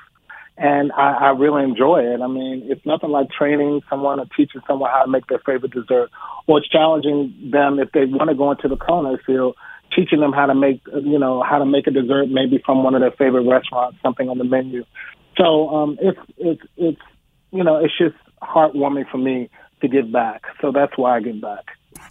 and 0.57 0.91
I, 0.93 1.11
I 1.11 1.29
really 1.31 1.63
enjoy 1.63 1.99
it. 2.13 2.21
I 2.21 2.27
mean, 2.27 2.63
it's 2.65 2.85
nothing 2.85 3.09
like 3.09 3.29
training 3.29 3.81
someone 3.89 4.19
or 4.19 4.25
teaching 4.35 4.61
someone 4.65 4.89
how 4.89 5.03
to 5.03 5.11
make 5.11 5.27
their 5.27 5.39
favorite 5.45 5.73
dessert, 5.73 6.09
or 6.47 6.61
challenging 6.61 7.51
them 7.51 7.79
if 7.79 7.91
they 7.91 8.05
want 8.05 8.29
to 8.29 8.35
go 8.35 8.51
into 8.51 8.67
the 8.67 8.77
culinary 8.77 9.19
field, 9.25 9.55
teaching 9.95 10.19
them 10.19 10.33
how 10.33 10.45
to 10.45 10.55
make, 10.55 10.81
you 10.93 11.19
know, 11.19 11.43
how 11.43 11.57
to 11.59 11.65
make 11.65 11.87
a 11.87 11.91
dessert 11.91 12.29
maybe 12.29 12.61
from 12.65 12.83
one 12.83 12.95
of 12.95 13.01
their 13.01 13.11
favorite 13.11 13.47
restaurants, 13.47 13.97
something 14.01 14.29
on 14.29 14.37
the 14.37 14.43
menu. 14.43 14.85
So 15.37 15.69
um, 15.69 15.97
it's 16.01 16.19
it's 16.37 16.61
it's 16.77 17.01
you 17.51 17.63
know, 17.63 17.77
it's 17.77 17.97
just 17.97 18.15
heartwarming 18.41 19.09
for 19.09 19.17
me 19.17 19.49
to 19.81 19.87
give 19.87 20.11
back. 20.11 20.43
So 20.61 20.71
that's 20.71 20.97
why 20.97 21.17
I 21.17 21.19
give 21.21 21.41
back. 21.41 21.65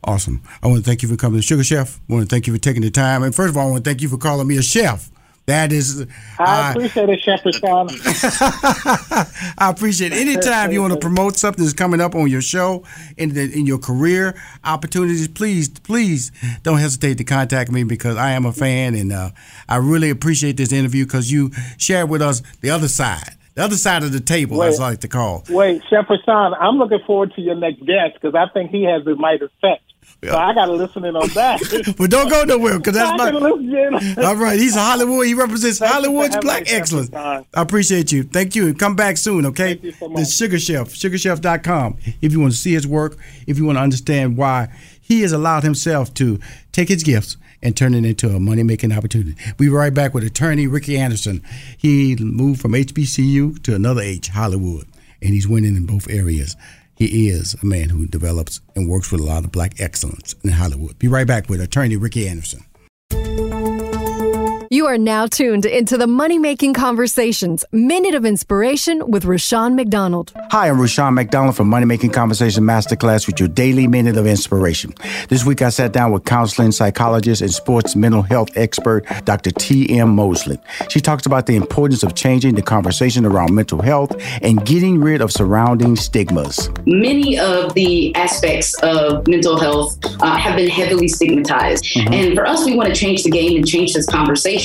Awesome. 0.04 0.42
I 0.62 0.68
want 0.68 0.84
to 0.84 0.88
thank 0.88 1.02
you 1.02 1.08
for 1.08 1.16
coming 1.16 1.40
to 1.40 1.46
SugaChef. 1.46 2.00
I 2.08 2.12
want 2.12 2.28
to 2.28 2.34
thank 2.34 2.46
you 2.46 2.52
for 2.52 2.58
taking 2.58 2.82
the 2.82 2.90
time. 2.90 3.22
And 3.22 3.34
first 3.34 3.50
of 3.50 3.56
all, 3.56 3.68
I 3.68 3.70
want 3.72 3.84
to 3.84 3.90
thank 3.90 4.02
you 4.02 4.08
for 4.08 4.18
calling 4.18 4.46
me 4.46 4.56
a 4.56 4.62
chef. 4.62 5.10
That 5.46 5.70
is, 5.70 6.04
I 6.40 6.72
appreciate 6.72 7.08
it, 7.08 7.24
Rushion. 7.24 7.88
I 9.58 9.70
appreciate 9.70 10.12
it. 10.12 10.18
Anytime 10.18 10.72
you 10.72 10.80
want 10.82 10.92
to 10.94 10.98
promote 10.98 11.36
something 11.36 11.64
that's 11.64 11.72
coming 11.72 12.00
up 12.00 12.16
on 12.16 12.28
your 12.28 12.42
show 12.42 12.82
in 13.16 13.32
the, 13.32 13.42
in 13.56 13.64
your 13.64 13.78
career 13.78 14.34
opportunities, 14.64 15.28
please, 15.28 15.68
please 15.68 16.32
don't 16.64 16.78
hesitate 16.78 17.18
to 17.18 17.24
contact 17.24 17.70
me 17.70 17.84
because 17.84 18.16
I 18.16 18.32
am 18.32 18.44
a 18.44 18.52
fan 18.52 18.96
and 18.96 19.12
uh, 19.12 19.30
I 19.68 19.76
really 19.76 20.10
appreciate 20.10 20.56
this 20.56 20.72
interview 20.72 21.04
because 21.04 21.30
you 21.30 21.52
shared 21.78 22.10
with 22.10 22.22
us 22.22 22.42
the 22.60 22.70
other 22.70 22.88
side, 22.88 23.36
the 23.54 23.62
other 23.62 23.76
side 23.76 24.02
of 24.02 24.10
the 24.10 24.20
table, 24.20 24.64
as 24.64 24.80
I 24.80 24.90
like 24.90 25.00
to 25.02 25.08
call. 25.08 25.44
Wait, 25.48 25.80
Rushion, 25.92 26.54
I'm 26.58 26.76
looking 26.76 27.00
forward 27.06 27.34
to 27.36 27.40
your 27.40 27.54
next 27.54 27.86
guest 27.86 28.14
because 28.20 28.34
I 28.34 28.52
think 28.52 28.72
he 28.72 28.82
has 28.82 29.04
the 29.04 29.14
Midas 29.14 29.52
touch. 30.22 30.30
So 30.30 30.36
I 30.36 30.54
got 30.54 30.66
to 30.66 30.72
listen 30.72 31.04
in 31.04 31.16
on 31.16 31.28
that. 31.30 31.94
but 31.98 32.10
don't 32.10 32.28
go 32.28 32.44
nowhere 32.44 32.78
because 32.78 32.94
that's 32.94 33.10
I 33.10 33.30
my. 33.30 34.24
All 34.26 34.36
right, 34.36 34.58
he's 34.58 34.76
a 34.76 34.80
Hollywood. 34.80 35.26
He 35.26 35.34
represents 35.34 35.78
Thank 35.78 35.92
Hollywood's 35.92 36.36
black 36.38 36.64
excellence. 36.72 37.12
I 37.14 37.44
appreciate 37.54 38.12
you. 38.12 38.22
Thank 38.22 38.54
you. 38.54 38.74
Come 38.74 38.96
back 38.96 39.16
soon, 39.16 39.46
okay? 39.46 39.74
Thank 39.74 39.84
you 39.84 39.92
so 39.92 40.08
The. 40.08 40.24
Sugar 40.24 40.58
Chef, 40.58 40.88
sugachef.com. 40.88 41.98
If 42.20 42.32
you 42.32 42.40
want 42.40 42.52
to 42.52 42.58
see 42.58 42.72
his 42.72 42.86
work, 42.86 43.18
if 43.46 43.58
you 43.58 43.64
want 43.64 43.78
to 43.78 43.82
understand 43.82 44.36
why 44.36 44.68
he 45.00 45.20
has 45.22 45.32
allowed 45.32 45.62
himself 45.62 46.12
to 46.14 46.40
take 46.72 46.88
his 46.88 47.02
gifts 47.02 47.36
and 47.62 47.76
turn 47.76 47.94
it 47.94 48.04
into 48.04 48.28
a 48.28 48.40
money 48.40 48.62
making 48.62 48.92
opportunity. 48.92 49.34
We'll 49.58 49.70
be 49.70 49.74
right 49.74 49.94
back 49.94 50.14
with 50.14 50.24
attorney 50.24 50.66
Ricky 50.66 50.96
Anderson. 50.98 51.42
He 51.76 52.16
moved 52.16 52.60
from 52.60 52.72
HBCU 52.72 53.62
to 53.62 53.74
another 53.74 54.02
H, 54.02 54.28
Hollywood, 54.28 54.86
and 55.22 55.30
he's 55.32 55.48
winning 55.48 55.76
in 55.76 55.86
both 55.86 56.08
areas. 56.10 56.56
He 56.96 57.28
is 57.28 57.54
a 57.62 57.66
man 57.66 57.90
who 57.90 58.06
develops 58.06 58.60
and 58.74 58.88
works 58.88 59.12
with 59.12 59.20
a 59.20 59.24
lot 59.24 59.44
of 59.44 59.52
black 59.52 59.78
excellence 59.78 60.34
in 60.42 60.50
Hollywood. 60.50 60.98
Be 60.98 61.08
right 61.08 61.26
back 61.26 61.48
with 61.48 61.60
attorney 61.60 61.96
Ricky 61.96 62.26
Anderson. 62.26 62.64
You 64.68 64.86
are 64.86 64.98
now 64.98 65.26
tuned 65.26 65.64
into 65.64 65.96
the 65.96 66.08
Money 66.08 66.38
Making 66.38 66.74
Conversations 66.74 67.64
Minute 67.70 68.14
of 68.14 68.24
Inspiration 68.24 69.08
with 69.08 69.24
Rushion 69.24 69.76
McDonald. 69.76 70.32
Hi, 70.50 70.68
I'm 70.68 70.80
Rushion 70.80 71.14
McDonald 71.14 71.54
from 71.54 71.68
Money 71.68 71.86
Making 71.86 72.10
Conversation 72.10 72.64
Masterclass 72.64 73.28
with 73.28 73.38
your 73.38 73.48
daily 73.48 73.86
minute 73.86 74.16
of 74.16 74.26
inspiration. 74.26 74.92
This 75.28 75.44
week 75.44 75.62
I 75.62 75.68
sat 75.68 75.92
down 75.92 76.10
with 76.10 76.24
counseling 76.24 76.72
psychologist 76.72 77.42
and 77.42 77.52
sports 77.52 77.94
mental 77.94 78.22
health 78.22 78.48
expert 78.56 79.06
Dr. 79.24 79.52
T.M. 79.52 80.16
Mosley. 80.16 80.58
She 80.88 81.00
talks 81.00 81.26
about 81.26 81.46
the 81.46 81.54
importance 81.54 82.02
of 82.02 82.16
changing 82.16 82.56
the 82.56 82.62
conversation 82.62 83.24
around 83.24 83.54
mental 83.54 83.80
health 83.80 84.20
and 84.42 84.64
getting 84.66 85.00
rid 85.00 85.20
of 85.20 85.30
surrounding 85.30 85.94
stigmas. 85.94 86.70
Many 86.86 87.38
of 87.38 87.74
the 87.74 88.12
aspects 88.16 88.74
of 88.82 89.28
mental 89.28 89.60
health 89.60 89.96
uh, 90.20 90.36
have 90.36 90.56
been 90.56 90.70
heavily 90.70 91.06
stigmatized. 91.06 91.84
Mm-hmm. 91.84 92.12
And 92.12 92.34
for 92.34 92.44
us, 92.46 92.64
we 92.64 92.74
want 92.74 92.88
to 92.88 92.94
change 92.94 93.22
the 93.22 93.30
game 93.30 93.56
and 93.56 93.66
change 93.66 93.94
this 93.94 94.06
conversation 94.06 94.55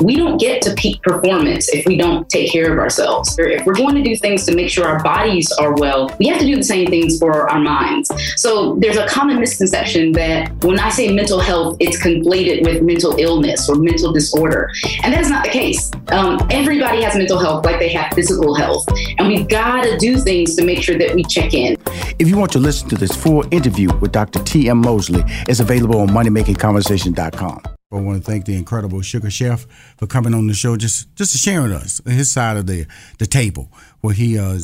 we 0.00 0.16
don't 0.16 0.38
get 0.38 0.62
to 0.62 0.74
peak 0.74 1.02
performance 1.02 1.68
if 1.68 1.86
we 1.86 1.96
don't 1.96 2.28
take 2.28 2.50
care 2.50 2.72
of 2.72 2.78
ourselves. 2.78 3.36
If 3.38 3.66
we're 3.66 3.74
going 3.74 3.94
to 3.96 4.02
do 4.02 4.16
things 4.16 4.44
to 4.46 4.54
make 4.54 4.70
sure 4.70 4.86
our 4.86 5.02
bodies 5.02 5.50
are 5.52 5.74
well, 5.74 6.14
we 6.18 6.26
have 6.28 6.38
to 6.38 6.46
do 6.46 6.56
the 6.56 6.64
same 6.64 6.86
things 6.86 7.18
for 7.18 7.48
our 7.50 7.60
minds. 7.60 8.10
So 8.36 8.76
there's 8.76 8.96
a 8.96 9.06
common 9.06 9.40
misconception 9.40 10.12
that 10.12 10.52
when 10.64 10.78
I 10.78 10.90
say 10.90 11.12
mental 11.12 11.40
health, 11.40 11.76
it's 11.80 12.02
conflated 12.02 12.64
with 12.64 12.82
mental 12.82 13.16
illness 13.18 13.68
or 13.68 13.76
mental 13.76 14.12
disorder. 14.12 14.70
And 15.02 15.12
that 15.12 15.20
is 15.20 15.30
not 15.30 15.44
the 15.44 15.50
case. 15.50 15.90
Um, 16.08 16.38
everybody 16.50 17.02
has 17.02 17.16
mental 17.16 17.38
health 17.38 17.64
like 17.64 17.78
they 17.78 17.88
have 17.90 18.12
physical 18.14 18.54
health. 18.54 18.86
And 19.18 19.28
we've 19.28 19.48
got 19.48 19.82
to 19.84 19.96
do 19.98 20.18
things 20.18 20.54
to 20.56 20.64
make 20.64 20.82
sure 20.82 20.98
that 20.98 21.14
we 21.14 21.24
check 21.24 21.54
in. 21.54 21.76
If 22.18 22.28
you 22.28 22.36
want 22.36 22.52
to 22.52 22.58
listen 22.58 22.88
to 22.90 22.96
this 22.96 23.12
full 23.12 23.44
interview 23.52 23.94
with 23.98 24.12
Dr. 24.12 24.42
T.M. 24.42 24.78
Mosley, 24.78 25.22
it's 25.48 25.60
available 25.60 26.00
on 26.00 26.08
moneymakingconversation.com. 26.08 27.75
I 27.92 28.00
want 28.00 28.18
to 28.18 28.28
thank 28.28 28.46
the 28.46 28.56
incredible 28.56 28.98
SugaChef 28.98 29.64
for 29.96 30.08
coming 30.08 30.34
on 30.34 30.48
the 30.48 30.54
show, 30.54 30.76
just 30.76 31.14
just 31.14 31.36
sharing 31.36 31.70
us 31.72 32.00
his 32.04 32.32
side 32.32 32.56
of 32.56 32.66
the 32.66 32.86
the 33.18 33.26
table. 33.26 33.70
Where 34.00 34.12
he 34.12 34.36
uh, 34.36 34.58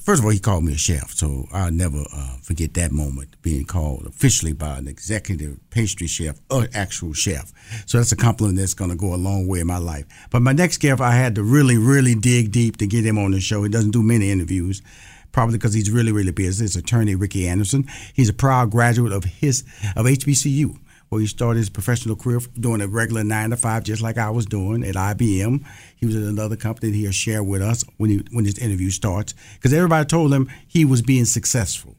first 0.00 0.18
of 0.18 0.24
all, 0.24 0.32
he 0.32 0.40
called 0.40 0.64
me 0.64 0.72
a 0.72 0.76
chef, 0.76 1.12
so 1.12 1.46
I'll 1.52 1.70
never 1.70 2.02
uh, 2.12 2.36
forget 2.42 2.74
that 2.74 2.90
moment 2.90 3.40
being 3.42 3.64
called 3.64 4.06
officially 4.06 4.52
by 4.54 4.78
an 4.78 4.88
executive 4.88 5.60
pastry 5.70 6.08
chef, 6.08 6.40
an 6.50 6.66
actual 6.74 7.12
chef. 7.12 7.52
So 7.86 7.98
that's 7.98 8.10
a 8.10 8.16
compliment 8.16 8.58
that's 8.58 8.74
going 8.74 8.90
to 8.90 8.96
go 8.96 9.14
a 9.14 9.16
long 9.16 9.46
way 9.46 9.60
in 9.60 9.68
my 9.68 9.78
life. 9.78 10.06
But 10.30 10.42
my 10.42 10.52
next 10.52 10.78
guest, 10.78 11.00
I 11.00 11.12
had 11.12 11.36
to 11.36 11.44
really, 11.44 11.76
really 11.76 12.16
dig 12.16 12.50
deep 12.50 12.78
to 12.78 12.88
get 12.88 13.06
him 13.06 13.18
on 13.18 13.30
the 13.30 13.40
show. 13.40 13.62
He 13.62 13.68
doesn't 13.68 13.92
do 13.92 14.02
many 14.02 14.32
interviews 14.32 14.82
probably 15.30 15.56
because 15.56 15.72
he's 15.72 15.90
really, 15.90 16.12
really 16.12 16.32
busy. 16.32 16.64
It's 16.64 16.76
attorney 16.76 17.14
Ricky 17.14 17.48
Anderson. 17.48 17.86
He's 18.12 18.28
a 18.28 18.34
proud 18.34 18.70
graduate 18.70 19.12
of 19.12 19.24
his 19.24 19.62
of 19.96 20.06
HBCU 20.06 20.76
where 21.12 21.20
he 21.20 21.26
started 21.26 21.58
his 21.58 21.68
professional 21.68 22.16
career 22.16 22.40
doing 22.58 22.80
a 22.80 22.88
regular 22.88 23.22
nine 23.22 23.50
to 23.50 23.56
five, 23.58 23.84
just 23.84 24.00
like 24.00 24.16
I 24.16 24.30
was 24.30 24.46
doing 24.46 24.82
at 24.82 24.94
IBM. 24.94 25.62
He 25.94 26.06
was 26.06 26.16
at 26.16 26.22
another 26.22 26.56
company 26.56 26.90
that 26.90 26.96
he'll 26.96 27.12
share 27.12 27.42
with 27.42 27.60
us 27.60 27.84
when 27.98 28.08
he 28.08 28.24
when 28.32 28.46
his 28.46 28.58
interview 28.58 28.88
starts, 28.88 29.34
because 29.52 29.74
everybody 29.74 30.06
told 30.06 30.32
him 30.32 30.50
he 30.66 30.86
was 30.86 31.02
being 31.02 31.26
successful. 31.26 31.96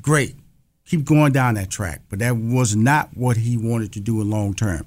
Great, 0.00 0.36
keep 0.86 1.04
going 1.04 1.32
down 1.32 1.56
that 1.56 1.68
track, 1.68 2.00
but 2.08 2.18
that 2.20 2.38
was 2.38 2.74
not 2.74 3.10
what 3.14 3.36
he 3.36 3.58
wanted 3.58 3.92
to 3.92 4.00
do 4.00 4.22
in 4.22 4.30
long 4.30 4.54
term. 4.54 4.86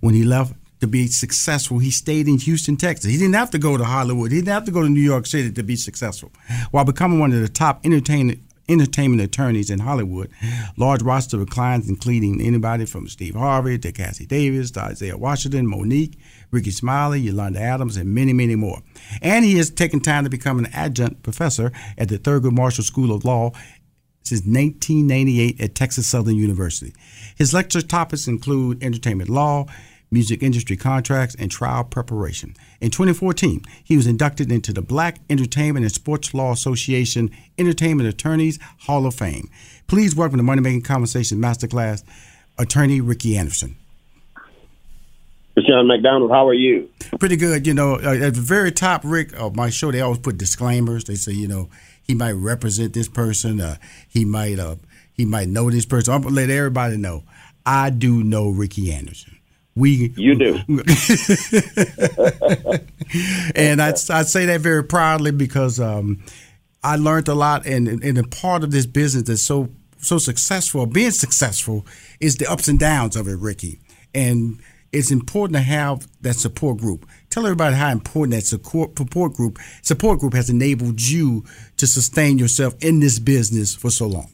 When 0.00 0.14
he 0.14 0.24
left 0.24 0.52
to 0.80 0.88
be 0.88 1.06
successful, 1.06 1.78
he 1.78 1.92
stayed 1.92 2.26
in 2.26 2.38
Houston, 2.38 2.76
Texas. 2.76 3.12
He 3.12 3.16
didn't 3.16 3.36
have 3.36 3.52
to 3.52 3.60
go 3.60 3.76
to 3.76 3.84
Hollywood. 3.84 4.32
He 4.32 4.38
didn't 4.38 4.54
have 4.54 4.64
to 4.64 4.72
go 4.72 4.82
to 4.82 4.88
New 4.88 5.00
York 5.00 5.26
City 5.26 5.52
to 5.52 5.62
be 5.62 5.76
successful. 5.76 6.32
While 6.72 6.84
becoming 6.84 7.20
one 7.20 7.32
of 7.32 7.42
the 7.42 7.48
top 7.48 7.86
entertainment 7.86 8.40
entertainment 8.72 9.22
attorneys 9.22 9.70
in 9.70 9.80
Hollywood. 9.80 10.30
Large 10.76 11.02
roster 11.02 11.40
of 11.40 11.50
clients, 11.50 11.88
including 11.88 12.40
anybody 12.40 12.86
from 12.86 13.08
Steve 13.08 13.34
Harvey 13.34 13.78
to 13.78 13.92
Cassi 13.92 14.26
Davis 14.26 14.70
to 14.72 14.80
Isaiah 14.80 15.16
Washington, 15.16 15.66
Monique, 15.66 16.18
Rickey 16.50 16.70
Smiley, 16.70 17.20
Yolanda 17.20 17.60
Adams, 17.60 17.96
and 17.96 18.14
many, 18.14 18.32
many 18.32 18.56
more. 18.56 18.80
And 19.20 19.44
he 19.44 19.56
has 19.58 19.70
taken 19.70 20.00
time 20.00 20.24
to 20.24 20.30
become 20.30 20.58
an 20.58 20.68
adjunct 20.72 21.22
professor 21.22 21.72
at 21.96 22.08
the 22.08 22.18
Thurgood 22.18 22.52
Marshall 22.52 22.84
School 22.84 23.14
of 23.14 23.24
Law 23.24 23.52
since 24.24 24.40
1998 24.42 25.60
at 25.60 25.74
Texas 25.74 26.06
Southern 26.06 26.36
University. 26.36 26.94
His 27.36 27.52
lecture 27.52 27.82
topics 27.82 28.28
include 28.28 28.82
entertainment 28.82 29.28
law, 29.28 29.66
music 30.12 30.42
industry 30.42 30.76
contracts, 30.76 31.34
and 31.36 31.50
trial 31.50 31.82
preparation. 31.82 32.54
In 32.80 32.90
2014, 32.90 33.62
he 33.82 33.96
was 33.96 34.06
inducted 34.06 34.52
into 34.52 34.72
the 34.72 34.82
Black 34.82 35.18
Entertainment 35.28 35.84
and 35.84 35.92
Sports 35.92 36.34
Law 36.34 36.52
Association 36.52 37.30
Entertainment 37.58 38.08
Attorneys 38.08 38.58
Hall 38.80 39.06
of 39.06 39.14
Fame. 39.14 39.48
Please 39.88 40.14
welcome 40.14 40.36
to 40.36 40.42
Money 40.42 40.60
Making 40.60 40.82
Conversation 40.82 41.38
Masterclass, 41.38 42.04
Attorney 42.58 43.00
Ricky 43.00 43.36
Anderson. 43.36 43.76
Rushion 45.56 45.86
McDonald, 45.86 46.30
how 46.30 46.48
are 46.48 46.54
you? 46.54 46.88
Pretty 47.18 47.36
good. 47.36 47.66
You 47.66 47.74
know, 47.74 47.96
uh, 47.96 48.14
at 48.14 48.34
the 48.34 48.40
very 48.40 48.72
top, 48.72 49.02
Rick, 49.04 49.32
of 49.34 49.54
my 49.54 49.70
show, 49.70 49.90
they 49.90 50.00
always 50.00 50.18
put 50.18 50.38
disclaimers. 50.38 51.04
They 51.04 51.14
say, 51.14 51.32
you 51.32 51.48
know, 51.48 51.68
he 52.02 52.14
might 52.14 52.32
represent 52.32 52.94
this 52.94 53.08
person. 53.08 53.60
Uh, 53.60 53.76
he 54.08 54.24
might, 54.24 54.58
uh, 54.58 54.76
he 55.12 55.24
might 55.24 55.48
know 55.48 55.70
this 55.70 55.84
person. 55.84 56.14
I'm 56.14 56.22
gonna 56.22 56.34
let 56.34 56.50
everybody 56.50 56.96
know. 56.96 57.24
I 57.66 57.90
do 57.90 58.24
know 58.24 58.48
Ricky 58.48 58.92
Anderson. 58.92 59.31
We 59.74 60.12
you 60.16 60.34
do, 60.34 60.56
and 63.54 63.80
I, 63.80 63.88
I 63.88 64.22
say 64.22 64.44
that 64.44 64.60
very 64.60 64.84
proudly 64.84 65.30
because 65.30 65.80
um, 65.80 66.22
I 66.84 66.96
learned 66.96 67.28
a 67.28 67.34
lot, 67.34 67.64
and 67.64 67.88
and 67.88 68.18
a 68.18 68.24
part 68.24 68.64
of 68.64 68.70
this 68.70 68.84
business 68.84 69.22
that's 69.24 69.42
so 69.42 69.70
so 69.96 70.18
successful, 70.18 70.84
being 70.84 71.10
successful, 71.10 71.86
is 72.20 72.36
the 72.36 72.50
ups 72.50 72.68
and 72.68 72.78
downs 72.78 73.16
of 73.16 73.28
it, 73.28 73.38
Ricky, 73.38 73.80
and 74.14 74.60
it's 74.92 75.10
important 75.10 75.56
to 75.56 75.62
have 75.62 76.06
that 76.20 76.34
support 76.34 76.76
group. 76.76 77.08
Tell 77.30 77.46
everybody 77.46 77.74
how 77.74 77.90
important 77.90 78.34
that 78.34 78.44
support 78.44 78.98
support 78.98 79.32
group 79.32 79.58
support 79.80 80.20
group 80.20 80.34
has 80.34 80.50
enabled 80.50 81.00
you 81.00 81.44
to 81.78 81.86
sustain 81.86 82.38
yourself 82.38 82.74
in 82.80 83.00
this 83.00 83.18
business 83.18 83.74
for 83.74 83.90
so 83.90 84.06
long. 84.06 84.28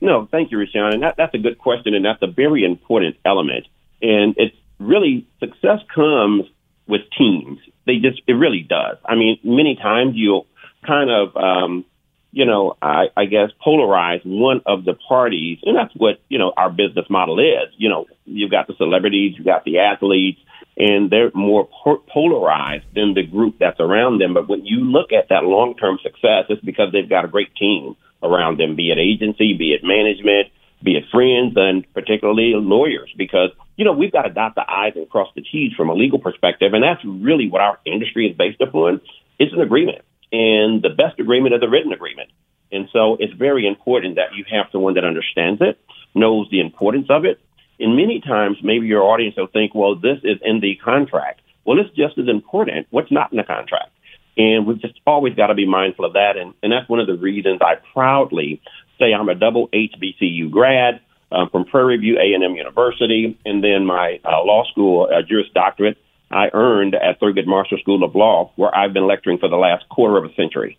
No, 0.00 0.26
thank 0.30 0.50
you, 0.50 0.58
Rushion, 0.58 0.82
and 0.82 1.02
that, 1.02 1.16
that's 1.16 1.34
a 1.34 1.38
good 1.38 1.58
question, 1.58 1.94
and 1.94 2.04
that's 2.04 2.22
a 2.22 2.26
very 2.26 2.64
important 2.64 3.16
element 3.24 3.66
and 4.02 4.34
it's 4.36 4.56
really 4.78 5.26
success 5.40 5.80
comes 5.94 6.44
with 6.86 7.02
teams. 7.16 7.58
They 7.86 7.98
just 7.98 8.22
it 8.26 8.34
really 8.34 8.66
does. 8.68 8.96
I 9.04 9.14
mean, 9.14 9.38
many 9.44 9.76
times 9.76 10.12
you'll 10.14 10.46
kind 10.86 11.10
of 11.10 11.36
um, 11.36 11.84
you 12.30 12.44
know, 12.44 12.76
I, 12.82 13.06
I 13.16 13.24
guess 13.24 13.50
polarize 13.64 14.20
one 14.24 14.60
of 14.66 14.84
the 14.84 14.94
parties, 14.94 15.58
and 15.62 15.76
that's 15.76 15.94
what 15.96 16.20
you 16.28 16.38
know 16.38 16.52
our 16.56 16.70
business 16.70 17.06
model 17.08 17.38
is. 17.38 17.72
You 17.76 17.88
know, 17.88 18.06
you've 18.24 18.50
got 18.50 18.66
the 18.66 18.74
celebrities, 18.76 19.34
you've 19.36 19.46
got 19.46 19.64
the 19.64 19.78
athletes, 19.78 20.40
and 20.76 21.10
they're 21.10 21.30
more 21.34 21.68
polarized 22.12 22.84
than 22.94 23.14
the 23.14 23.24
group 23.24 23.56
that's 23.58 23.80
around 23.80 24.20
them. 24.20 24.34
But 24.34 24.48
when 24.48 24.64
you 24.64 24.80
look 24.80 25.12
at 25.12 25.30
that 25.30 25.44
long-term 25.44 25.98
success, 26.02 26.44
it's 26.48 26.64
because 26.64 26.92
they've 26.92 27.08
got 27.08 27.24
a 27.24 27.28
great 27.28 27.54
team 27.56 27.96
around 28.22 28.60
them, 28.60 28.76
be 28.76 28.90
it 28.90 28.98
agency, 28.98 29.54
be 29.54 29.72
it 29.72 29.82
management, 29.82 30.48
be 30.82 30.96
it 30.96 31.04
friends, 31.10 31.54
and 31.56 31.84
particularly 31.92 32.52
lawyers, 32.54 33.12
because 33.16 33.50
you 33.78 33.84
know, 33.84 33.92
we've 33.92 34.12
got 34.12 34.22
to 34.22 34.30
dot 34.30 34.56
the 34.56 34.68
I's 34.68 34.94
and 34.96 35.08
cross 35.08 35.28
the 35.36 35.40
T's 35.40 35.72
from 35.74 35.88
a 35.88 35.94
legal 35.94 36.18
perspective. 36.18 36.74
And 36.74 36.82
that's 36.82 37.02
really 37.04 37.48
what 37.48 37.62
our 37.62 37.78
industry 37.86 38.26
is 38.26 38.36
based 38.36 38.60
upon. 38.60 39.00
It's 39.38 39.52
an 39.52 39.60
agreement. 39.60 40.02
And 40.32 40.82
the 40.82 40.90
best 40.90 41.20
agreement 41.20 41.54
is 41.54 41.62
a 41.62 41.68
written 41.68 41.92
agreement. 41.92 42.30
And 42.72 42.88
so 42.92 43.16
it's 43.20 43.32
very 43.32 43.66
important 43.66 44.16
that 44.16 44.34
you 44.34 44.44
have 44.50 44.66
someone 44.72 44.94
that 44.94 45.04
understands 45.04 45.62
it, 45.62 45.78
knows 46.12 46.48
the 46.50 46.60
importance 46.60 47.06
of 47.08 47.24
it. 47.24 47.38
And 47.78 47.96
many 47.96 48.20
times, 48.20 48.58
maybe 48.64 48.88
your 48.88 49.02
audience 49.02 49.36
will 49.36 49.46
think, 49.46 49.76
well, 49.76 49.94
this 49.94 50.18
is 50.24 50.38
in 50.44 50.58
the 50.58 50.74
contract. 50.84 51.40
Well, 51.64 51.78
it's 51.78 51.94
just 51.94 52.18
as 52.18 52.28
important. 52.28 52.88
What's 52.90 53.12
not 53.12 53.30
in 53.30 53.36
the 53.38 53.44
contract? 53.44 53.92
And 54.36 54.66
we've 54.66 54.80
just 54.80 55.00
always 55.06 55.34
got 55.34 55.46
to 55.48 55.54
be 55.54 55.66
mindful 55.66 56.04
of 56.04 56.14
that. 56.14 56.36
And, 56.36 56.52
and 56.64 56.72
that's 56.72 56.88
one 56.88 56.98
of 56.98 57.06
the 57.06 57.16
reasons 57.16 57.60
I 57.62 57.76
proudly 57.94 58.60
say 58.98 59.12
I'm 59.12 59.28
a 59.28 59.34
double 59.34 59.68
HBCU 59.68 60.50
grad 60.50 61.00
um, 61.30 61.50
from 61.50 61.64
Prairie 61.64 61.98
View 61.98 62.18
A&M 62.18 62.54
University, 62.54 63.38
and 63.44 63.62
then 63.62 63.86
my 63.86 64.20
uh, 64.24 64.42
law 64.44 64.64
school 64.70 65.08
uh, 65.12 65.22
Juris 65.22 65.46
Doctorate 65.54 65.98
I 66.30 66.50
earned 66.52 66.94
at 66.94 67.20
Thurgood 67.20 67.46
Marshall 67.46 67.78
School 67.78 68.04
of 68.04 68.14
Law, 68.14 68.52
where 68.56 68.74
I've 68.74 68.92
been 68.92 69.06
lecturing 69.06 69.38
for 69.38 69.48
the 69.48 69.56
last 69.56 69.88
quarter 69.88 70.18
of 70.18 70.30
a 70.30 70.34
century. 70.34 70.78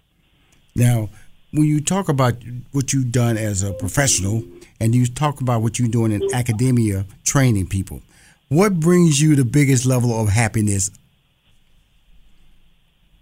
Now, 0.76 1.10
when 1.52 1.66
you 1.66 1.82
talk 1.82 2.10
about 2.10 2.36
what 2.72 2.94
you've 2.94 3.12
done 3.12 3.38
as 3.38 3.64
a 3.64 3.74
professional, 3.74 4.44
and 4.80 4.94
you 4.94 5.08
talk 5.08 5.42
about 5.42 5.62
what 5.62 5.80
you're 5.80 5.90
doing 5.90 6.12
in 6.12 6.34
academia, 6.34 7.06
training 7.24 7.68
people, 7.68 8.02
what 8.50 8.80
brings 8.80 9.22
you 9.22 9.36
the 9.36 9.46
biggest 9.46 9.86
level 9.86 10.20
of 10.22 10.30
happiness? 10.30 10.92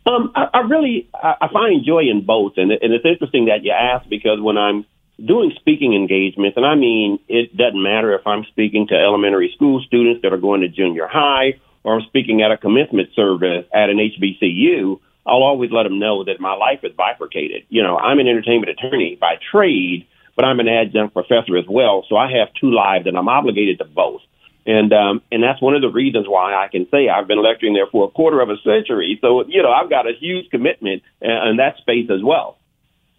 Um, 0.08 0.32
I, 0.36 0.47
I 0.53 0.60
really 0.62 1.10
I, 1.14 1.36
I 1.41 1.47
find 1.51 1.86
joy 1.86 2.03
in 2.10 2.26
both, 2.26 2.53
and, 2.58 2.72
and 2.72 2.93
it's 2.93 3.05
interesting 3.05 3.45
that 3.45 3.64
you 3.64 3.72
ask 3.72 4.08
because 4.10 4.39
when 4.39 4.58
I'm 4.58 4.86
doing 5.24 5.51
speaking 5.60 5.93
engagements, 5.93 6.55
and 6.55 6.66
I 6.66 6.76
mean, 6.76 7.20
it 7.28 7.55
doesn't 7.58 7.82
matter 7.82 8.14
if 8.14 8.26
I'm 8.26 8.45
speaking 8.51 8.88
to 8.88 8.95
elementary 8.95 9.51
school 9.55 9.84
students 9.86 10.22
that 10.22 10.32
are 10.32 10.38
going 10.38 10.62
to 10.62 10.70
junior 10.70 11.08
high 11.08 11.60
or 11.84 11.95
I'm 11.95 12.05
speaking 12.08 12.41
at 12.41 12.51
a 12.51 12.58
commencement 12.58 13.10
service 13.16 13.66
at 13.74 13.89
an 13.89 13.97
HBCU. 13.97 14.99
I'll 15.26 15.43
always 15.43 15.72
let 15.72 15.84
them 15.84 15.99
know 15.99 16.24
that 16.24 16.39
my 16.39 16.53
life 16.53 16.80
is 16.84 16.93
bifurcated. 16.95 17.64
You 17.70 17.84
know, 17.84 17.97
I'm 17.97 18.20
an 18.20 18.28
entertainment 18.28 18.70
attorney 18.70 19.18
by 19.20 19.36
trade, 19.51 20.08
but 20.36 20.45
I'm 20.45 20.60
an 20.60 20.68
adjunct 20.68 21.14
professor 21.14 21.58
as 21.58 21.66
well. 21.68 22.05
So 22.08 22.16
I 22.16 22.32
have 22.39 22.49
two 22.60 22.72
lives, 22.72 23.08
and 23.08 23.18
I'm 23.18 23.28
obligated 23.28 23.80
to 23.80 23.86
both. 23.86 24.22
And 24.68 24.91
um, 24.91 25.22
and 25.32 25.41
that's 25.41 25.61
one 25.61 25.76
of 25.76 25.82
the 25.82 25.89
reasons 25.89 26.28
why 26.28 26.53
I 26.53 26.68
can 26.68 26.88
say 26.91 27.07
I've 27.07 27.28
been 27.28 27.41
lecturing 27.41 27.74
there 27.74 27.88
for 27.88 28.05
a 28.05 28.11
quarter 28.11 28.41
of 28.41 28.49
a 28.49 28.57
century. 28.57 29.18
So 29.22 29.47
you 29.47 29.63
know 29.63 29.72
I've 29.72 29.89
got 29.89 30.05
a 30.07 30.11
huge 30.11 30.51
commitment 30.51 31.03
in, 31.22 31.32
in 31.32 31.57
that 31.57 31.78
space 31.78 32.09
as 32.11 32.22
well. 32.22 32.57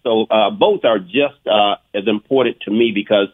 So 0.03 0.27
uh, 0.29 0.51
both 0.51 0.85
are 0.85 0.99
just 0.99 1.41
uh, 1.47 1.75
as 1.93 2.07
important 2.07 2.61
to 2.61 2.71
me 2.71 2.91
because 2.93 3.27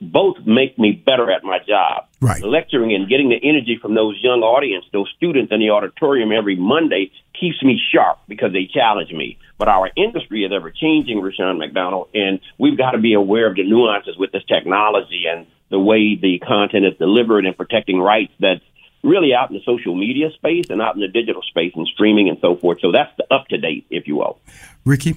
both 0.00 0.36
make 0.46 0.78
me 0.78 0.92
better 0.92 1.30
at 1.30 1.42
my 1.42 1.58
job. 1.66 2.06
Right. 2.20 2.42
Lecturing 2.42 2.94
and 2.94 3.08
getting 3.08 3.28
the 3.28 3.40
energy 3.42 3.78
from 3.80 3.94
those 3.94 4.18
young 4.22 4.40
audience, 4.40 4.84
those 4.92 5.12
students 5.16 5.52
in 5.52 5.60
the 5.60 5.70
auditorium 5.70 6.30
every 6.32 6.56
Monday 6.56 7.10
keeps 7.38 7.62
me 7.62 7.80
sharp 7.92 8.18
because 8.28 8.52
they 8.52 8.68
challenge 8.72 9.10
me. 9.12 9.38
But 9.58 9.68
our 9.68 9.90
industry 9.96 10.44
is 10.44 10.52
ever 10.54 10.70
changing, 10.70 11.20
Rushion 11.20 11.58
McDonald, 11.58 12.08
and 12.14 12.40
we've 12.58 12.78
got 12.78 12.92
to 12.92 12.98
be 12.98 13.14
aware 13.14 13.48
of 13.48 13.56
the 13.56 13.64
nuances 13.64 14.16
with 14.16 14.32
this 14.32 14.44
technology 14.44 15.24
and 15.28 15.46
the 15.70 15.78
way 15.78 16.16
the 16.20 16.38
content 16.38 16.84
is 16.84 16.96
delivered 16.98 17.46
and 17.46 17.56
protecting 17.56 18.00
rights 18.00 18.32
that's 18.38 18.62
really 19.02 19.34
out 19.34 19.50
in 19.50 19.56
the 19.56 19.62
social 19.64 19.94
media 19.94 20.30
space 20.34 20.66
and 20.70 20.80
out 20.80 20.94
in 20.94 21.00
the 21.00 21.08
digital 21.08 21.42
space 21.42 21.72
and 21.76 21.86
streaming 21.86 22.28
and 22.28 22.38
so 22.40 22.56
forth. 22.56 22.78
So 22.80 22.90
that's 22.90 23.12
the 23.16 23.32
up 23.32 23.46
to 23.48 23.58
date, 23.58 23.86
if 23.90 24.06
you 24.06 24.16
will. 24.16 24.38
Ricky, 24.84 25.16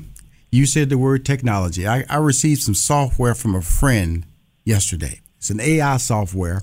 you 0.51 0.65
said 0.65 0.89
the 0.89 0.97
word 0.97 1.25
technology. 1.25 1.87
I, 1.87 2.05
I 2.09 2.17
received 2.17 2.61
some 2.61 2.75
software 2.75 3.33
from 3.33 3.55
a 3.55 3.61
friend 3.61 4.25
yesterday. 4.65 5.21
It's 5.37 5.49
an 5.49 5.61
AI 5.61 5.97
software 5.97 6.61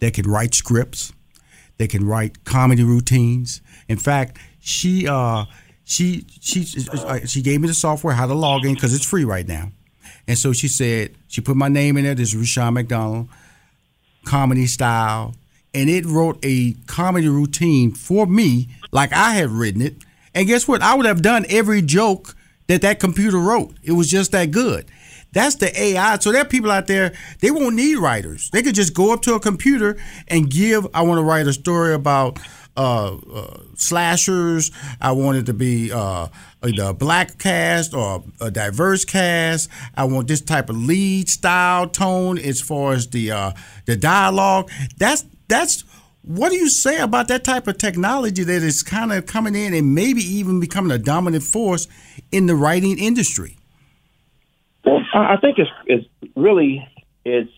that 0.00 0.14
can 0.14 0.28
write 0.28 0.54
scripts, 0.54 1.12
that 1.78 1.90
can 1.90 2.06
write 2.06 2.44
comedy 2.44 2.84
routines. 2.84 3.60
In 3.88 3.98
fact, 3.98 4.38
she 4.60 5.06
uh, 5.06 5.44
she 5.84 6.24
she 6.40 6.66
uh, 6.92 7.20
she 7.26 7.42
gave 7.42 7.60
me 7.60 7.68
the 7.68 7.74
software 7.74 8.14
how 8.14 8.26
to 8.26 8.34
log 8.34 8.64
in 8.64 8.74
because 8.74 8.94
it's 8.94 9.04
free 9.04 9.24
right 9.24 9.46
now. 9.46 9.70
And 10.28 10.38
so 10.38 10.52
she 10.52 10.68
said 10.68 11.14
she 11.28 11.40
put 11.40 11.56
my 11.56 11.68
name 11.68 11.96
in 11.96 12.04
there. 12.04 12.14
This 12.14 12.34
is 12.34 12.36
Rushion 12.36 12.74
McDonald, 12.74 13.28
comedy 14.24 14.66
style, 14.66 15.34
and 15.74 15.88
it 15.90 16.06
wrote 16.06 16.38
a 16.42 16.74
comedy 16.86 17.28
routine 17.28 17.92
for 17.92 18.26
me 18.26 18.68
like 18.92 19.12
I 19.12 19.32
had 19.32 19.50
written 19.50 19.82
it. 19.82 19.96
And 20.34 20.46
guess 20.46 20.66
what? 20.66 20.82
I 20.82 20.94
would 20.94 21.06
have 21.06 21.22
done 21.22 21.44
every 21.48 21.82
joke 21.82 22.36
that 22.68 22.82
that 22.82 23.00
computer 23.00 23.38
wrote. 23.38 23.74
It 23.82 23.92
was 23.92 24.08
just 24.08 24.32
that 24.32 24.50
good. 24.50 24.86
That's 25.32 25.56
the 25.56 25.78
AI. 25.80 26.18
So 26.18 26.30
there 26.30 26.42
are 26.42 26.46
people 26.46 26.70
out 26.70 26.86
there, 26.86 27.12
they 27.40 27.50
won't 27.50 27.74
need 27.74 27.96
writers. 27.96 28.50
They 28.50 28.62
could 28.62 28.74
just 28.74 28.94
go 28.94 29.12
up 29.12 29.22
to 29.22 29.34
a 29.34 29.40
computer 29.40 29.96
and 30.28 30.50
give, 30.50 30.86
I 30.94 31.02
want 31.02 31.18
to 31.18 31.22
write 31.22 31.46
a 31.46 31.52
story 31.52 31.94
about 31.94 32.38
uh, 32.76 33.16
uh, 33.16 33.60
slashers. 33.76 34.70
I 35.00 35.12
want 35.12 35.38
it 35.38 35.46
to 35.46 35.54
be 35.54 35.90
uh, 35.90 36.28
a 36.62 36.94
black 36.94 37.38
cast 37.38 37.94
or 37.94 38.24
a 38.40 38.50
diverse 38.50 39.04
cast. 39.04 39.68
I 39.94 40.04
want 40.04 40.28
this 40.28 40.40
type 40.40 40.70
of 40.70 40.76
lead 40.76 41.28
style 41.28 41.88
tone 41.88 42.38
as 42.38 42.60
far 42.60 42.92
as 42.92 43.08
the 43.08 43.32
uh, 43.32 43.52
the 43.86 43.96
dialogue. 43.96 44.70
That's 44.96 45.24
that's 45.48 45.84
what 46.22 46.50
do 46.50 46.56
you 46.56 46.68
say 46.68 46.98
about 46.98 47.28
that 47.28 47.44
type 47.44 47.66
of 47.66 47.78
technology 47.78 48.44
that 48.44 48.62
is 48.62 48.82
kind 48.82 49.12
of 49.12 49.26
coming 49.26 49.54
in 49.54 49.74
and 49.74 49.94
maybe 49.94 50.20
even 50.22 50.60
becoming 50.60 50.92
a 50.92 50.98
dominant 50.98 51.42
force 51.42 51.88
in 52.30 52.46
the 52.46 52.54
writing 52.54 52.98
industry? 52.98 53.58
Well, 54.84 55.02
I 55.14 55.36
think 55.36 55.58
it's, 55.58 55.70
it's 55.86 56.06
really 56.36 56.88
it's 57.24 57.50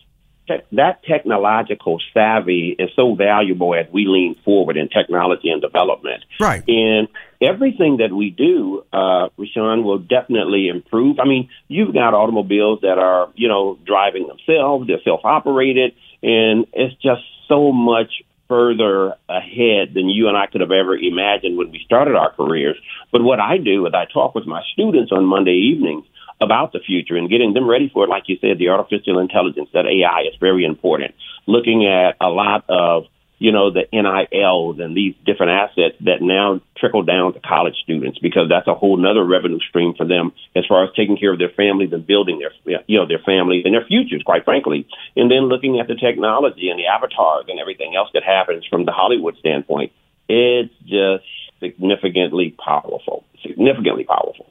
that 0.71 1.03
technological 1.03 1.99
savvy 2.13 2.75
is 2.77 2.89
so 2.95 3.15
valuable 3.15 3.73
as 3.73 3.87
we 3.91 4.05
lean 4.05 4.35
forward 4.45 4.77
in 4.77 4.89
technology 4.89 5.49
and 5.49 5.61
development. 5.61 6.23
Right. 6.39 6.63
And 6.67 7.07
everything 7.45 7.97
that 7.97 8.11
we 8.13 8.29
do, 8.29 8.83
uh, 8.91 9.29
Rushion, 9.37 9.83
will 9.83 9.99
definitely 9.99 10.67
improve. 10.67 11.19
I 11.19 11.25
mean, 11.25 11.49
you've 11.67 11.93
got 11.93 12.13
automobiles 12.13 12.79
that 12.81 12.97
are, 12.97 13.29
you 13.35 13.47
know, 13.47 13.77
driving 13.85 14.27
themselves, 14.27 14.87
they're 14.87 15.01
self 15.03 15.21
operated, 15.23 15.93
and 16.23 16.65
it's 16.73 16.95
just 16.95 17.21
so 17.47 17.71
much 17.71 18.23
further 18.47 19.15
ahead 19.27 19.93
than 19.93 20.09
you 20.09 20.27
and 20.27 20.37
I 20.37 20.45
could 20.47 20.61
have 20.61 20.71
ever 20.71 20.95
imagined 20.95 21.57
when 21.57 21.71
we 21.71 21.81
started 21.85 22.15
our 22.15 22.31
careers. 22.31 22.77
But 23.11 23.23
what 23.23 23.39
I 23.39 23.57
do 23.57 23.85
is 23.87 23.93
I 23.93 24.05
talk 24.05 24.35
with 24.35 24.45
my 24.45 24.61
students 24.73 25.11
on 25.11 25.25
Monday 25.25 25.73
evenings 25.73 26.05
about 26.41 26.73
the 26.73 26.79
future 26.79 27.15
and 27.15 27.29
getting 27.29 27.53
them 27.53 27.67
ready 27.67 27.89
for 27.89 28.03
it. 28.03 28.09
Like 28.09 28.23
you 28.27 28.37
said, 28.41 28.59
the 28.59 28.69
artificial 28.69 29.19
intelligence, 29.19 29.69
that 29.73 29.85
AI 29.85 30.27
is 30.27 30.35
very 30.39 30.65
important. 30.65 31.15
Looking 31.47 31.87
at 31.87 32.17
a 32.21 32.29
lot 32.29 32.65
of, 32.69 33.05
you 33.37 33.51
know, 33.51 33.71
the 33.71 33.83
NILs 33.91 34.79
and 34.79 34.95
these 34.95 35.13
different 35.25 35.51
assets 35.51 35.95
that 36.01 36.21
now 36.21 36.61
trickle 36.77 37.03
down 37.03 37.33
to 37.33 37.39
college 37.39 37.75
students 37.83 38.17
because 38.19 38.47
that's 38.49 38.67
a 38.67 38.73
whole 38.73 38.97
nother 38.97 39.25
revenue 39.25 39.59
stream 39.59 39.93
for 39.97 40.07
them 40.07 40.31
as 40.55 40.65
far 40.67 40.85
as 40.85 40.89
taking 40.95 41.17
care 41.17 41.33
of 41.33 41.39
their 41.39 41.51
families 41.55 41.91
and 41.91 42.07
building 42.07 42.39
their, 42.39 42.51
you 42.87 42.97
know, 42.97 43.07
their 43.07 43.19
families 43.25 43.63
and 43.65 43.73
their 43.73 43.85
futures, 43.85 44.23
quite 44.25 44.45
frankly. 44.45 44.87
And 45.15 45.29
then 45.29 45.49
looking 45.49 45.79
at 45.79 45.87
the 45.87 45.95
technology 45.95 46.69
and 46.69 46.79
the 46.79 46.87
avatars 46.87 47.45
and 47.49 47.59
everything 47.59 47.95
else 47.95 48.09
that 48.13 48.23
happens 48.23 48.65
from 48.69 48.85
the 48.85 48.91
Hollywood 48.91 49.35
standpoint, 49.37 49.91
it's 50.29 50.73
just 50.85 51.25
significantly 51.59 52.55
powerful, 52.63 53.25
significantly 53.41 54.05
powerful. 54.05 54.47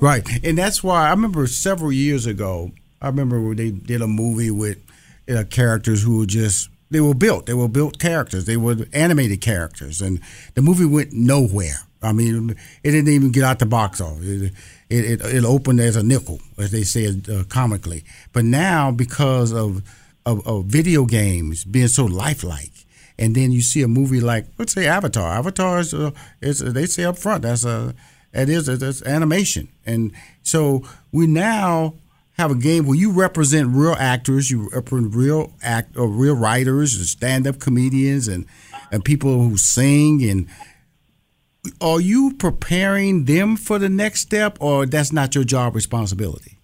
Right, 0.00 0.26
and 0.44 0.56
that's 0.56 0.82
why 0.82 1.08
I 1.08 1.10
remember 1.10 1.46
several 1.46 1.92
years 1.92 2.26
ago. 2.26 2.72
I 3.02 3.08
remember 3.08 3.40
when 3.40 3.56
they 3.56 3.70
did 3.70 4.00
a 4.00 4.08
movie 4.08 4.50
with 4.50 4.78
you 5.26 5.34
know, 5.34 5.44
characters 5.44 6.02
who 6.02 6.18
were 6.18 6.26
just 6.26 6.70
they 6.90 7.00
were 7.00 7.14
built. 7.14 7.46
They 7.46 7.54
were 7.54 7.68
built 7.68 7.98
characters. 7.98 8.44
They 8.46 8.56
were 8.56 8.76
animated 8.92 9.40
characters, 9.40 10.00
and 10.00 10.20
the 10.54 10.62
movie 10.62 10.86
went 10.86 11.12
nowhere. 11.12 11.80
I 12.02 12.12
mean, 12.12 12.50
it 12.82 12.92
didn't 12.92 13.08
even 13.08 13.32
get 13.32 13.44
out 13.44 13.58
the 13.58 13.66
box 13.66 14.00
office. 14.00 14.24
It, 14.24 14.52
it, 14.88 15.20
it, 15.20 15.44
opened 15.44 15.80
as 15.80 15.96
a 15.96 16.02
nickel, 16.02 16.40
as 16.56 16.70
they 16.70 16.84
said 16.84 17.28
uh, 17.28 17.44
comically. 17.44 18.04
But 18.32 18.44
now, 18.44 18.92
because 18.92 19.52
of, 19.52 19.82
of, 20.24 20.46
of 20.46 20.66
video 20.66 21.04
games 21.04 21.64
being 21.64 21.88
so 21.88 22.04
lifelike, 22.04 22.72
and 23.18 23.34
then 23.34 23.50
you 23.50 23.60
see 23.62 23.82
a 23.82 23.88
movie 23.88 24.20
like 24.20 24.46
let's 24.58 24.72
say 24.72 24.86
Avatar. 24.86 25.28
Avatar 25.32 25.80
is, 25.80 25.92
uh, 25.92 26.12
is 26.40 26.60
they 26.60 26.86
say 26.86 27.04
up 27.04 27.18
front 27.18 27.42
that's 27.42 27.64
a 27.64 27.94
it 28.32 28.48
is 28.48 28.68
it's 28.68 29.02
animation, 29.02 29.68
and 29.84 30.12
so 30.42 30.84
we 31.10 31.26
now 31.26 31.94
have 32.38 32.50
a 32.50 32.54
game 32.54 32.86
where 32.86 32.96
you 32.96 33.10
represent 33.10 33.74
real 33.74 33.96
actors, 33.98 34.50
you 34.50 34.68
represent 34.72 35.14
real 35.14 35.52
act 35.62 35.96
or 35.96 36.08
real 36.08 36.36
writers, 36.36 36.96
and 36.96 37.04
stand-up 37.04 37.58
comedians, 37.58 38.28
and 38.28 38.46
and 38.90 39.04
people 39.04 39.42
who 39.42 39.56
sing. 39.56 40.22
And 40.28 40.48
are 41.80 42.00
you 42.00 42.34
preparing 42.38 43.24
them 43.24 43.56
for 43.56 43.78
the 43.78 43.88
next 43.88 44.20
step, 44.20 44.56
or 44.60 44.86
that's 44.86 45.12
not 45.12 45.34
your 45.34 45.44
job 45.44 45.74
responsibility? 45.74 46.58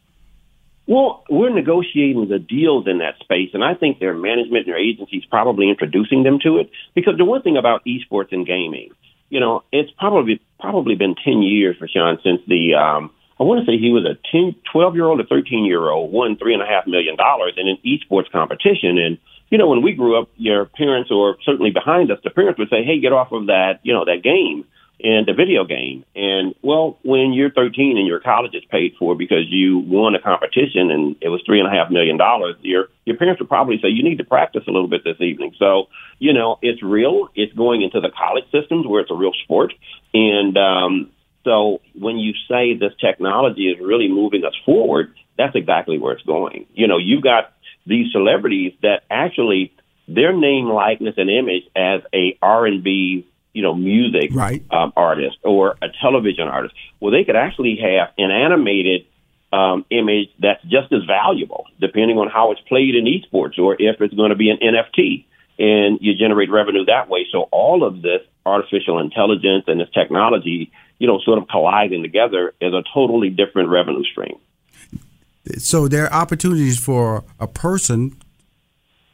Well, 0.87 1.25
we're 1.31 1.55
negotiating 1.55 2.29
the 2.29 2.39
deals 2.39 2.87
in 2.87 2.99
that 2.99 3.18
space, 3.20 3.51
and 3.55 3.64
I 3.64 3.75
think 3.75 3.99
their 3.99 4.14
management 4.14 4.66
and 4.66 4.75
their 4.75 4.79
agencies 4.79 5.25
probably 5.31 5.70
introducing 5.70 6.22
them 6.22 6.39
to 6.45 6.59
it. 6.59 6.70
Because 6.95 7.16
the 7.16 7.25
one 7.25 7.43
thing 7.43 7.57
about 7.57 7.83
esports 7.87 8.33
and 8.33 8.47
gaming 8.47 8.91
you 9.35 9.41
know, 9.41 9.64
it's 9.72 9.91
probably 9.99 10.41
probably 10.61 10.95
been 10.95 11.16
10 11.16 11.43
years 11.43 11.77
for 11.77 11.89
Sean 11.89 12.18
since 12.22 12.41
the, 12.47 12.75
um, 12.75 13.11
I 13.41 13.43
want 13.43 13.64
to 13.64 13.66
say 13.66 13.78
he 13.78 13.91
was 13.91 14.05
a 14.05 14.14
10, 14.30 14.55
12 14.72 14.95
year 14.95 15.07
old 15.07 15.20
or 15.20 15.24
13 15.24 15.64
year 15.64 15.89
old, 15.91 16.12
won 16.12 16.37
three 16.37 16.55
and 16.55 16.62
a 16.62 16.66
half 16.66 16.87
million 16.87 17.16
dollars 17.16 17.55
in 17.57 17.68
an 17.68 17.78
esports 17.85 18.30
competition. 18.30 18.99
And, 18.99 19.18
you 19.51 19.59
know, 19.59 19.68
when 19.68 19.82
we 19.82 19.93
grew 19.93 20.20
up, 20.20 20.28
your 20.37 20.66
parents 20.66 21.11
or 21.11 21.37
certainly 21.45 21.70
behind 21.70 22.11
us, 22.11 22.18
the 22.22 22.30
parents 22.30 22.59
would 22.59 22.70
say, 22.70 22.85
Hey, 22.85 23.01
get 23.01 23.12
off 23.12 23.32
of 23.32 23.47
that, 23.47 23.80
you 23.82 23.93
know, 23.93 24.05
that 24.05 24.22
game 24.22 24.64
and 25.03 25.26
the 25.26 25.35
video 25.35 25.64
game. 25.64 26.05
And 26.14 26.55
well, 26.62 26.99
when 27.03 27.32
you're 27.32 27.51
13 27.51 27.99
and 27.99 28.07
your 28.07 28.20
college 28.20 28.55
is 28.55 28.64
paid 28.70 28.95
for 28.99 29.16
because 29.16 29.45
you 29.49 29.78
won 29.78 30.14
a 30.14 30.20
competition 30.20 30.91
and 30.91 31.16
it 31.20 31.28
was 31.28 31.43
three 31.45 31.59
and 31.59 31.68
a 31.68 31.70
half 31.70 31.91
million 31.91 32.16
dollars, 32.16 32.57
your 32.62 32.89
your 33.05 33.16
parents 33.16 33.41
would 33.41 33.49
probably 33.49 33.78
say 33.82 33.89
you 33.89 34.05
need 34.05 34.18
to 34.18 34.24
practice 34.24 34.62
a 34.68 34.70
little 34.70 34.89
bit 34.89 35.03
this 35.05 35.20
evening. 35.20 35.55
So 35.59 35.89
you 36.18 36.32
know 36.32 36.59
it's 36.62 36.82
real. 36.82 37.28
It's 37.35 37.53
going 37.55 37.82
into 37.82 38.01
the 38.01 38.11
college 38.11 38.45
systems 38.53 38.87
where 38.87 39.01
it's 39.01 39.11
a 39.11 39.14
real 39.14 39.32
sport. 39.43 39.74
And 40.12 40.57
um, 40.57 41.11
so 41.45 41.80
when 41.95 42.18
you 42.18 42.32
say 42.49 42.74
this 42.74 42.92
technology 43.01 43.68
is 43.68 43.78
really 43.80 44.09
moving 44.09 44.45
us 44.45 44.55
forward, 44.64 45.14
that's 45.38 45.55
exactly 45.55 45.99
where 45.99 46.14
it's 46.14 46.24
going. 46.24 46.66
You 46.74 46.88
know, 46.88 46.99
you've 46.99 47.22
got 47.22 47.53
these 47.86 48.11
celebrities 48.12 48.72
that 48.82 49.05
actually 49.11 49.72
their 50.09 50.32
name, 50.32 50.66
likeness, 50.66 51.14
and 51.16 51.30
image 51.30 51.64
as 51.76 52.01
a 52.14 52.36
R 52.42 52.66
and 52.66 52.82
B 52.82 53.26
you 53.55 53.62
know, 53.62 53.74
music 53.74 54.30
right. 54.34 54.62
um, 54.70 54.92
artist 54.97 55.38
or 55.45 55.76
a 55.80 55.86
television 56.03 56.49
artist. 56.49 56.74
Well, 57.01 57.12
they 57.12 57.24
could 57.24 57.36
actually 57.36 57.78
have 57.80 58.09
an 58.18 58.30
animated 58.30 59.07
um, 59.53 59.86
image 59.90 60.28
that's 60.40 60.62
just 60.64 60.92
as 60.92 61.05
valuable, 61.07 61.66
depending 61.80 62.18
on 62.18 62.28
how 62.28 62.51
it's 62.51 62.61
played 62.62 62.97
in 62.97 63.05
esports 63.05 63.57
or 63.59 63.74
if 63.78 64.01
it's 64.01 64.12
going 64.12 64.30
to 64.30 64.36
be 64.36 64.51
an 64.51 64.59
NFT, 64.59 65.24
and 65.59 65.98
you 66.00 66.14
generate 66.14 66.50
revenue 66.50 66.84
that 66.86 67.09
way. 67.09 67.26
So 67.30 67.48
all 67.52 67.84
of 67.84 68.02
this 68.02 68.20
artificial 68.46 68.98
intelligence 68.98 69.64
and 69.66 69.80
this 69.80 69.88
technology, 69.94 70.72
you 70.98 71.07
know, 71.07 71.18
sort 71.20 71.38
of 71.38 71.48
colliding 71.48 72.02
together 72.02 72.55
is 72.61 72.72
a 72.72 72.82
totally 72.92 73.30
different 73.30 73.68
revenue 73.68 74.05
stream. 74.05 74.38
So 75.59 75.88
there 75.88 76.05
are 76.05 76.12
opportunities 76.12 76.78
for 76.78 77.24
a 77.38 77.46
person 77.46 78.16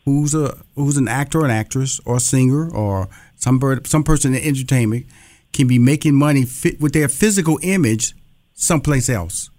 who's 0.05 0.34
a 0.34 0.57
who's 0.76 0.97
an 0.97 1.09
actor, 1.09 1.45
an 1.45 1.51
actress, 1.51 2.01
or 2.05 2.16
a 2.16 2.20
singer, 2.20 2.70
or 2.70 3.09
some 3.36 3.59
bird, 3.59 3.86
some 3.86 4.05
person 4.05 4.34
in 4.34 4.43
entertainment 4.43 5.07
can 5.53 5.66
be 5.66 5.78
making 5.78 6.14
money 6.14 6.45
fit 6.45 6.80
with 6.80 6.93
their 6.93 7.09
physical 7.09 7.59
image 7.62 8.14
someplace 8.55 9.09
else. 9.09 9.51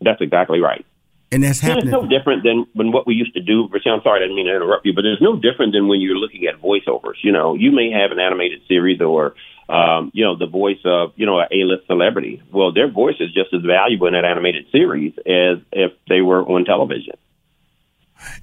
That's 0.00 0.20
exactly 0.20 0.60
right. 0.60 0.84
And 1.30 1.42
that's 1.42 1.60
And. 1.60 1.78
It's 1.78 1.86
no 1.86 2.06
different 2.06 2.42
than 2.42 2.66
when 2.72 2.90
what 2.90 3.06
we 3.06 3.14
used 3.14 3.34
to 3.34 3.42
do. 3.42 3.68
I'm 3.92 4.00
sorry, 4.02 4.20
I 4.20 4.22
didn't 4.24 4.36
mean 4.36 4.46
to 4.46 4.56
interrupt 4.56 4.86
you, 4.86 4.94
but 4.94 5.04
it's 5.04 5.20
no 5.20 5.36
different 5.36 5.72
than 5.74 5.86
when 5.86 6.00
you're 6.00 6.16
looking 6.16 6.46
at 6.46 6.60
voiceovers. 6.60 7.16
You 7.22 7.32
know, 7.32 7.54
you 7.54 7.70
may 7.70 7.90
have 7.90 8.12
an 8.12 8.18
animated 8.18 8.62
series 8.66 9.00
or, 9.00 9.34
um, 9.68 10.10
you 10.14 10.24
know, 10.24 10.36
the 10.38 10.46
voice 10.46 10.78
of, 10.86 11.12
you 11.16 11.26
know, 11.26 11.38
a 11.38 11.46
A-list 11.50 11.86
celebrity. 11.86 12.42
Well, 12.50 12.72
their 12.72 12.90
voice 12.90 13.16
is 13.20 13.32
just 13.32 13.52
as 13.52 13.60
valuable 13.60 14.06
in 14.06 14.14
that 14.14 14.24
animated 14.24 14.66
series 14.72 15.12
as 15.18 15.58
if 15.70 15.92
they 16.08 16.22
were 16.22 16.42
on 16.42 16.64
television. 16.64 17.14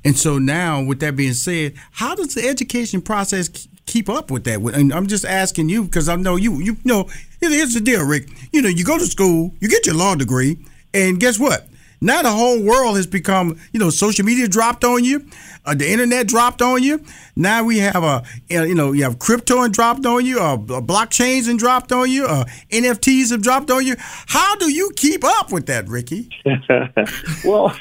And 0.06 0.18
so 0.18 0.38
now, 0.38 0.84
with 0.84 1.00
that 1.00 1.16
being 1.16 1.34
said, 1.34 1.74
how 1.92 2.16
does 2.16 2.34
the 2.36 2.48
education 2.48 3.02
process 3.02 3.68
keep 3.86 4.10
up 4.10 4.32
with 4.32 4.44
that? 4.46 4.60
And 4.60 4.94
I'm 4.94 5.08
just 5.08 5.26
asking 5.26 5.70
you 5.70 5.84
because 5.84 6.08
I 6.08 6.16
know 6.16 6.36
you. 6.36 6.62
You 6.62 6.78
know, 6.86 7.10
here's 7.42 7.74
the 7.74 7.82
deal, 7.82 8.06
Rick. 8.06 8.30
You 8.54 8.62
know, 8.62 8.70
you 8.70 8.86
go 8.86 8.98
to 8.98 9.06
school, 9.06 9.54
you 9.60 9.68
get 9.68 9.86
your 9.86 9.96
law 9.96 10.16
degree, 10.16 10.58
and 10.94 11.20
guess 11.20 11.40
what? 11.40 11.68
Now 12.06 12.22
the 12.22 12.30
whole 12.30 12.62
world 12.62 12.98
has 12.98 13.08
become, 13.08 13.58
you 13.74 13.80
know, 13.80 13.90
social 13.90 14.24
media 14.24 14.48
dropped 14.48 14.84
on 14.84 15.04
you, 15.04 15.26
uh, 15.66 15.74
the 15.74 15.92
internet 15.92 16.28
dropped 16.28 16.62
on 16.62 16.84
you. 16.84 17.04
Now 17.36 17.64
we 17.64 17.80
have 17.80 18.04
a, 18.04 18.22
uh, 18.52 18.62
you 18.62 18.76
know, 18.76 18.92
you 18.92 19.02
have 19.02 19.18
crypto 19.18 19.64
and 19.64 19.74
dropped 19.74 20.06
on 20.06 20.24
you, 20.24 20.40
uh, 20.40 20.54
uh, 20.54 20.82
blockchains 20.82 21.50
and 21.50 21.58
dropped 21.58 21.92
on 21.92 22.12
you, 22.12 22.28
uh, 22.28 22.46
NFTs 22.70 23.32
have 23.32 23.42
dropped 23.42 23.72
on 23.72 23.84
you. 23.84 23.96
How 24.28 24.56
do 24.56 24.72
you 24.72 24.92
keep 24.96 25.24
up 25.24 25.52
with 25.52 25.66
that, 25.66 25.88
Ricky? 25.88 26.30
well, 27.44 27.70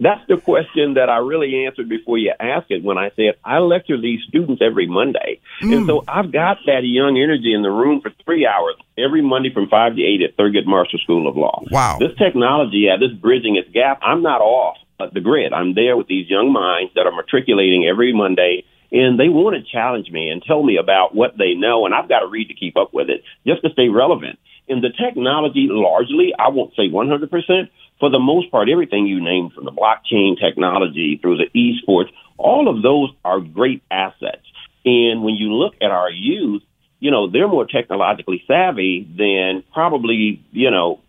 that's 0.00 0.26
the 0.28 0.40
question 0.42 0.94
that 0.94 1.10
I 1.10 1.18
really 1.18 1.66
answered 1.66 1.90
before 1.90 2.16
you 2.16 2.32
asked 2.40 2.70
it 2.70 2.82
when 2.82 2.96
I 2.96 3.10
said 3.16 3.34
I 3.44 3.58
lecture 3.58 4.00
these 4.00 4.20
students 4.28 4.62
every 4.62 4.86
Monday. 4.86 5.40
And 5.60 5.86
so 5.86 6.04
I've 6.08 6.32
got 6.32 6.56
that 6.64 6.84
young 6.84 7.18
energy 7.18 7.52
in 7.52 7.62
the 7.62 7.70
room 7.70 8.00
for 8.00 8.10
three 8.24 8.46
hours 8.46 8.76
every 8.98 9.20
Monday 9.20 9.52
from 9.52 9.68
5 9.68 9.96
to 9.96 10.02
8 10.02 10.22
at 10.22 10.36
Thurgood 10.36 10.66
Marshall 10.66 10.98
School 11.00 11.28
of 11.28 11.36
Law. 11.36 11.62
Wow. 11.70 11.98
This 12.00 12.16
technology, 12.16 12.86
yeah, 12.88 12.96
this 12.98 13.12
bridging 13.26 13.56
its 13.56 13.68
gap, 13.74 13.98
I'm 14.02 14.22
not 14.22 14.40
off 14.40 14.76
the 15.12 15.20
grid. 15.20 15.52
I'm 15.52 15.74
there 15.74 15.96
with 15.96 16.06
these 16.06 16.30
young 16.30 16.52
minds 16.52 16.92
that 16.94 17.06
are 17.06 17.12
matriculating 17.12 17.84
every 17.84 18.12
Monday. 18.12 18.62
And 18.92 19.18
they 19.18 19.28
want 19.28 19.56
to 19.56 19.68
challenge 19.68 20.08
me 20.12 20.30
and 20.30 20.40
tell 20.40 20.62
me 20.62 20.76
about 20.76 21.12
what 21.12 21.36
they 21.36 21.54
know, 21.54 21.86
and 21.86 21.92
I've 21.92 22.08
got 22.08 22.20
to 22.20 22.28
read 22.28 22.46
to 22.48 22.54
keep 22.54 22.76
up 22.76 22.94
with 22.94 23.10
it 23.10 23.24
just 23.44 23.62
to 23.62 23.70
stay 23.70 23.88
relevant. 23.88 24.38
And 24.68 24.78
the 24.78 24.90
technology, 24.90 25.66
largely, 25.68 26.34
I 26.38 26.50
won't 26.50 26.76
say 26.76 26.88
100%, 26.88 27.68
for 27.98 28.10
the 28.10 28.20
most 28.20 28.52
part, 28.52 28.68
everything 28.68 29.08
you 29.08 29.20
named 29.20 29.54
from 29.54 29.64
the 29.64 29.72
blockchain 29.72 30.38
technology 30.38 31.18
through 31.20 31.38
the 31.38 31.50
esports, 31.50 32.14
all 32.38 32.68
of 32.68 32.80
those 32.80 33.10
are 33.24 33.40
great 33.40 33.82
assets. 33.90 34.46
And 34.84 35.24
when 35.24 35.34
you 35.34 35.52
look 35.52 35.74
at 35.82 35.90
our 35.90 36.12
youth, 36.12 36.62
you 37.00 37.10
know, 37.10 37.28
they're 37.28 37.48
more 37.48 37.66
technologically 37.66 38.44
savvy 38.46 39.02
than 39.18 39.64
probably, 39.72 40.46
you 40.52 40.70
know, 40.70 41.00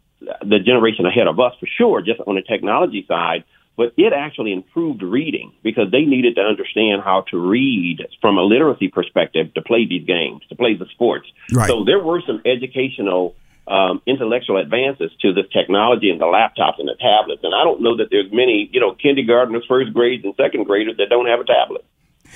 the 0.42 0.60
generation 0.60 1.06
ahead 1.06 1.28
of 1.28 1.40
us 1.40 1.54
for 1.60 1.68
sure, 1.78 2.02
just 2.02 2.20
on 2.28 2.36
the 2.36 2.42
technology 2.42 3.06
side. 3.08 3.44
But 3.76 3.94
it 3.96 4.12
actually 4.12 4.54
improved 4.54 5.04
reading 5.04 5.54
because 5.62 5.92
they 5.92 6.02
needed 6.02 6.36
to 6.38 6.42
understand 6.42 7.04
how 7.04 7.26
to 7.30 7.38
read 7.38 8.00
from 8.22 8.40
a 8.40 8.42
literacy 8.42 8.88
perspective 8.88 9.54
to 9.54 9.62
play 9.62 9.86
these 9.86 10.04
games, 10.06 10.42
to 10.50 10.56
play 10.56 10.74
the 10.76 10.88
sports. 10.88 11.28
Right. 11.54 11.70
So 11.70 11.84
there 11.86 12.00
were 12.00 12.22
some 12.26 12.42
educational 12.44 13.36
um, 13.68 14.02
intellectual 14.08 14.58
advances 14.58 15.12
to 15.22 15.34
this 15.34 15.46
technology 15.52 16.10
and 16.10 16.20
the 16.20 16.26
laptops 16.26 16.80
and 16.80 16.88
the 16.88 16.96
tablets. 17.00 17.44
And 17.44 17.54
I 17.54 17.64
don't 17.64 17.82
know 17.82 17.98
that 17.98 18.08
there's 18.10 18.32
many, 18.32 18.70
you 18.72 18.80
know, 18.80 18.96
kindergartners, 18.96 19.66
first 19.68 19.94
grades, 19.94 20.24
and 20.24 20.34
second 20.36 20.64
graders 20.64 20.98
that 20.98 21.10
don't 21.10 21.28
have 21.28 21.40
a 21.40 21.44
tablet. 21.44 21.86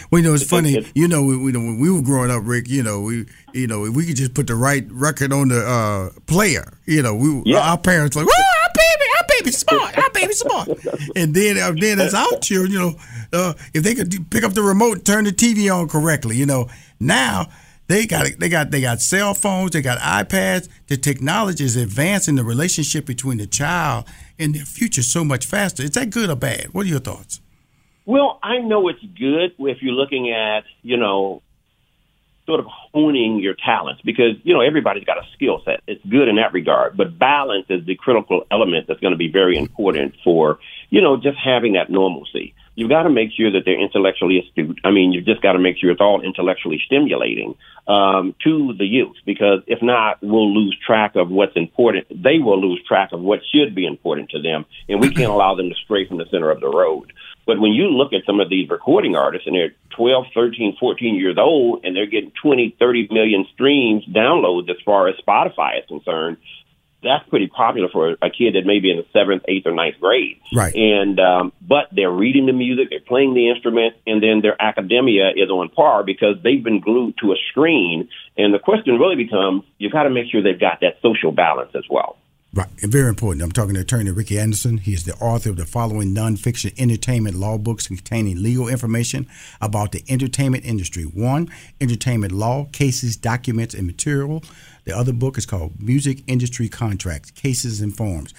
Well, 0.09 0.21
you 0.21 0.27
know, 0.27 0.33
it's 0.33 0.43
funny. 0.43 0.85
You 0.95 1.07
know, 1.07 1.23
we, 1.23 1.37
we, 1.37 1.51
when 1.51 1.79
we 1.79 1.91
were 1.91 2.01
growing 2.01 2.31
up, 2.31 2.41
Rick. 2.43 2.67
You 2.69 2.83
know, 2.83 3.01
we, 3.01 3.25
you 3.53 3.67
know, 3.67 3.85
if 3.85 3.95
we 3.95 4.05
could 4.05 4.15
just 4.15 4.33
put 4.33 4.47
the 4.47 4.55
right 4.55 4.85
record 4.89 5.31
on 5.31 5.49
the 5.49 5.65
uh, 5.65 6.19
player. 6.25 6.77
You 6.85 7.01
know, 7.01 7.15
we, 7.15 7.55
our 7.55 7.77
parents 7.77 8.15
were 8.15 8.23
like, 8.23 8.27
"Woo, 8.27 8.43
our 8.63 8.71
baby, 8.73 9.09
our 9.19 9.25
baby 9.29 9.51
smart, 9.51 9.97
our 9.97 10.09
baby 10.11 10.33
smart." 10.33 10.69
and 11.15 11.33
then, 11.33 11.57
uh, 11.57 11.71
then 11.77 11.99
as 11.99 12.13
our 12.13 12.39
children, 12.39 12.71
you 12.71 12.79
know, 12.79 12.93
uh, 13.33 13.53
if 13.73 13.83
they 13.83 13.95
could 13.95 14.29
pick 14.29 14.43
up 14.43 14.53
the 14.53 14.61
remote, 14.61 15.05
turn 15.05 15.25
the 15.25 15.31
TV 15.31 15.73
on 15.73 15.87
correctly, 15.87 16.35
you 16.35 16.45
know, 16.45 16.67
now 16.99 17.47
they 17.91 18.05
got 18.05 18.27
they 18.39 18.47
got 18.47 18.71
they 18.71 18.79
got 18.79 19.01
cell 19.01 19.33
phones, 19.33 19.71
they 19.71 19.81
got 19.81 19.97
iPads. 19.99 20.69
The 20.87 20.95
technology 20.95 21.65
is 21.65 21.75
advancing 21.75 22.35
the 22.35 22.43
relationship 22.43 23.05
between 23.05 23.37
the 23.37 23.47
child 23.47 24.05
and 24.39 24.55
their 24.55 24.63
future 24.63 25.03
so 25.03 25.25
much 25.25 25.45
faster. 25.45 25.83
Is 25.83 25.91
that 25.91 26.09
good 26.09 26.29
or 26.29 26.37
bad? 26.37 26.67
What 26.73 26.85
are 26.85 26.89
your 26.89 26.99
thoughts? 26.99 27.41
Well, 28.05 28.39
I 28.41 28.59
know 28.59 28.87
it's 28.87 29.01
good 29.01 29.53
if 29.59 29.81
you're 29.81 29.93
looking 29.93 30.31
at, 30.31 30.63
you 30.81 30.97
know, 30.97 31.41
sort 32.45 32.59
of 32.59 32.65
honing 32.65 33.39
your 33.39 33.53
talents 33.53 34.01
because, 34.03 34.35
you 34.43 34.53
know, 34.53 34.61
everybody's 34.61 35.03
got 35.03 35.17
a 35.17 35.25
skill 35.35 35.61
set. 35.63 35.81
It's 35.87 36.03
good 36.05 36.27
in 36.27 36.37
that 36.37 36.53
regard, 36.53 36.97
but 36.97 37.17
balance 37.17 37.67
is 37.69 37.85
the 37.85 37.95
critical 37.95 38.45
element 38.49 38.87
that's 38.87 38.99
going 38.99 39.13
to 39.13 39.17
be 39.17 39.31
very 39.31 39.57
important 39.57 40.15
for, 40.23 40.59
you 40.89 41.01
know, 41.01 41.17
just 41.17 41.37
having 41.37 41.73
that 41.73 41.89
normalcy. 41.89 42.55
You've 42.73 42.89
got 42.89 43.03
to 43.03 43.09
make 43.09 43.29
sure 43.37 43.51
that 43.51 43.63
they're 43.65 43.79
intellectually 43.79 44.39
astute. 44.39 44.79
I 44.83 44.91
mean, 44.91 45.11
you've 45.11 45.25
just 45.25 45.41
got 45.41 45.53
to 45.53 45.59
make 45.59 45.77
sure 45.77 45.91
it's 45.91 46.01
all 46.01 46.21
intellectually 46.21 46.81
stimulating 46.85 47.55
um, 47.87 48.33
to 48.43 48.73
the 48.77 48.85
youth 48.85 49.17
because 49.25 49.61
if 49.67 49.81
not, 49.81 50.17
we'll 50.21 50.53
lose 50.53 50.77
track 50.85 51.15
of 51.15 51.29
what's 51.29 51.55
important. 51.55 52.07
They 52.09 52.39
will 52.39 52.59
lose 52.59 52.81
track 52.87 53.11
of 53.11 53.19
what 53.19 53.41
should 53.53 53.75
be 53.75 53.85
important 53.85 54.29
to 54.31 54.41
them, 54.41 54.65
and 54.87 55.01
we 55.01 55.13
can't 55.13 55.31
allow 55.35 55.55
them 55.55 55.69
to 55.69 55.75
stray 55.83 56.07
from 56.07 56.17
the 56.17 56.25
center 56.31 56.49
of 56.49 56.61
the 56.61 56.69
road. 56.69 57.11
But 57.51 57.59
when 57.59 57.73
you 57.73 57.89
look 57.89 58.13
at 58.13 58.21
some 58.25 58.39
of 58.39 58.49
these 58.49 58.69
recording 58.69 59.17
artists 59.17 59.45
and 59.45 59.53
they're 59.53 59.73
12, 59.97 60.27
13, 60.33 60.77
14 60.79 61.15
years 61.15 61.35
old 61.37 61.83
and 61.83 61.93
they're 61.93 62.05
getting 62.05 62.31
20, 62.41 62.77
30 62.79 63.09
million 63.11 63.45
streams, 63.53 64.05
downloads 64.05 64.69
as 64.69 64.77
far 64.85 65.09
as 65.09 65.15
Spotify 65.17 65.79
is 65.79 65.85
concerned, 65.85 66.37
that's 67.03 67.27
pretty 67.27 67.47
popular 67.47 67.89
for 67.91 68.11
a 68.21 68.29
kid 68.29 68.55
that 68.55 68.65
may 68.65 68.79
be 68.79 68.89
in 68.89 68.95
the 68.95 69.05
seventh, 69.11 69.43
eighth, 69.49 69.67
or 69.67 69.73
ninth 69.73 69.99
grade. 69.99 70.39
Right. 70.55 70.73
And 70.73 71.19
um, 71.19 71.51
but 71.59 71.89
they're 71.91 72.09
reading 72.09 72.45
the 72.45 72.53
music, 72.53 72.87
they're 72.89 73.01
playing 73.01 73.33
the 73.33 73.49
instrument, 73.49 73.95
and 74.07 74.23
then 74.23 74.39
their 74.39 74.55
academia 74.61 75.31
is 75.35 75.49
on 75.49 75.67
par 75.67 76.05
because 76.05 76.37
they've 76.45 76.63
been 76.63 76.79
glued 76.79 77.15
to 77.17 77.33
a 77.33 77.35
screen. 77.49 78.07
And 78.37 78.53
the 78.53 78.59
question 78.59 78.97
really 78.97 79.21
becomes, 79.21 79.63
you've 79.77 79.91
got 79.91 80.03
to 80.03 80.09
make 80.09 80.31
sure 80.31 80.41
they've 80.41 80.57
got 80.57 80.79
that 80.79 81.01
social 81.01 81.33
balance 81.33 81.71
as 81.75 81.83
well. 81.89 82.15
Right, 82.53 82.67
and 82.81 82.91
very 82.91 83.07
important. 83.07 83.41
I'm 83.43 83.53
talking 83.53 83.75
to 83.75 83.79
attorney 83.79 84.11
Ricky 84.11 84.37
Anderson. 84.37 84.79
He 84.79 84.93
is 84.93 85.05
the 85.05 85.13
author 85.15 85.51
of 85.51 85.55
the 85.55 85.65
following 85.65 86.13
nonfiction 86.13 86.77
entertainment 86.77 87.37
law 87.37 87.57
books 87.57 87.87
containing 87.87 88.43
legal 88.43 88.67
information 88.67 89.25
about 89.61 89.93
the 89.93 90.03
entertainment 90.09 90.65
industry. 90.65 91.03
One, 91.03 91.49
entertainment 91.79 92.33
law, 92.33 92.65
cases, 92.73 93.15
documents, 93.15 93.73
and 93.73 93.87
material. 93.87 94.43
The 94.83 94.91
other 94.91 95.13
book 95.13 95.37
is 95.37 95.45
called 95.45 95.81
Music 95.81 96.23
Industry 96.27 96.67
Contracts, 96.67 97.31
Cases 97.31 97.79
and 97.79 97.95
Forms. 97.95 98.33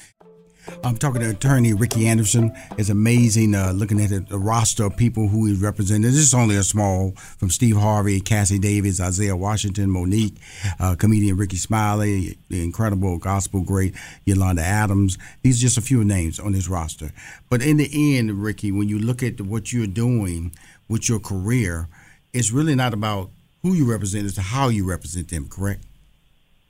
I'm 0.85 0.97
talking 0.97 1.21
to 1.21 1.31
attorney 1.31 1.75
Ricky 1.75 2.07
Anderson. 2.07 2.53
It's 2.79 2.89
amazing 2.89 3.55
uh, 3.55 3.73
looking 3.73 4.01
at 4.01 4.29
the, 4.29 4.39
roster 4.39 4.85
of 4.85 4.97
people 4.97 5.29
who 5.29 5.47
he's 5.47 5.61
represented. 5.61 6.13
This 6.13 6.21
is 6.21 6.35
only 6.35 6.57
a 6.57 6.63
small 6.63 7.13
from 7.13 7.51
Steve 7.51 7.77
Harvey, 7.77 8.21
Cassi 8.21 8.61
Davis, 8.61 9.01
Isaiah 9.01 9.37
Washington, 9.37 9.91
Monique, 9.91 10.37
uh, 10.79 10.95
comedian 10.97 11.37
Rickey 11.37 11.57
Smiley, 11.57 12.39
the 12.49 12.63
incredible 12.63 13.19
gospel 13.19 13.63
great 13.63 13.95
Yolanda 14.25 14.63
Adams. 14.63 15.19
These 15.43 15.59
are 15.59 15.63
just 15.63 15.79
a 15.79 15.83
few 15.83 16.05
names 16.05 16.39
on 16.39 16.53
this 16.53 16.69
roster. 16.69 17.11
But 17.49 17.63
in 17.63 17.77
the 17.77 18.17
end, 18.17 18.43
Ricky, 18.43 18.73
when 18.73 18.89
you 18.89 18.99
look 18.99 19.23
at 19.23 19.41
what 19.41 19.73
you're 19.73 19.87
doing 19.87 20.53
with 20.89 21.09
your 21.09 21.19
career, 21.19 21.89
it's 22.33 22.53
really 22.53 22.75
not 22.75 22.95
about 22.95 23.31
who 23.63 23.75
you 23.75 23.91
represent, 23.91 24.27
it's 24.27 24.37
how 24.37 24.69
you 24.69 24.89
represent 24.89 25.29
them, 25.29 25.49
correct? 25.49 25.85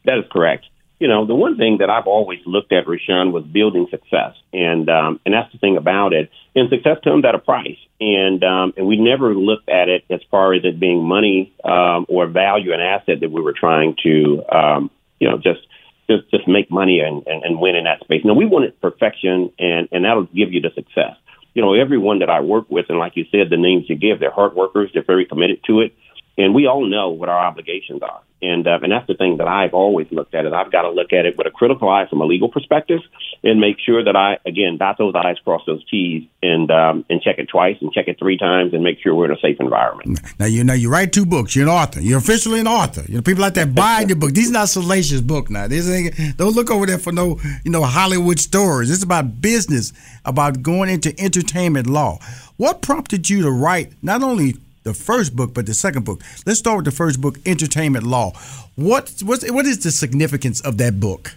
That 0.04 0.18
is 0.18 0.24
correct. 0.30 0.66
You 1.02 1.08
know, 1.08 1.26
the 1.26 1.34
one 1.34 1.56
thing 1.56 1.78
that 1.80 1.90
I've 1.90 2.06
always 2.06 2.38
looked 2.46 2.70
at, 2.70 2.86
Rushion, 2.86 3.32
was 3.32 3.42
building 3.42 3.88
success, 3.90 4.36
and 4.52 4.88
um, 4.88 5.18
and 5.26 5.34
that's 5.34 5.50
the 5.50 5.58
thing 5.58 5.76
about 5.76 6.12
it. 6.12 6.30
And 6.54 6.70
success 6.70 6.98
comes 7.02 7.24
at 7.24 7.34
a 7.34 7.40
price, 7.40 7.82
and 8.00 8.40
um, 8.44 8.72
and 8.76 8.86
we 8.86 8.96
never 8.98 9.34
looked 9.34 9.68
at 9.68 9.88
it 9.88 10.04
as 10.10 10.20
far 10.30 10.54
as 10.54 10.62
it 10.62 10.78
being 10.78 11.02
money 11.02 11.52
um, 11.64 12.06
or 12.08 12.28
value, 12.28 12.72
an 12.72 12.78
asset 12.78 13.18
that 13.20 13.32
we 13.32 13.42
were 13.42 13.52
trying 13.52 13.96
to, 14.04 14.44
um, 14.48 14.90
you 15.18 15.28
know, 15.28 15.38
just 15.38 15.66
just 16.08 16.30
just 16.30 16.46
make 16.46 16.70
money 16.70 17.00
and, 17.00 17.26
and, 17.26 17.42
and 17.42 17.58
win 17.58 17.74
in 17.74 17.82
that 17.82 17.98
space. 18.04 18.22
No, 18.24 18.34
we 18.34 18.46
wanted 18.46 18.80
perfection, 18.80 19.50
and 19.58 19.88
and 19.90 20.04
that'll 20.04 20.26
give 20.26 20.52
you 20.52 20.60
the 20.60 20.70
success. 20.72 21.16
You 21.52 21.62
know, 21.62 21.74
everyone 21.74 22.20
that 22.20 22.30
I 22.30 22.42
work 22.42 22.70
with, 22.70 22.86
and 22.90 23.00
like 23.00 23.16
you 23.16 23.24
said, 23.32 23.50
the 23.50 23.56
names 23.56 23.86
you 23.88 23.96
give, 23.96 24.20
they're 24.20 24.30
hard 24.30 24.54
workers. 24.54 24.90
They're 24.94 25.02
very 25.02 25.26
committed 25.26 25.64
to 25.66 25.80
it, 25.80 25.96
and 26.38 26.54
we 26.54 26.66
all 26.66 26.84
know 26.86 27.10
what 27.10 27.28
our 27.28 27.38
obligations 27.38 28.02
are. 28.02 28.22
And 28.40 28.66
uh, 28.66 28.80
and 28.82 28.90
that's 28.90 29.06
the 29.06 29.14
thing 29.14 29.36
that 29.36 29.46
I've 29.46 29.72
always 29.72 30.08
looked 30.10 30.34
at 30.34 30.46
it. 30.46 30.52
I've 30.52 30.72
got 30.72 30.82
to 30.82 30.90
look 30.90 31.12
at 31.12 31.26
it 31.26 31.38
with 31.38 31.46
a 31.46 31.50
critical 31.50 31.88
eye 31.88 32.06
from 32.10 32.20
a 32.20 32.24
legal 32.24 32.48
perspective, 32.48 32.98
and 33.44 33.60
make 33.60 33.76
sure 33.78 34.02
that 34.02 34.16
I 34.16 34.38
again 34.44 34.78
dot 34.78 34.98
those 34.98 35.14
i's, 35.14 35.38
cross 35.44 35.62
those 35.64 35.88
t's, 35.88 36.24
and 36.42 36.68
um, 36.72 37.04
and 37.08 37.22
check 37.22 37.38
it 37.38 37.48
twice 37.48 37.76
and 37.80 37.92
check 37.92 38.08
it 38.08 38.18
three 38.18 38.36
times, 38.36 38.74
and 38.74 38.82
make 38.82 38.98
sure 39.00 39.14
we're 39.14 39.26
in 39.26 39.30
a 39.30 39.38
safe 39.40 39.58
environment. 39.60 40.20
Now 40.40 40.46
you 40.46 40.64
know 40.64 40.74
you 40.74 40.90
write 40.90 41.12
two 41.12 41.24
books. 41.24 41.54
You're 41.54 41.68
an 41.68 41.70
author. 41.70 42.00
You're 42.00 42.18
officially 42.18 42.58
an 42.58 42.66
author. 42.66 43.04
You 43.06 43.14
know 43.14 43.22
people 43.22 43.42
like 43.42 43.54
that 43.54 43.74
buying 43.76 44.08
your 44.08 44.16
book. 44.16 44.32
These 44.32 44.50
are 44.50 44.54
not 44.54 44.70
salacious 44.70 45.20
book 45.20 45.48
now. 45.48 45.68
This 45.68 45.88
ain't, 45.88 46.36
don't 46.36 46.56
look 46.56 46.68
over 46.68 46.84
there 46.84 46.98
for 46.98 47.12
no 47.12 47.38
you 47.64 47.70
know 47.70 47.84
Hollywood 47.84 48.40
stories. 48.40 48.90
It's 48.90 49.04
about 49.04 49.40
business, 49.40 49.92
about 50.24 50.62
going 50.62 50.90
into 50.90 51.14
entertainment 51.16 51.86
law. 51.86 52.18
What 52.56 52.82
prompted 52.82 53.30
you 53.30 53.42
to 53.42 53.52
write 53.52 53.92
not 54.02 54.24
only 54.24 54.56
the 54.82 54.94
first 54.94 55.34
book, 55.36 55.54
but 55.54 55.66
the 55.66 55.74
second 55.74 56.04
book. 56.04 56.22
Let's 56.46 56.58
start 56.58 56.78
with 56.78 56.84
the 56.86 56.90
first 56.90 57.20
book, 57.20 57.38
Entertainment 57.46 58.04
Law. 58.04 58.32
What 58.76 59.22
what's, 59.24 59.50
what 59.50 59.66
is 59.66 59.82
the 59.82 59.90
significance 59.90 60.60
of 60.60 60.78
that 60.78 61.00
book? 61.00 61.34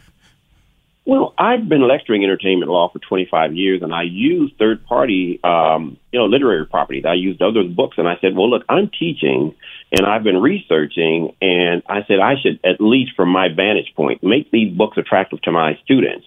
Well, 1.08 1.36
I've 1.38 1.70
been 1.70 1.88
lecturing 1.88 2.24
entertainment 2.24 2.72
law 2.72 2.90
for 2.90 2.98
25 2.98 3.54
years, 3.54 3.84
and 3.84 3.94
I 3.94 4.04
use 4.04 4.52
third-party, 4.58 5.40
um, 5.44 5.98
you 6.12 6.18
know, 6.18 6.26
literary 6.26 6.66
properties. 6.66 7.06
I 7.06 7.14
used 7.14 7.44
other 7.44 7.64
books, 7.64 8.00
and 8.00 8.08
I 8.08 8.18
said, 8.22 8.36
"Well, 8.36 8.50
look, 8.50 8.64
I'm 8.70 8.90
teaching, 8.90 9.54
and 9.92 10.08
I've 10.08 10.24
been 10.24 10.42
researching, 10.42 11.36
and 11.42 11.84
I 11.88 12.04
said 12.08 12.20
I 12.20 12.36
should, 12.42 12.60
at 12.64 12.82
least 12.82 13.12
from 13.16 13.30
my 13.30 13.50
vantage 13.50 13.94
point, 13.96 14.24
make 14.24 14.50
these 14.50 14.74
books 14.76 14.98
attractive 14.98 15.42
to 15.44 15.52
my 15.52 15.78
students." 15.84 16.26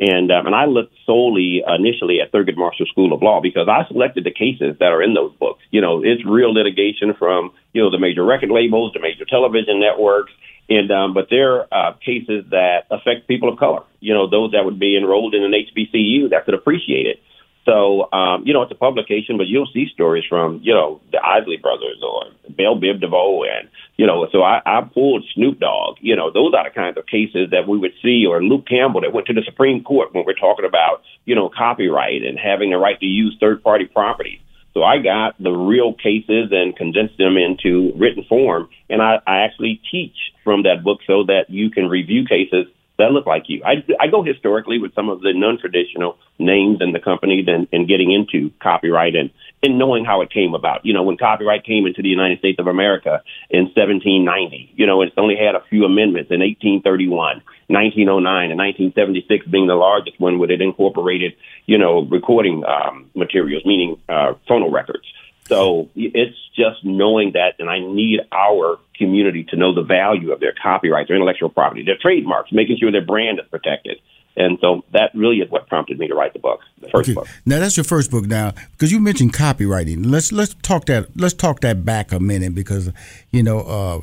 And 0.00 0.32
um, 0.32 0.46
and 0.46 0.54
I 0.54 0.64
looked 0.64 0.94
solely 1.04 1.62
initially 1.68 2.20
at 2.22 2.32
Thurgood 2.32 2.56
Marshall 2.56 2.86
School 2.86 3.12
of 3.12 3.20
Law 3.20 3.40
because 3.42 3.68
I 3.68 3.86
selected 3.86 4.24
the 4.24 4.32
cases 4.32 4.76
that 4.80 4.92
are 4.92 5.02
in 5.02 5.12
those 5.12 5.32
books. 5.34 5.62
You 5.70 5.82
know, 5.82 6.02
it's 6.02 6.24
real 6.24 6.54
litigation 6.54 7.12
from 7.18 7.52
you 7.74 7.82
know 7.82 7.90
the 7.90 7.98
major 7.98 8.24
record 8.24 8.50
labels, 8.50 8.92
the 8.94 9.00
major 9.00 9.26
television 9.26 9.78
networks, 9.78 10.32
and 10.70 10.90
um, 10.90 11.12
but 11.12 11.26
they're 11.28 11.72
uh, 11.72 11.92
cases 12.04 12.46
that 12.50 12.86
affect 12.90 13.28
people 13.28 13.52
of 13.52 13.58
color. 13.58 13.82
You 14.00 14.14
know, 14.14 14.26
those 14.26 14.52
that 14.52 14.64
would 14.64 14.78
be 14.78 14.96
enrolled 14.96 15.34
in 15.34 15.44
an 15.44 15.52
HBCU 15.52 16.30
that 16.30 16.46
could 16.46 16.54
appreciate 16.54 17.06
it. 17.06 17.20
So, 17.66 18.10
um, 18.12 18.42
you 18.46 18.54
know, 18.54 18.62
it's 18.62 18.72
a 18.72 18.76
publication, 18.76 19.36
but 19.36 19.46
you'll 19.46 19.68
see 19.72 19.86
stories 19.92 20.24
from, 20.28 20.60
you 20.62 20.72
know, 20.72 21.00
the 21.12 21.20
Isley 21.22 21.58
brothers 21.58 22.02
or 22.02 22.24
Bell 22.48 22.76
Biv 22.76 23.00
DeVoe. 23.00 23.44
And, 23.44 23.68
you 23.96 24.06
know, 24.06 24.26
so 24.32 24.42
I, 24.42 24.62
I 24.64 24.80
pulled 24.82 25.24
Snoop 25.34 25.60
Dogg. 25.60 25.96
You 26.00 26.16
know, 26.16 26.30
those 26.30 26.54
are 26.56 26.64
the 26.64 26.74
kinds 26.74 26.96
of 26.96 27.06
cases 27.06 27.50
that 27.50 27.68
we 27.68 27.78
would 27.78 27.92
see, 28.02 28.24
or 28.26 28.42
Luke 28.42 28.66
Campbell 28.66 29.02
that 29.02 29.12
went 29.12 29.26
to 29.26 29.34
the 29.34 29.42
Supreme 29.44 29.84
Court 29.84 30.14
when 30.14 30.24
we're 30.24 30.32
talking 30.32 30.64
about, 30.64 31.02
you 31.26 31.34
know, 31.34 31.50
copyright 31.50 32.22
and 32.22 32.38
having 32.38 32.70
the 32.70 32.78
right 32.78 32.98
to 32.98 33.06
use 33.06 33.36
third 33.38 33.62
party 33.62 33.84
property. 33.84 34.40
So 34.72 34.82
I 34.82 34.98
got 34.98 35.34
the 35.42 35.50
real 35.50 35.92
cases 35.92 36.50
and 36.52 36.76
condensed 36.76 37.18
them 37.18 37.36
into 37.36 37.92
written 37.96 38.24
form. 38.28 38.68
And 38.88 39.02
I, 39.02 39.18
I 39.26 39.40
actually 39.40 39.80
teach 39.90 40.16
from 40.44 40.62
that 40.62 40.82
book 40.82 41.00
so 41.06 41.24
that 41.26 41.46
you 41.48 41.70
can 41.70 41.88
review 41.88 42.24
cases 42.24 42.66
that 43.00 43.12
look 43.12 43.26
like 43.26 43.44
you. 43.48 43.62
I, 43.64 43.84
I 43.98 44.06
go 44.06 44.22
historically 44.22 44.78
with 44.78 44.94
some 44.94 45.08
of 45.08 45.20
the 45.20 45.32
non-traditional 45.34 46.16
names 46.38 46.78
in 46.80 46.92
the 46.92 47.00
companies 47.00 47.46
and, 47.48 47.68
and 47.72 47.88
getting 47.88 48.12
into 48.12 48.50
copyright 48.62 49.14
and, 49.14 49.30
and 49.62 49.78
knowing 49.78 50.04
how 50.04 50.22
it 50.22 50.30
came 50.30 50.54
about. 50.54 50.86
You 50.86 50.94
know, 50.94 51.02
when 51.02 51.16
copyright 51.16 51.64
came 51.64 51.86
into 51.86 52.02
the 52.02 52.08
United 52.08 52.38
States 52.38 52.58
of 52.58 52.66
America 52.66 53.22
in 53.50 53.64
1790, 53.74 54.72
you 54.74 54.86
know, 54.86 55.02
it's 55.02 55.12
only 55.16 55.36
had 55.36 55.54
a 55.54 55.64
few 55.68 55.84
amendments 55.84 56.30
in 56.30 56.40
1831, 56.40 57.42
1909, 57.68 58.50
and 58.50 58.58
1976 58.58 59.46
being 59.48 59.66
the 59.66 59.74
largest 59.74 60.18
one 60.20 60.38
where 60.38 60.50
it 60.50 60.60
incorporated, 60.60 61.32
you 61.66 61.78
know, 61.78 62.06
recording 62.10 62.64
um, 62.64 63.10
materials, 63.14 63.62
meaning 63.66 64.00
uh, 64.08 64.34
phono 64.48 64.72
records. 64.72 65.04
So 65.50 65.88
it's 65.94 66.36
just 66.56 66.84
knowing 66.84 67.32
that, 67.32 67.54
and 67.58 67.68
I 67.68 67.80
need 67.80 68.20
our 68.32 68.78
community 68.96 69.44
to 69.50 69.56
know 69.56 69.74
the 69.74 69.82
value 69.82 70.32
of 70.32 70.40
their 70.40 70.54
copyrights, 70.62 71.08
their 71.08 71.16
intellectual 71.16 71.48
property, 71.48 71.84
their 71.84 71.98
trademarks, 72.00 72.52
making 72.52 72.78
sure 72.78 72.90
their 72.92 73.04
brand 73.04 73.38
is 73.40 73.46
protected. 73.50 73.98
And 74.36 74.58
so 74.60 74.84
that 74.92 75.10
really 75.14 75.38
is 75.38 75.50
what 75.50 75.66
prompted 75.66 75.98
me 75.98 76.06
to 76.08 76.14
write 76.14 76.32
the 76.32 76.38
book, 76.38 76.60
the 76.80 76.88
first 76.88 77.10
Okay. 77.10 77.14
book. 77.14 77.26
Now 77.44 77.58
that's 77.58 77.76
your 77.76 77.84
first 77.84 78.10
book. 78.10 78.26
Now, 78.26 78.52
because 78.72 78.92
you 78.92 79.00
mentioned 79.00 79.32
copywriting, 79.34 80.06
let's 80.06 80.30
let's 80.32 80.54
talk 80.62 80.86
that 80.86 81.08
let's 81.16 81.34
talk 81.34 81.60
that 81.60 81.84
back 81.84 82.12
a 82.12 82.20
minute 82.20 82.54
because 82.54 82.92
you 83.32 83.42
know 83.42 83.60
uh, 83.60 84.00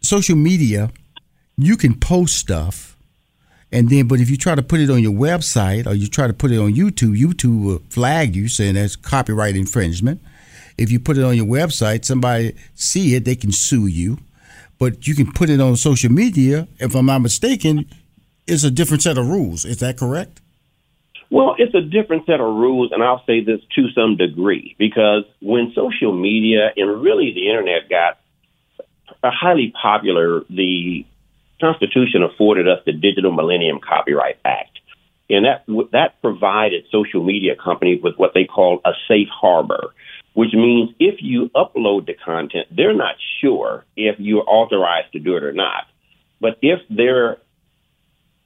social 0.00 0.36
media, 0.36 0.90
you 1.58 1.76
can 1.76 1.94
post 1.94 2.36
stuff, 2.36 2.96
and 3.70 3.90
then 3.90 4.08
but 4.08 4.20
if 4.20 4.30
you 4.30 4.38
try 4.38 4.54
to 4.54 4.62
put 4.62 4.80
it 4.80 4.88
on 4.88 5.02
your 5.02 5.12
website 5.12 5.86
or 5.86 5.94
you 5.94 6.08
try 6.08 6.26
to 6.26 6.32
put 6.32 6.50
it 6.50 6.58
on 6.58 6.72
YouTube, 6.72 7.18
YouTube 7.18 7.62
will 7.62 7.82
flag 7.90 8.34
you 8.34 8.48
saying 8.48 8.74
that's 8.74 8.96
copyright 8.96 9.54
infringement. 9.54 10.22
If 10.78 10.90
you 10.90 11.00
put 11.00 11.18
it 11.18 11.24
on 11.24 11.36
your 11.36 11.46
website, 11.46 12.04
somebody 12.04 12.54
see 12.74 13.14
it, 13.14 13.24
they 13.24 13.36
can 13.36 13.52
sue 13.52 13.86
you. 13.86 14.18
But 14.78 15.06
you 15.06 15.14
can 15.14 15.32
put 15.32 15.48
it 15.48 15.60
on 15.60 15.76
social 15.76 16.12
media. 16.12 16.68
If 16.78 16.94
I'm 16.94 17.06
not 17.06 17.20
mistaken, 17.20 17.86
it's 18.46 18.64
a 18.64 18.70
different 18.70 19.02
set 19.02 19.16
of 19.16 19.26
rules. 19.26 19.64
Is 19.64 19.78
that 19.78 19.96
correct? 19.96 20.40
Well, 21.30 21.56
it's 21.58 21.74
a 21.74 21.80
different 21.80 22.26
set 22.26 22.40
of 22.40 22.46
rules, 22.46 22.92
and 22.92 23.02
I'll 23.02 23.24
say 23.26 23.42
this 23.42 23.60
to 23.74 23.88
some 23.94 24.16
degree 24.16 24.76
because 24.78 25.24
when 25.40 25.72
social 25.74 26.12
media 26.12 26.70
and 26.76 27.02
really 27.02 27.32
the 27.34 27.48
internet 27.48 27.88
got 27.90 28.18
highly 29.24 29.72
popular, 29.80 30.44
the 30.48 31.04
Constitution 31.60 32.22
afforded 32.22 32.68
us 32.68 32.80
the 32.84 32.92
Digital 32.92 33.32
Millennium 33.32 33.80
Copyright 33.80 34.38
Act, 34.44 34.78
and 35.28 35.46
that 35.46 35.64
that 35.92 36.20
provided 36.20 36.84
social 36.92 37.24
media 37.24 37.56
companies 37.56 38.02
with 38.02 38.16
what 38.16 38.32
they 38.34 38.44
call 38.44 38.80
a 38.84 38.92
safe 39.08 39.28
harbor, 39.28 39.88
which 40.36 40.52
means 40.52 40.90
if 41.00 41.14
you 41.20 41.48
upload 41.54 42.04
the 42.04 42.12
content, 42.12 42.66
they're 42.70 42.94
not 42.94 43.14
sure 43.40 43.86
if 43.96 44.16
you're 44.18 44.44
authorized 44.46 45.10
to 45.14 45.18
do 45.18 45.34
it 45.38 45.42
or 45.42 45.52
not. 45.52 45.84
But 46.42 46.58
if 46.60 46.80
they're 46.90 47.38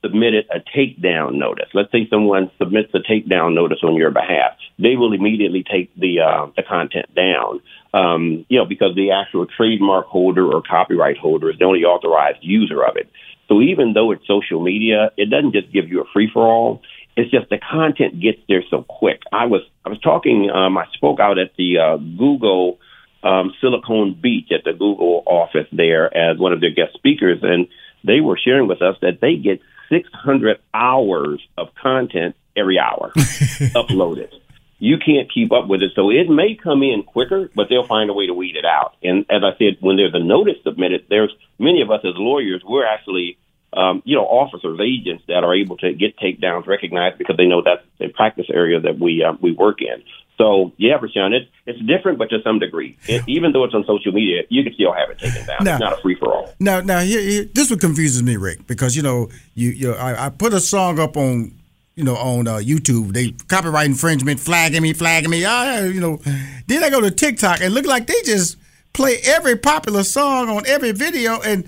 submitted 0.04 0.46
a 0.54 0.60
takedown 0.60 1.34
notice. 1.34 1.66
Let's 1.74 1.92
say 1.92 2.08
someone 2.08 2.50
submits 2.58 2.94
a 2.94 3.00
takedown 3.00 3.54
notice 3.54 3.80
on 3.82 3.96
your 3.96 4.10
behalf. 4.10 4.52
They 4.78 4.96
will 4.96 5.12
immediately 5.12 5.62
take 5.62 5.94
the 5.94 6.20
uh, 6.20 6.46
the 6.56 6.62
content 6.62 7.14
down. 7.14 7.60
Um, 7.92 8.46
you 8.48 8.58
know, 8.58 8.64
because 8.64 8.94
the 8.94 9.10
actual 9.10 9.46
trademark 9.46 10.06
holder 10.06 10.46
or 10.50 10.62
copyright 10.62 11.18
holder 11.18 11.50
is 11.50 11.58
the 11.58 11.64
only 11.64 11.84
authorized 11.84 12.38
user 12.40 12.82
of 12.82 12.96
it. 12.96 13.10
So 13.48 13.60
even 13.60 13.94
though 13.94 14.12
it's 14.12 14.26
social 14.26 14.62
media, 14.62 15.10
it 15.16 15.28
doesn't 15.28 15.52
just 15.52 15.72
give 15.72 15.88
you 15.88 16.00
a 16.00 16.04
free 16.12 16.30
for 16.32 16.46
all. 16.46 16.82
It's 17.16 17.30
just 17.30 17.50
the 17.50 17.58
content 17.58 18.20
gets 18.20 18.38
there 18.48 18.62
so 18.70 18.82
quick. 18.82 19.20
I 19.32 19.46
was 19.46 19.62
I 19.84 19.88
was 19.88 20.00
talking. 20.00 20.50
Um, 20.50 20.78
I 20.78 20.86
spoke 20.94 21.20
out 21.20 21.38
at 21.38 21.52
the 21.56 21.78
uh, 21.78 21.96
Google 21.96 22.78
um, 23.22 23.52
Silicon 23.60 24.18
Beach 24.20 24.48
at 24.52 24.64
the 24.64 24.72
Google 24.72 25.22
office 25.26 25.66
there 25.72 26.14
as 26.16 26.38
one 26.38 26.52
of 26.52 26.60
their 26.60 26.70
guest 26.70 26.94
speakers, 26.94 27.40
and 27.42 27.68
they 28.04 28.20
were 28.20 28.38
sharing 28.42 28.68
with 28.68 28.80
us 28.82 28.96
that 29.02 29.20
they 29.20 29.36
get 29.36 29.60
600 29.90 30.58
hours 30.72 31.40
of 31.58 31.68
content 31.74 32.36
every 32.56 32.78
hour 32.78 33.12
uploaded. 33.16 34.32
You 34.78 34.96
can't 34.96 35.30
keep 35.32 35.52
up 35.52 35.68
with 35.68 35.82
it, 35.82 35.92
so 35.94 36.08
it 36.10 36.30
may 36.30 36.54
come 36.54 36.82
in 36.82 37.02
quicker, 37.02 37.50
but 37.54 37.66
they'll 37.68 37.86
find 37.86 38.08
a 38.08 38.14
way 38.14 38.26
to 38.26 38.32
weed 38.32 38.56
it 38.56 38.64
out. 38.64 38.94
And 39.02 39.26
as 39.28 39.42
I 39.44 39.52
said, 39.58 39.76
when 39.80 39.96
there's 39.96 40.14
a 40.14 40.24
notice 40.24 40.56
submitted, 40.64 41.04
there's 41.10 41.32
many 41.58 41.82
of 41.82 41.90
us 41.90 42.00
as 42.02 42.14
lawyers, 42.16 42.62
we're 42.64 42.86
actually 42.86 43.36
um, 43.72 44.02
you 44.04 44.16
know, 44.16 44.24
officers, 44.24 44.80
agents 44.82 45.24
that 45.28 45.44
are 45.44 45.54
able 45.54 45.76
to 45.78 45.92
get 45.92 46.16
takedowns 46.18 46.66
recognized 46.66 47.18
because 47.18 47.36
they 47.36 47.46
know 47.46 47.62
that's 47.62 47.82
a 48.00 48.08
practice 48.08 48.46
area 48.52 48.80
that 48.80 48.98
we 48.98 49.22
uh, 49.22 49.34
we 49.40 49.52
work 49.52 49.80
in. 49.80 50.02
So 50.38 50.72
yeah, 50.78 50.94
Rushion, 50.94 51.34
it's 51.34 51.50
it's 51.66 51.78
different, 51.80 52.18
but 52.18 52.30
to 52.30 52.40
some 52.42 52.58
degree, 52.58 52.96
it, 53.06 53.22
even 53.28 53.52
though 53.52 53.64
it's 53.64 53.74
on 53.74 53.84
social 53.86 54.10
media, 54.10 54.42
you 54.48 54.64
can 54.64 54.72
still 54.72 54.92
have 54.92 55.10
it 55.10 55.18
taken 55.18 55.46
down. 55.46 55.58
Now- 55.62 55.72
it's 55.74 55.80
not 55.80 55.98
a 55.98 56.00
free 56.00 56.14
for 56.14 56.34
all. 56.34 56.54
Now, 56.58 56.80
now 56.80 57.00
here, 57.00 57.20
here, 57.20 57.44
this 57.44 57.70
what 57.70 57.80
confuses 57.80 58.22
me, 58.22 58.36
Rick, 58.36 58.66
because 58.66 58.96
you 58.96 59.02
know, 59.02 59.28
you, 59.54 59.70
you, 59.70 59.92
I, 59.92 60.26
I 60.26 60.28
put 60.30 60.54
a 60.54 60.60
song 60.60 60.98
up 60.98 61.18
on, 61.18 61.52
you 61.94 62.04
know, 62.04 62.16
on 62.16 62.48
uh, 62.48 62.56
YouTube. 62.56 63.12
They 63.12 63.32
copyright 63.48 63.86
infringement, 63.86 64.40
flagging 64.40 64.82
me, 64.82 64.94
flagging 64.94 65.30
me. 65.30 65.44
I, 65.44 65.84
you 65.84 66.00
know, 66.00 66.18
then 66.66 66.82
I 66.82 66.88
go 66.88 67.02
to 67.02 67.10
TikTok 67.10 67.60
and 67.60 67.74
look 67.74 67.86
like 67.86 68.06
they 68.06 68.22
just 68.24 68.56
play 68.94 69.18
every 69.24 69.56
popular 69.56 70.04
song 70.04 70.48
on 70.48 70.66
every 70.66 70.92
video, 70.92 71.40
and 71.42 71.66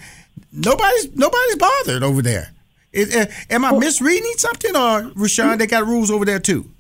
nobody's 0.53 1.17
nobody's 1.17 1.57
bothered 1.57 2.03
over 2.03 2.23
there. 2.23 2.53
Is, 2.93 3.15
uh, 3.17 3.27
am 3.49 3.65
I 3.65 3.73
misreading 3.73 4.35
something, 4.37 4.77
or 4.77 5.11
Rushion? 5.15 5.59
They 5.59 5.67
got 5.67 5.87
rules 5.87 6.11
over 6.11 6.25
there 6.25 6.39
too. 6.39 6.71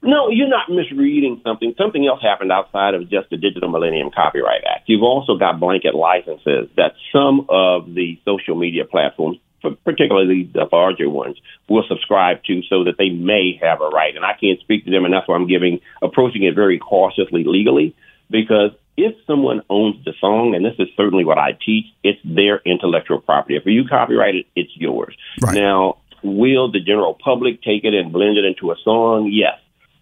No, 0.00 0.28
you're 0.28 0.48
not 0.48 0.70
misreading 0.70 1.40
something. 1.42 1.74
Something 1.78 2.06
else 2.06 2.20
happened 2.20 2.52
outside 2.52 2.94
of 2.94 3.08
just 3.08 3.30
the 3.30 3.38
Digital 3.38 3.70
Millennium 3.70 4.10
Copyright 4.14 4.62
Act. 4.70 4.82
You've 4.86 5.02
also 5.02 5.38
got 5.38 5.58
blanket 5.58 5.94
licenses 5.94 6.68
that 6.76 6.92
some 7.10 7.46
of 7.48 7.94
the 7.94 8.20
social 8.24 8.54
media 8.54 8.84
platforms, 8.84 9.38
particularly 9.82 10.50
the 10.52 10.68
larger 10.70 11.08
ones, 11.08 11.36
will 11.70 11.84
subscribe 11.88 12.44
to 12.44 12.60
so 12.68 12.84
that 12.84 12.98
they 12.98 13.08
may 13.08 13.58
have 13.62 13.80
a 13.80 13.88
right. 13.88 14.14
And 14.14 14.26
I 14.26 14.34
can't 14.38 14.60
speak 14.60 14.84
to 14.84 14.90
them, 14.90 15.06
and 15.06 15.14
that's 15.14 15.26
why 15.26 15.36
I'm 15.36 15.48
giving 15.48 15.80
approaching 16.02 16.42
it 16.42 16.54
very 16.54 16.78
cautiously 16.78 17.44
legally, 17.44 17.96
because 18.30 18.72
if 18.96 19.14
someone 19.26 19.62
owns 19.68 20.04
the 20.04 20.12
song, 20.20 20.54
and 20.54 20.64
this 20.64 20.74
is 20.78 20.88
certainly 20.96 21.24
what 21.24 21.38
I 21.38 21.52
teach, 21.52 21.86
it's 22.02 22.20
their 22.24 22.60
intellectual 22.64 23.20
property. 23.20 23.56
If 23.56 23.64
you 23.66 23.84
copyright 23.88 24.34
it, 24.34 24.46
it's 24.54 24.70
yours. 24.76 25.16
Now, 25.42 25.98
will 26.22 26.70
the 26.70 26.80
general 26.80 27.14
public 27.14 27.62
take 27.62 27.84
it 27.84 27.94
and 27.94 28.12
blend 28.12 28.38
it 28.38 28.44
into 28.44 28.70
a 28.70 28.76
song? 28.84 29.30
Yes. 29.32 29.58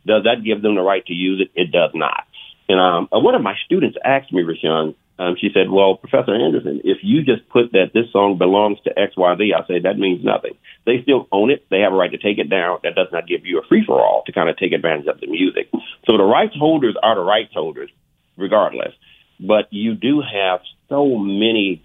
Does 0.07 0.25
that 0.25 0.45
give 0.45 0.63
them 0.63 0.75
the 0.75 0.83
right 0.83 1.05
to 1.07 1.13
use 1.13 1.41
it? 1.41 1.51
It 1.59 1.71
does 1.73 1.91
not. 1.95 2.25
And 2.69 2.81
um, 2.81 3.09
uh, 3.13 3.21
one 3.21 3.35
of 3.35 3.43
my 3.43 3.55
students 3.65 3.97
asked 4.05 4.33
me, 4.33 4.43
Rushion, 4.43 4.95
um, 5.19 5.37
she 5.39 5.51
said, 5.53 5.71
Well, 5.71 5.97
Professor 5.97 6.35
Anderson, 6.35 6.81
if 6.85 6.99
you 7.03 7.23
just 7.23 7.49
put 7.49 7.73
that 7.73 7.93
this 7.93 8.11
song 8.13 8.39
belongs 8.39 8.79
to 8.85 8.95
XYZ, 8.95 9.55
I 9.55 9.67
say 9.67 9.81
that 9.81 9.99
means 9.99 10.25
nothing. 10.25 10.53
They 10.87 11.03
still 11.03 11.29
own 11.31 11.51
it. 11.51 11.67
They 11.71 11.81
have 11.81 11.93
a 11.93 11.97
right 11.97 12.11
to 12.11 12.19
take 12.19 12.39
it 12.39 12.51
down. 12.51 12.79
That 12.83 12.95
does 12.95 13.09
not 13.13 13.29
give 13.29 13.45
you 13.45 13.59
a 13.59 13.67
free 13.67 13.85
for 13.85 14.01
all 14.01 14.23
to 14.27 14.33
kind 14.33 14.49
of 14.49 14.57
take 14.57 14.73
advantage 14.73 15.07
of 15.07 15.21
the 15.21 15.27
music. 15.27 15.69
So 16.07 16.17
the 16.17 16.25
rights 16.25 16.57
holders 16.57 16.97
are 17.03 17.15
the 17.15 17.23
rights 17.23 17.53
holders, 17.53 17.91
regardless. 18.37 18.93
But 19.41 19.73
you 19.73 19.95
do 19.95 20.21
have 20.21 20.61
so 20.89 21.17
many, 21.17 21.83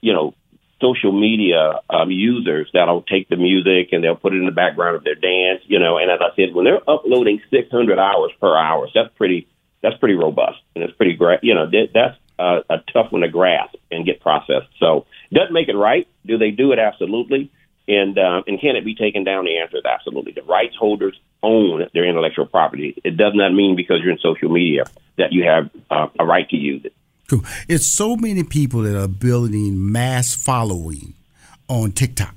you 0.00 0.12
know, 0.12 0.34
social 0.80 1.12
media 1.12 1.80
um, 1.88 2.10
users 2.10 2.68
that'll 2.72 3.02
take 3.02 3.28
the 3.28 3.36
music 3.36 3.88
and 3.92 4.04
they'll 4.04 4.16
put 4.16 4.34
it 4.34 4.38
in 4.38 4.46
the 4.46 4.52
background 4.52 4.96
of 4.96 5.04
their 5.04 5.14
dance, 5.14 5.62
you 5.66 5.78
know. 5.78 5.98
And 5.98 6.10
as 6.10 6.20
I 6.20 6.34
said, 6.36 6.54
when 6.54 6.64
they're 6.64 6.88
uploading 6.88 7.40
600 7.50 7.98
hours 7.98 8.32
per 8.40 8.56
hour, 8.56 8.88
that's 8.94 9.14
pretty 9.16 9.48
that's 9.82 9.96
pretty 9.98 10.14
robust 10.14 10.58
and 10.74 10.84
it's 10.84 10.96
pretty 10.96 11.14
great. 11.14 11.40
You 11.42 11.54
know, 11.54 11.66
that, 11.70 11.88
that's 11.92 12.18
uh, 12.38 12.60
a 12.68 12.78
tough 12.92 13.12
one 13.12 13.22
to 13.22 13.28
grasp 13.28 13.76
and 13.90 14.04
get 14.04 14.20
processed. 14.20 14.68
So 14.78 15.06
doesn't 15.32 15.52
make 15.52 15.68
it 15.68 15.76
right. 15.76 16.08
Do 16.26 16.38
they 16.38 16.50
do 16.50 16.72
it? 16.72 16.78
Absolutely. 16.78 17.50
And 17.86 18.18
uh, 18.18 18.42
and 18.46 18.60
can 18.60 18.76
it 18.76 18.84
be 18.84 18.94
taken 18.94 19.24
down? 19.24 19.44
The 19.44 19.58
answer 19.58 19.76
is 19.76 19.84
absolutely. 19.84 20.32
The 20.32 20.42
rights 20.42 20.74
holders 20.74 21.18
own 21.42 21.86
their 21.92 22.08
intellectual 22.08 22.46
property. 22.46 23.00
It 23.04 23.16
does 23.16 23.32
not 23.34 23.52
mean 23.52 23.76
because 23.76 24.00
you're 24.02 24.12
in 24.12 24.18
social 24.18 24.48
media 24.48 24.84
that 25.18 25.32
you 25.32 25.44
have 25.44 25.70
uh, 25.90 26.08
a 26.18 26.24
right 26.24 26.48
to 26.48 26.56
use 26.56 26.84
it. 26.84 26.94
Cool. 27.28 27.42
It's 27.68 27.86
so 27.86 28.16
many 28.16 28.42
people 28.42 28.82
that 28.82 28.98
are 28.98 29.08
building 29.08 29.92
mass 29.92 30.34
following 30.34 31.14
on 31.68 31.92
TikTok. 31.92 32.34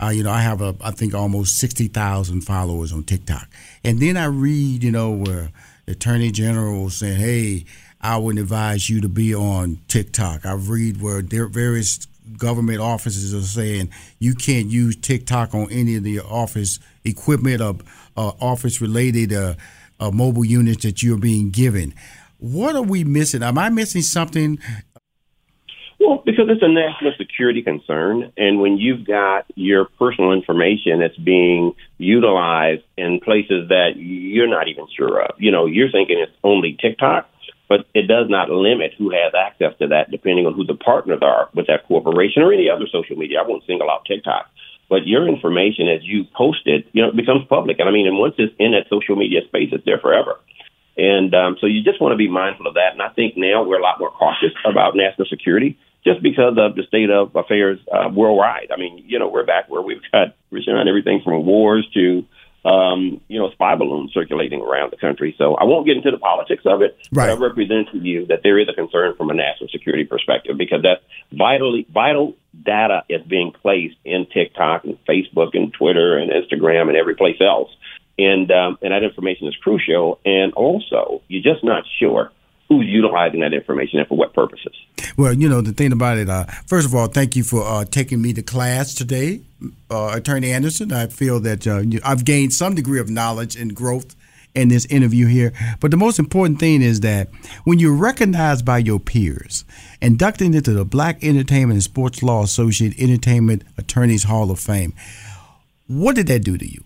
Uh, 0.00 0.08
you 0.08 0.22
know, 0.22 0.30
I 0.30 0.40
have 0.42 0.60
a, 0.60 0.76
I 0.82 0.90
think 0.92 1.14
almost 1.14 1.56
sixty 1.56 1.88
thousand 1.88 2.42
followers 2.42 2.92
on 2.92 3.04
TikTok, 3.04 3.48
and 3.84 4.00
then 4.00 4.16
I 4.16 4.26
read, 4.26 4.84
you 4.84 4.90
know, 4.90 5.10
where 5.10 5.50
the 5.86 5.92
Attorney 5.92 6.30
General 6.30 6.90
saying, 6.90 7.18
"Hey, 7.18 7.64
I 8.00 8.16
would 8.16 8.38
advise 8.38 8.88
you 8.88 9.00
to 9.00 9.08
be 9.08 9.34
on 9.34 9.80
TikTok." 9.88 10.46
I 10.46 10.52
read 10.52 11.00
where 11.02 11.20
there 11.20 11.48
various 11.48 12.06
government 12.36 12.80
offices 12.80 13.34
are 13.34 13.42
saying 13.42 13.90
you 14.18 14.34
can't 14.34 14.66
use 14.66 14.96
TikTok 14.96 15.54
on 15.54 15.70
any 15.70 15.96
of 15.96 16.02
the 16.02 16.20
office 16.20 16.78
equipment 17.04 17.60
or 17.60 17.76
uh, 18.16 18.32
office 18.40 18.80
related 18.80 19.32
uh, 19.32 19.54
uh, 20.00 20.10
mobile 20.10 20.44
units 20.44 20.84
that 20.84 21.02
you're 21.02 21.18
being 21.18 21.50
given. 21.50 21.94
What 22.38 22.76
are 22.76 22.82
we 22.82 23.04
missing? 23.04 23.42
Am 23.42 23.58
I 23.58 23.68
missing 23.68 24.02
something? 24.02 24.58
Well, 26.00 26.22
because 26.24 26.46
it's 26.48 26.62
a 26.62 26.68
national 26.68 27.12
security 27.18 27.62
concern, 27.62 28.32
and 28.36 28.60
when 28.60 28.78
you've 28.78 29.04
got 29.04 29.46
your 29.56 29.86
personal 29.98 30.32
information 30.32 31.00
that's 31.00 31.16
being 31.16 31.74
utilized 31.98 32.84
in 32.96 33.18
places 33.18 33.68
that 33.70 33.96
you're 33.96 34.46
not 34.46 34.68
even 34.68 34.86
sure 34.96 35.22
of, 35.22 35.34
you 35.38 35.50
know, 35.50 35.66
you're 35.66 35.90
thinking 35.90 36.20
it's 36.20 36.32
only 36.44 36.78
TikTok 36.80 37.28
but 37.68 37.86
it 37.94 38.08
does 38.08 38.26
not 38.28 38.50
limit 38.50 38.92
who 38.96 39.10
has 39.10 39.32
access 39.36 39.76
to 39.78 39.88
that 39.88 40.10
depending 40.10 40.46
on 40.46 40.54
who 40.54 40.64
the 40.64 40.74
partners 40.74 41.20
are 41.22 41.48
with 41.54 41.66
that 41.66 41.86
corporation 41.86 42.42
or 42.42 42.52
any 42.52 42.68
other 42.70 42.86
social 42.90 43.16
media. 43.16 43.40
I 43.40 43.46
won't 43.46 43.64
single 43.66 43.90
out 43.90 44.06
TikTok. 44.06 44.50
But 44.88 45.06
your 45.06 45.28
information 45.28 45.86
as 45.86 46.00
you 46.02 46.24
post 46.34 46.62
it, 46.64 46.86
you 46.92 47.02
know, 47.02 47.10
it 47.10 47.16
becomes 47.16 47.44
public. 47.48 47.78
And 47.78 47.88
I 47.88 47.92
mean, 47.92 48.06
and 48.06 48.18
once 48.18 48.34
it's 48.38 48.54
in 48.58 48.72
that 48.72 48.88
social 48.88 49.16
media 49.16 49.40
space, 49.46 49.68
it's 49.70 49.84
there 49.84 49.98
forever. 49.98 50.40
And 50.96 51.34
um, 51.34 51.56
so 51.60 51.66
you 51.66 51.84
just 51.84 52.00
want 52.00 52.12
to 52.12 52.16
be 52.16 52.28
mindful 52.28 52.66
of 52.66 52.74
that. 52.74 52.92
And 52.92 53.02
I 53.02 53.10
think 53.10 53.36
now 53.36 53.62
we're 53.62 53.78
a 53.78 53.82
lot 53.82 54.00
more 54.00 54.10
cautious 54.10 54.56
about 54.64 54.96
national 54.96 55.28
security 55.28 55.78
just 56.04 56.22
because 56.22 56.56
of 56.56 56.74
the 56.74 56.84
state 56.88 57.10
of 57.10 57.36
affairs 57.36 57.78
uh, 57.92 58.08
worldwide. 58.08 58.70
I 58.72 58.78
mean, 58.78 59.04
you 59.06 59.18
know, 59.18 59.28
we're 59.28 59.44
back 59.44 59.68
where 59.68 59.82
we've 59.82 60.00
got 60.10 60.34
we're 60.50 60.62
seeing 60.62 60.76
everything 60.88 61.20
from 61.22 61.44
wars 61.44 61.86
to 61.94 62.24
um, 62.64 63.20
you 63.28 63.38
know, 63.38 63.50
spy 63.50 63.76
balloons 63.76 64.12
circulating 64.12 64.60
around 64.60 64.92
the 64.92 64.96
country. 64.96 65.34
So 65.38 65.54
I 65.54 65.64
won't 65.64 65.86
get 65.86 65.96
into 65.96 66.10
the 66.10 66.18
politics 66.18 66.64
of 66.66 66.82
it, 66.82 66.98
right. 67.12 67.26
but 67.26 67.30
I 67.30 67.34
represent 67.34 67.90
to 67.92 67.98
you 67.98 68.26
that 68.26 68.40
there 68.42 68.58
is 68.58 68.68
a 68.68 68.74
concern 68.74 69.14
from 69.16 69.30
a 69.30 69.34
national 69.34 69.68
security 69.70 70.04
perspective 70.04 70.56
because 70.58 70.82
that 70.82 71.02
vitally 71.32 71.86
vital 71.92 72.36
data 72.64 73.04
is 73.08 73.22
being 73.26 73.52
placed 73.52 73.96
in 74.04 74.26
TikTok 74.32 74.84
and 74.84 74.98
Facebook 75.04 75.50
and 75.54 75.72
Twitter 75.72 76.18
and 76.18 76.30
Instagram 76.30 76.88
and 76.88 76.96
every 76.96 77.14
place 77.14 77.40
else. 77.40 77.70
And 78.18 78.50
um, 78.50 78.78
and 78.82 78.92
that 78.92 79.04
information 79.04 79.46
is 79.46 79.54
crucial. 79.62 80.18
And 80.24 80.52
also, 80.54 81.22
you're 81.28 81.54
just 81.54 81.62
not 81.62 81.84
sure 82.00 82.32
who's 82.68 82.86
utilizing 82.86 83.40
that 83.40 83.54
information 83.54 83.98
and 83.98 84.08
for 84.08 84.16
what 84.16 84.34
purposes. 84.34 84.74
Well, 85.16 85.32
you 85.32 85.48
know, 85.48 85.60
the 85.60 85.72
thing 85.72 85.92
about 85.92 86.18
it, 86.18 86.28
uh, 86.28 86.44
first 86.66 86.86
of 86.86 86.94
all, 86.94 87.06
thank 87.06 87.34
you 87.34 87.42
for 87.42 87.62
uh, 87.62 87.84
taking 87.84 88.20
me 88.20 88.32
to 88.34 88.42
class 88.42 88.94
today, 88.94 89.40
uh, 89.90 90.12
Attorney 90.14 90.52
Anderson. 90.52 90.92
I 90.92 91.06
feel 91.06 91.40
that 91.40 91.66
uh, 91.66 91.82
I've 92.04 92.24
gained 92.24 92.52
some 92.52 92.74
degree 92.74 93.00
of 93.00 93.08
knowledge 93.08 93.56
and 93.56 93.74
growth 93.74 94.14
in 94.54 94.68
this 94.68 94.86
interview 94.86 95.26
here. 95.26 95.52
But 95.80 95.90
the 95.90 95.96
most 95.96 96.18
important 96.18 96.58
thing 96.58 96.82
is 96.82 97.00
that 97.00 97.28
when 97.64 97.78
you're 97.78 97.94
recognized 97.94 98.64
by 98.64 98.78
your 98.78 98.98
peers, 98.98 99.64
inducted 100.00 100.54
into 100.54 100.72
the 100.72 100.84
Black 100.84 101.22
Entertainment 101.22 101.76
and 101.76 101.82
Sports 101.82 102.22
Law 102.22 102.42
Associate 102.42 102.94
Entertainment 102.98 103.62
Attorneys 103.76 104.24
Hall 104.24 104.50
of 104.50 104.58
Fame, 104.58 104.94
what 105.86 106.16
did 106.16 106.26
that 106.26 106.40
do 106.40 106.58
to 106.58 106.70
you? 106.70 106.84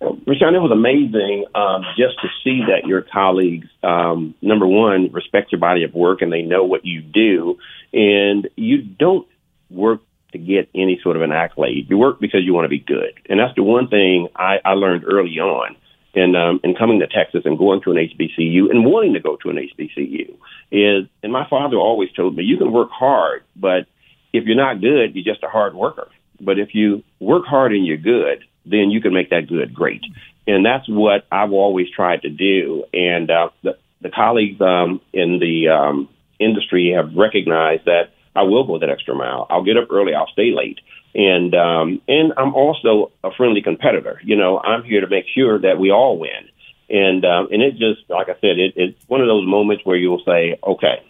Rushion, 0.00 0.54
it 0.54 0.60
was 0.60 0.72
amazing 0.72 1.46
um, 1.54 1.82
just 1.96 2.20
to 2.20 2.28
see 2.44 2.60
that 2.68 2.86
your 2.86 3.02
colleagues, 3.02 3.68
um, 3.82 4.34
number 4.42 4.66
one, 4.66 5.10
respect 5.12 5.52
your 5.52 5.60
body 5.60 5.84
of 5.84 5.94
work 5.94 6.20
and 6.20 6.32
they 6.32 6.42
know 6.42 6.64
what 6.64 6.84
you 6.84 7.00
do. 7.00 7.58
And 7.92 8.48
you 8.56 8.82
don't 8.82 9.26
work 9.70 10.02
to 10.32 10.38
get 10.38 10.68
any 10.74 11.00
sort 11.02 11.16
of 11.16 11.22
an 11.22 11.32
accolade. 11.32 11.88
You 11.88 11.96
work 11.96 12.20
because 12.20 12.40
you 12.44 12.52
want 12.52 12.66
to 12.66 12.68
be 12.68 12.78
good. 12.78 13.14
And 13.30 13.40
that's 13.40 13.54
the 13.56 13.62
one 13.62 13.88
thing 13.88 14.28
I, 14.36 14.56
I 14.64 14.72
learned 14.72 15.04
early 15.06 15.38
on 15.38 15.76
in, 16.14 16.36
um, 16.36 16.60
in 16.62 16.74
coming 16.74 17.00
to 17.00 17.06
Texas 17.06 17.42
and 17.44 17.56
going 17.56 17.80
to 17.82 17.92
an 17.92 17.96
HBCU 17.96 18.70
and 18.70 18.84
wanting 18.84 19.14
to 19.14 19.20
go 19.20 19.36
to 19.36 19.50
an 19.50 19.56
HBCU 19.56 20.36
is, 20.70 21.08
and 21.22 21.32
my 21.32 21.48
father 21.48 21.76
always 21.76 22.12
told 22.12 22.36
me, 22.36 22.44
you 22.44 22.58
can 22.58 22.72
work 22.72 22.90
hard, 22.90 23.44
but 23.54 23.86
if 24.32 24.44
you're 24.44 24.56
not 24.56 24.80
good, 24.80 25.14
you're 25.14 25.24
just 25.24 25.42
a 25.42 25.48
hard 25.48 25.74
worker. 25.74 26.08
But 26.40 26.58
if 26.58 26.74
you 26.74 27.02
work 27.18 27.46
hard 27.46 27.72
and 27.72 27.86
you're 27.86 27.96
good, 27.96 28.44
then 28.66 28.90
you 28.90 29.00
can 29.00 29.12
make 29.14 29.30
that 29.30 29.46
good 29.48 29.74
great. 29.74 30.02
And 30.46 30.64
that's 30.64 30.88
what 30.88 31.26
I've 31.30 31.52
always 31.52 31.88
tried 31.90 32.22
to 32.22 32.30
do. 32.30 32.84
And 32.92 33.30
uh, 33.30 33.50
the, 33.62 33.78
the 34.00 34.10
colleagues 34.10 34.60
um, 34.60 35.00
in 35.12 35.38
the 35.38 35.68
um, 35.68 36.08
industry 36.38 36.92
have 36.94 37.14
recognized 37.16 37.86
that 37.86 38.10
I 38.34 38.42
will 38.42 38.66
go 38.66 38.78
that 38.78 38.90
extra 38.90 39.14
mile. 39.14 39.46
I'll 39.48 39.64
get 39.64 39.76
up 39.76 39.88
early. 39.90 40.14
I'll 40.14 40.28
stay 40.28 40.52
late. 40.54 40.78
And 41.14 41.54
um, 41.54 42.02
and 42.06 42.34
I'm 42.36 42.54
also 42.54 43.10
a 43.24 43.30
friendly 43.32 43.62
competitor. 43.62 44.20
You 44.22 44.36
know, 44.36 44.58
I'm 44.58 44.84
here 44.84 45.00
to 45.00 45.08
make 45.08 45.24
sure 45.34 45.58
that 45.58 45.78
we 45.78 45.90
all 45.90 46.18
win. 46.18 46.50
And 46.90 47.24
um, 47.24 47.48
and 47.50 47.62
it 47.62 47.72
just 47.72 48.08
like 48.10 48.28
I 48.28 48.34
said, 48.34 48.58
it, 48.58 48.74
it's 48.76 48.98
one 49.08 49.22
of 49.22 49.26
those 49.26 49.46
moments 49.46 49.84
where 49.84 49.96
you'll 49.96 50.22
say, 50.26 50.58
okay, 50.62 51.02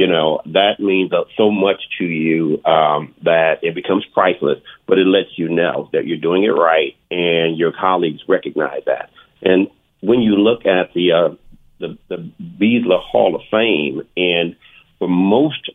you 0.00 0.06
know, 0.06 0.40
that 0.46 0.80
means 0.80 1.12
so 1.36 1.50
much 1.50 1.82
to 1.98 2.04
you 2.04 2.64
um, 2.64 3.14
that 3.22 3.58
it 3.60 3.74
becomes 3.74 4.02
priceless, 4.14 4.58
but 4.86 4.98
it 4.98 5.04
lets 5.06 5.36
you 5.36 5.50
know 5.50 5.90
that 5.92 6.06
you're 6.06 6.16
doing 6.16 6.42
it 6.42 6.48
right 6.48 6.96
and 7.10 7.58
your 7.58 7.70
colleagues 7.70 8.22
recognize 8.26 8.80
that. 8.86 9.10
And 9.42 9.68
when 10.00 10.20
you 10.20 10.36
look 10.36 10.64
at 10.64 10.94
the, 10.94 11.12
uh, 11.12 11.34
the, 11.80 11.98
the 12.08 12.32
BESLA 12.40 12.98
Hall 12.98 13.36
of 13.36 13.42
Fame, 13.50 14.00
and 14.16 14.56
for 14.98 15.06
most 15.06 15.68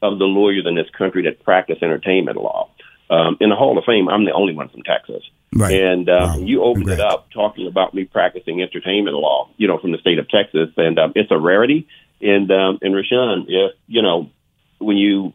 of 0.00 0.18
the 0.18 0.24
lawyers 0.24 0.64
in 0.66 0.74
this 0.74 0.88
country 0.96 1.24
that 1.24 1.44
practice 1.44 1.76
entertainment 1.82 2.38
law, 2.38 2.70
um, 3.10 3.36
in 3.40 3.50
the 3.50 3.56
Hall 3.56 3.76
of 3.76 3.84
Fame, 3.84 4.08
I'm 4.08 4.24
the 4.24 4.32
only 4.32 4.54
one 4.54 4.70
from 4.70 4.84
Texas. 4.84 5.22
Right. 5.54 5.78
And 5.78 6.08
uh, 6.08 6.32
wow. 6.34 6.38
you 6.38 6.62
opened 6.62 6.86
Congrats. 6.86 7.02
it 7.02 7.12
up 7.12 7.30
talking 7.30 7.66
about 7.66 7.92
me 7.92 8.06
practicing 8.06 8.62
entertainment 8.62 9.16
law, 9.16 9.50
you 9.58 9.68
know, 9.68 9.76
from 9.76 9.92
the 9.92 9.98
state 9.98 10.18
of 10.18 10.30
Texas, 10.30 10.70
and 10.78 10.98
um, 10.98 11.12
it's 11.14 11.30
a 11.30 11.38
rarity. 11.38 11.86
And 12.20 12.50
um, 12.50 12.78
and 12.82 12.94
Rushion, 12.94 13.46
if 13.48 13.72
you 13.86 14.02
know 14.02 14.30
when 14.78 14.96
you 14.96 15.32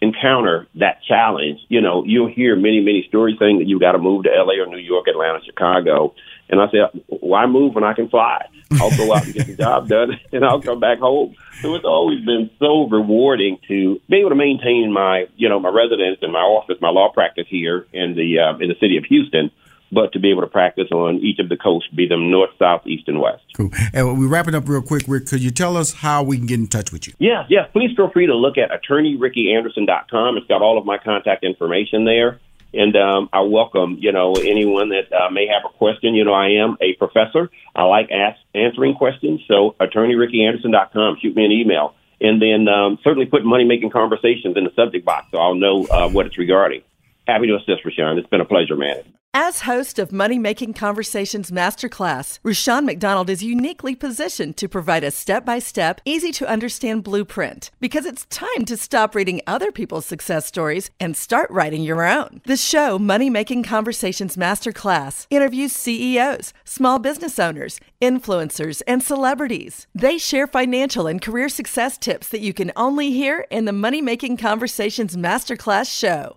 encounter 0.00 0.66
that 0.76 1.02
challenge, 1.06 1.60
you 1.68 1.80
know 1.80 2.04
you'll 2.04 2.32
hear 2.32 2.56
many 2.56 2.80
many 2.80 3.04
stories 3.08 3.36
saying 3.38 3.58
that 3.58 3.66
you 3.66 3.78
got 3.78 3.92
to 3.92 3.98
move 3.98 4.24
to 4.24 4.30
L.A. 4.34 4.60
or 4.60 4.66
New 4.66 4.78
York, 4.78 5.06
Atlanta, 5.08 5.40
Chicago. 5.44 6.14
And 6.48 6.60
I 6.60 6.66
said, 6.70 7.00
why 7.06 7.46
move 7.46 7.74
when 7.74 7.84
I 7.84 7.94
can 7.94 8.10
fly? 8.10 8.46
I'll 8.72 8.94
go 8.94 9.14
out 9.14 9.24
and 9.24 9.32
get 9.32 9.46
the 9.46 9.56
job 9.56 9.88
done, 9.88 10.20
and 10.32 10.44
I'll 10.44 10.60
come 10.60 10.80
back 10.80 10.98
home. 10.98 11.34
So 11.62 11.74
it's 11.74 11.84
always 11.84 12.24
been 12.24 12.50
so 12.58 12.88
rewarding 12.88 13.58
to 13.68 14.00
be 14.08 14.18
able 14.18 14.30
to 14.30 14.36
maintain 14.36 14.92
my, 14.92 15.26
you 15.36 15.48
know, 15.48 15.60
my 15.60 15.70
residence 15.70 16.18
and 16.20 16.32
my 16.32 16.40
office, 16.40 16.76
my 16.80 16.90
law 16.90 17.10
practice 17.10 17.46
here 17.48 17.86
in 17.92 18.14
the 18.14 18.38
uh, 18.38 18.58
in 18.58 18.68
the 18.68 18.76
city 18.80 18.96
of 18.96 19.04
Houston 19.04 19.50
but 19.92 20.12
to 20.14 20.18
be 20.18 20.30
able 20.30 20.40
to 20.40 20.48
practice 20.48 20.90
on 20.90 21.18
each 21.18 21.38
of 21.38 21.50
the 21.50 21.56
coasts, 21.56 21.88
be 21.94 22.08
them 22.08 22.30
north, 22.30 22.50
south, 22.58 22.86
east, 22.86 23.06
and 23.08 23.20
west. 23.20 23.42
Cool. 23.54 23.70
And 23.92 24.18
we're 24.18 24.26
wrapping 24.26 24.54
up 24.54 24.66
real 24.66 24.82
quick, 24.82 25.04
Rick. 25.06 25.26
Could 25.26 25.42
you 25.42 25.50
tell 25.50 25.76
us 25.76 25.92
how 25.92 26.22
we 26.22 26.38
can 26.38 26.46
get 26.46 26.58
in 26.58 26.66
touch 26.66 26.90
with 26.92 27.06
you? 27.06 27.12
Yeah, 27.18 27.44
yeah. 27.48 27.66
Please 27.66 27.94
feel 27.94 28.10
free 28.10 28.26
to 28.26 28.34
look 28.34 28.56
at 28.56 28.70
attorneyrickyanderson.com. 28.70 30.36
It's 30.38 30.46
got 30.46 30.62
all 30.62 30.78
of 30.78 30.86
my 30.86 30.96
contact 30.96 31.44
information 31.44 32.06
there. 32.06 32.40
And 32.74 32.96
um, 32.96 33.28
I 33.34 33.40
welcome, 33.40 33.98
you 34.00 34.12
know, 34.12 34.32
anyone 34.32 34.88
that 34.88 35.12
uh, 35.12 35.30
may 35.30 35.46
have 35.46 35.62
a 35.70 35.76
question. 35.76 36.14
You 36.14 36.24
know, 36.24 36.32
I 36.32 36.62
am 36.62 36.78
a 36.80 36.94
professor. 36.94 37.50
I 37.76 37.82
like 37.84 38.10
ask, 38.10 38.38
answering 38.54 38.94
questions. 38.94 39.42
So 39.46 39.76
attorneyrickyanderson.com. 39.78 41.18
Shoot 41.20 41.36
me 41.36 41.44
an 41.44 41.52
email. 41.52 41.94
And 42.22 42.40
then 42.40 42.68
um, 42.68 42.98
certainly 43.04 43.26
put 43.26 43.44
money 43.44 43.64
making 43.64 43.90
conversations 43.90 44.56
in 44.56 44.64
the 44.64 44.72
subject 44.74 45.04
box 45.04 45.26
so 45.32 45.38
I'll 45.38 45.56
know 45.56 45.84
uh, 45.86 46.08
what 46.08 46.26
it's 46.26 46.38
regarding. 46.38 46.82
Happy 47.26 47.46
to 47.48 47.56
assist, 47.56 47.84
Rushion. 47.84 48.16
It's 48.16 48.28
been 48.28 48.40
a 48.40 48.46
pleasure, 48.46 48.76
man. 48.76 49.02
As 49.34 49.60
host 49.60 49.98
of 49.98 50.12
Money 50.12 50.38
Making 50.38 50.74
Conversations 50.74 51.50
Masterclass, 51.50 52.38
Rushion 52.42 52.84
McDonald 52.84 53.30
is 53.30 53.42
uniquely 53.42 53.94
positioned 53.94 54.58
to 54.58 54.68
provide 54.68 55.02
a 55.02 55.10
step 55.10 55.42
by 55.42 55.58
step, 55.58 56.02
easy 56.04 56.32
to 56.32 56.46
understand 56.46 57.02
blueprint 57.02 57.70
because 57.80 58.04
it's 58.04 58.26
time 58.26 58.66
to 58.66 58.76
stop 58.76 59.14
reading 59.14 59.40
other 59.46 59.72
people's 59.72 60.04
success 60.04 60.44
stories 60.44 60.90
and 61.00 61.16
start 61.16 61.50
writing 61.50 61.80
your 61.82 62.04
own. 62.04 62.42
The 62.44 62.58
show, 62.58 62.98
Money 62.98 63.30
Making 63.30 63.62
Conversations 63.62 64.36
Masterclass, 64.36 65.26
interviews 65.30 65.72
CEOs, 65.72 66.52
small 66.64 66.98
business 66.98 67.38
owners, 67.38 67.80
influencers, 68.02 68.82
and 68.86 69.02
celebrities. 69.02 69.86
They 69.94 70.18
share 70.18 70.46
financial 70.46 71.06
and 71.06 71.22
career 71.22 71.48
success 71.48 71.96
tips 71.96 72.28
that 72.28 72.42
you 72.42 72.52
can 72.52 72.70
only 72.76 73.12
hear 73.12 73.46
in 73.50 73.64
the 73.64 73.72
Money 73.72 74.02
Making 74.02 74.36
Conversations 74.36 75.16
Masterclass 75.16 75.90
show. 75.90 76.36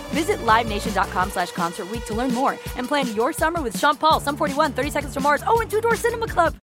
Visit 0.11 0.39
LiveNation.com 0.39 1.31
slash 1.31 1.51
Concert 1.51 1.87
to 2.05 2.13
learn 2.13 2.33
more 2.33 2.57
and 2.75 2.87
plan 2.87 3.13
your 3.15 3.31
summer 3.31 3.61
with 3.61 3.77
Sean 3.77 3.95
Paul, 3.95 4.19
Sum 4.19 4.35
41, 4.35 4.73
30 4.73 4.89
Seconds 4.89 5.13
to 5.13 5.19
Mars, 5.21 5.43
oh, 5.47 5.61
and 5.61 5.71
Two 5.71 5.81
Door 5.81 5.95
Cinema 5.95 6.27
Club. 6.27 6.55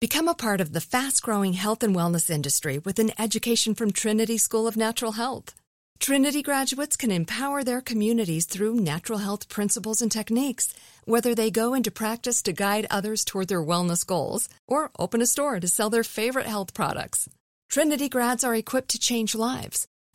Become 0.00 0.28
a 0.28 0.34
part 0.34 0.60
of 0.60 0.72
the 0.72 0.80
fast-growing 0.80 1.54
health 1.54 1.82
and 1.82 1.96
wellness 1.96 2.30
industry 2.30 2.78
with 2.78 2.98
an 2.98 3.10
education 3.18 3.74
from 3.74 3.90
Trinity 3.90 4.38
School 4.38 4.68
of 4.68 4.76
Natural 4.76 5.12
Health. 5.12 5.54
Trinity 5.98 6.42
graduates 6.42 6.96
can 6.96 7.10
empower 7.10 7.64
their 7.64 7.80
communities 7.80 8.44
through 8.44 8.74
natural 8.74 9.20
health 9.20 9.48
principles 9.48 10.02
and 10.02 10.12
techniques, 10.12 10.74
whether 11.04 11.34
they 11.34 11.50
go 11.50 11.74
into 11.74 11.90
practice 11.90 12.42
to 12.42 12.52
guide 12.52 12.86
others 12.90 13.24
toward 13.24 13.48
their 13.48 13.62
wellness 13.62 14.06
goals 14.06 14.48
or 14.68 14.90
open 14.98 15.22
a 15.22 15.26
store 15.26 15.58
to 15.58 15.68
sell 15.68 15.90
their 15.90 16.04
favorite 16.04 16.46
health 16.46 16.74
products. 16.74 17.28
Trinity 17.70 18.08
grads 18.08 18.44
are 18.44 18.54
equipped 18.54 18.90
to 18.90 18.98
change 18.98 19.34
lives 19.34 19.88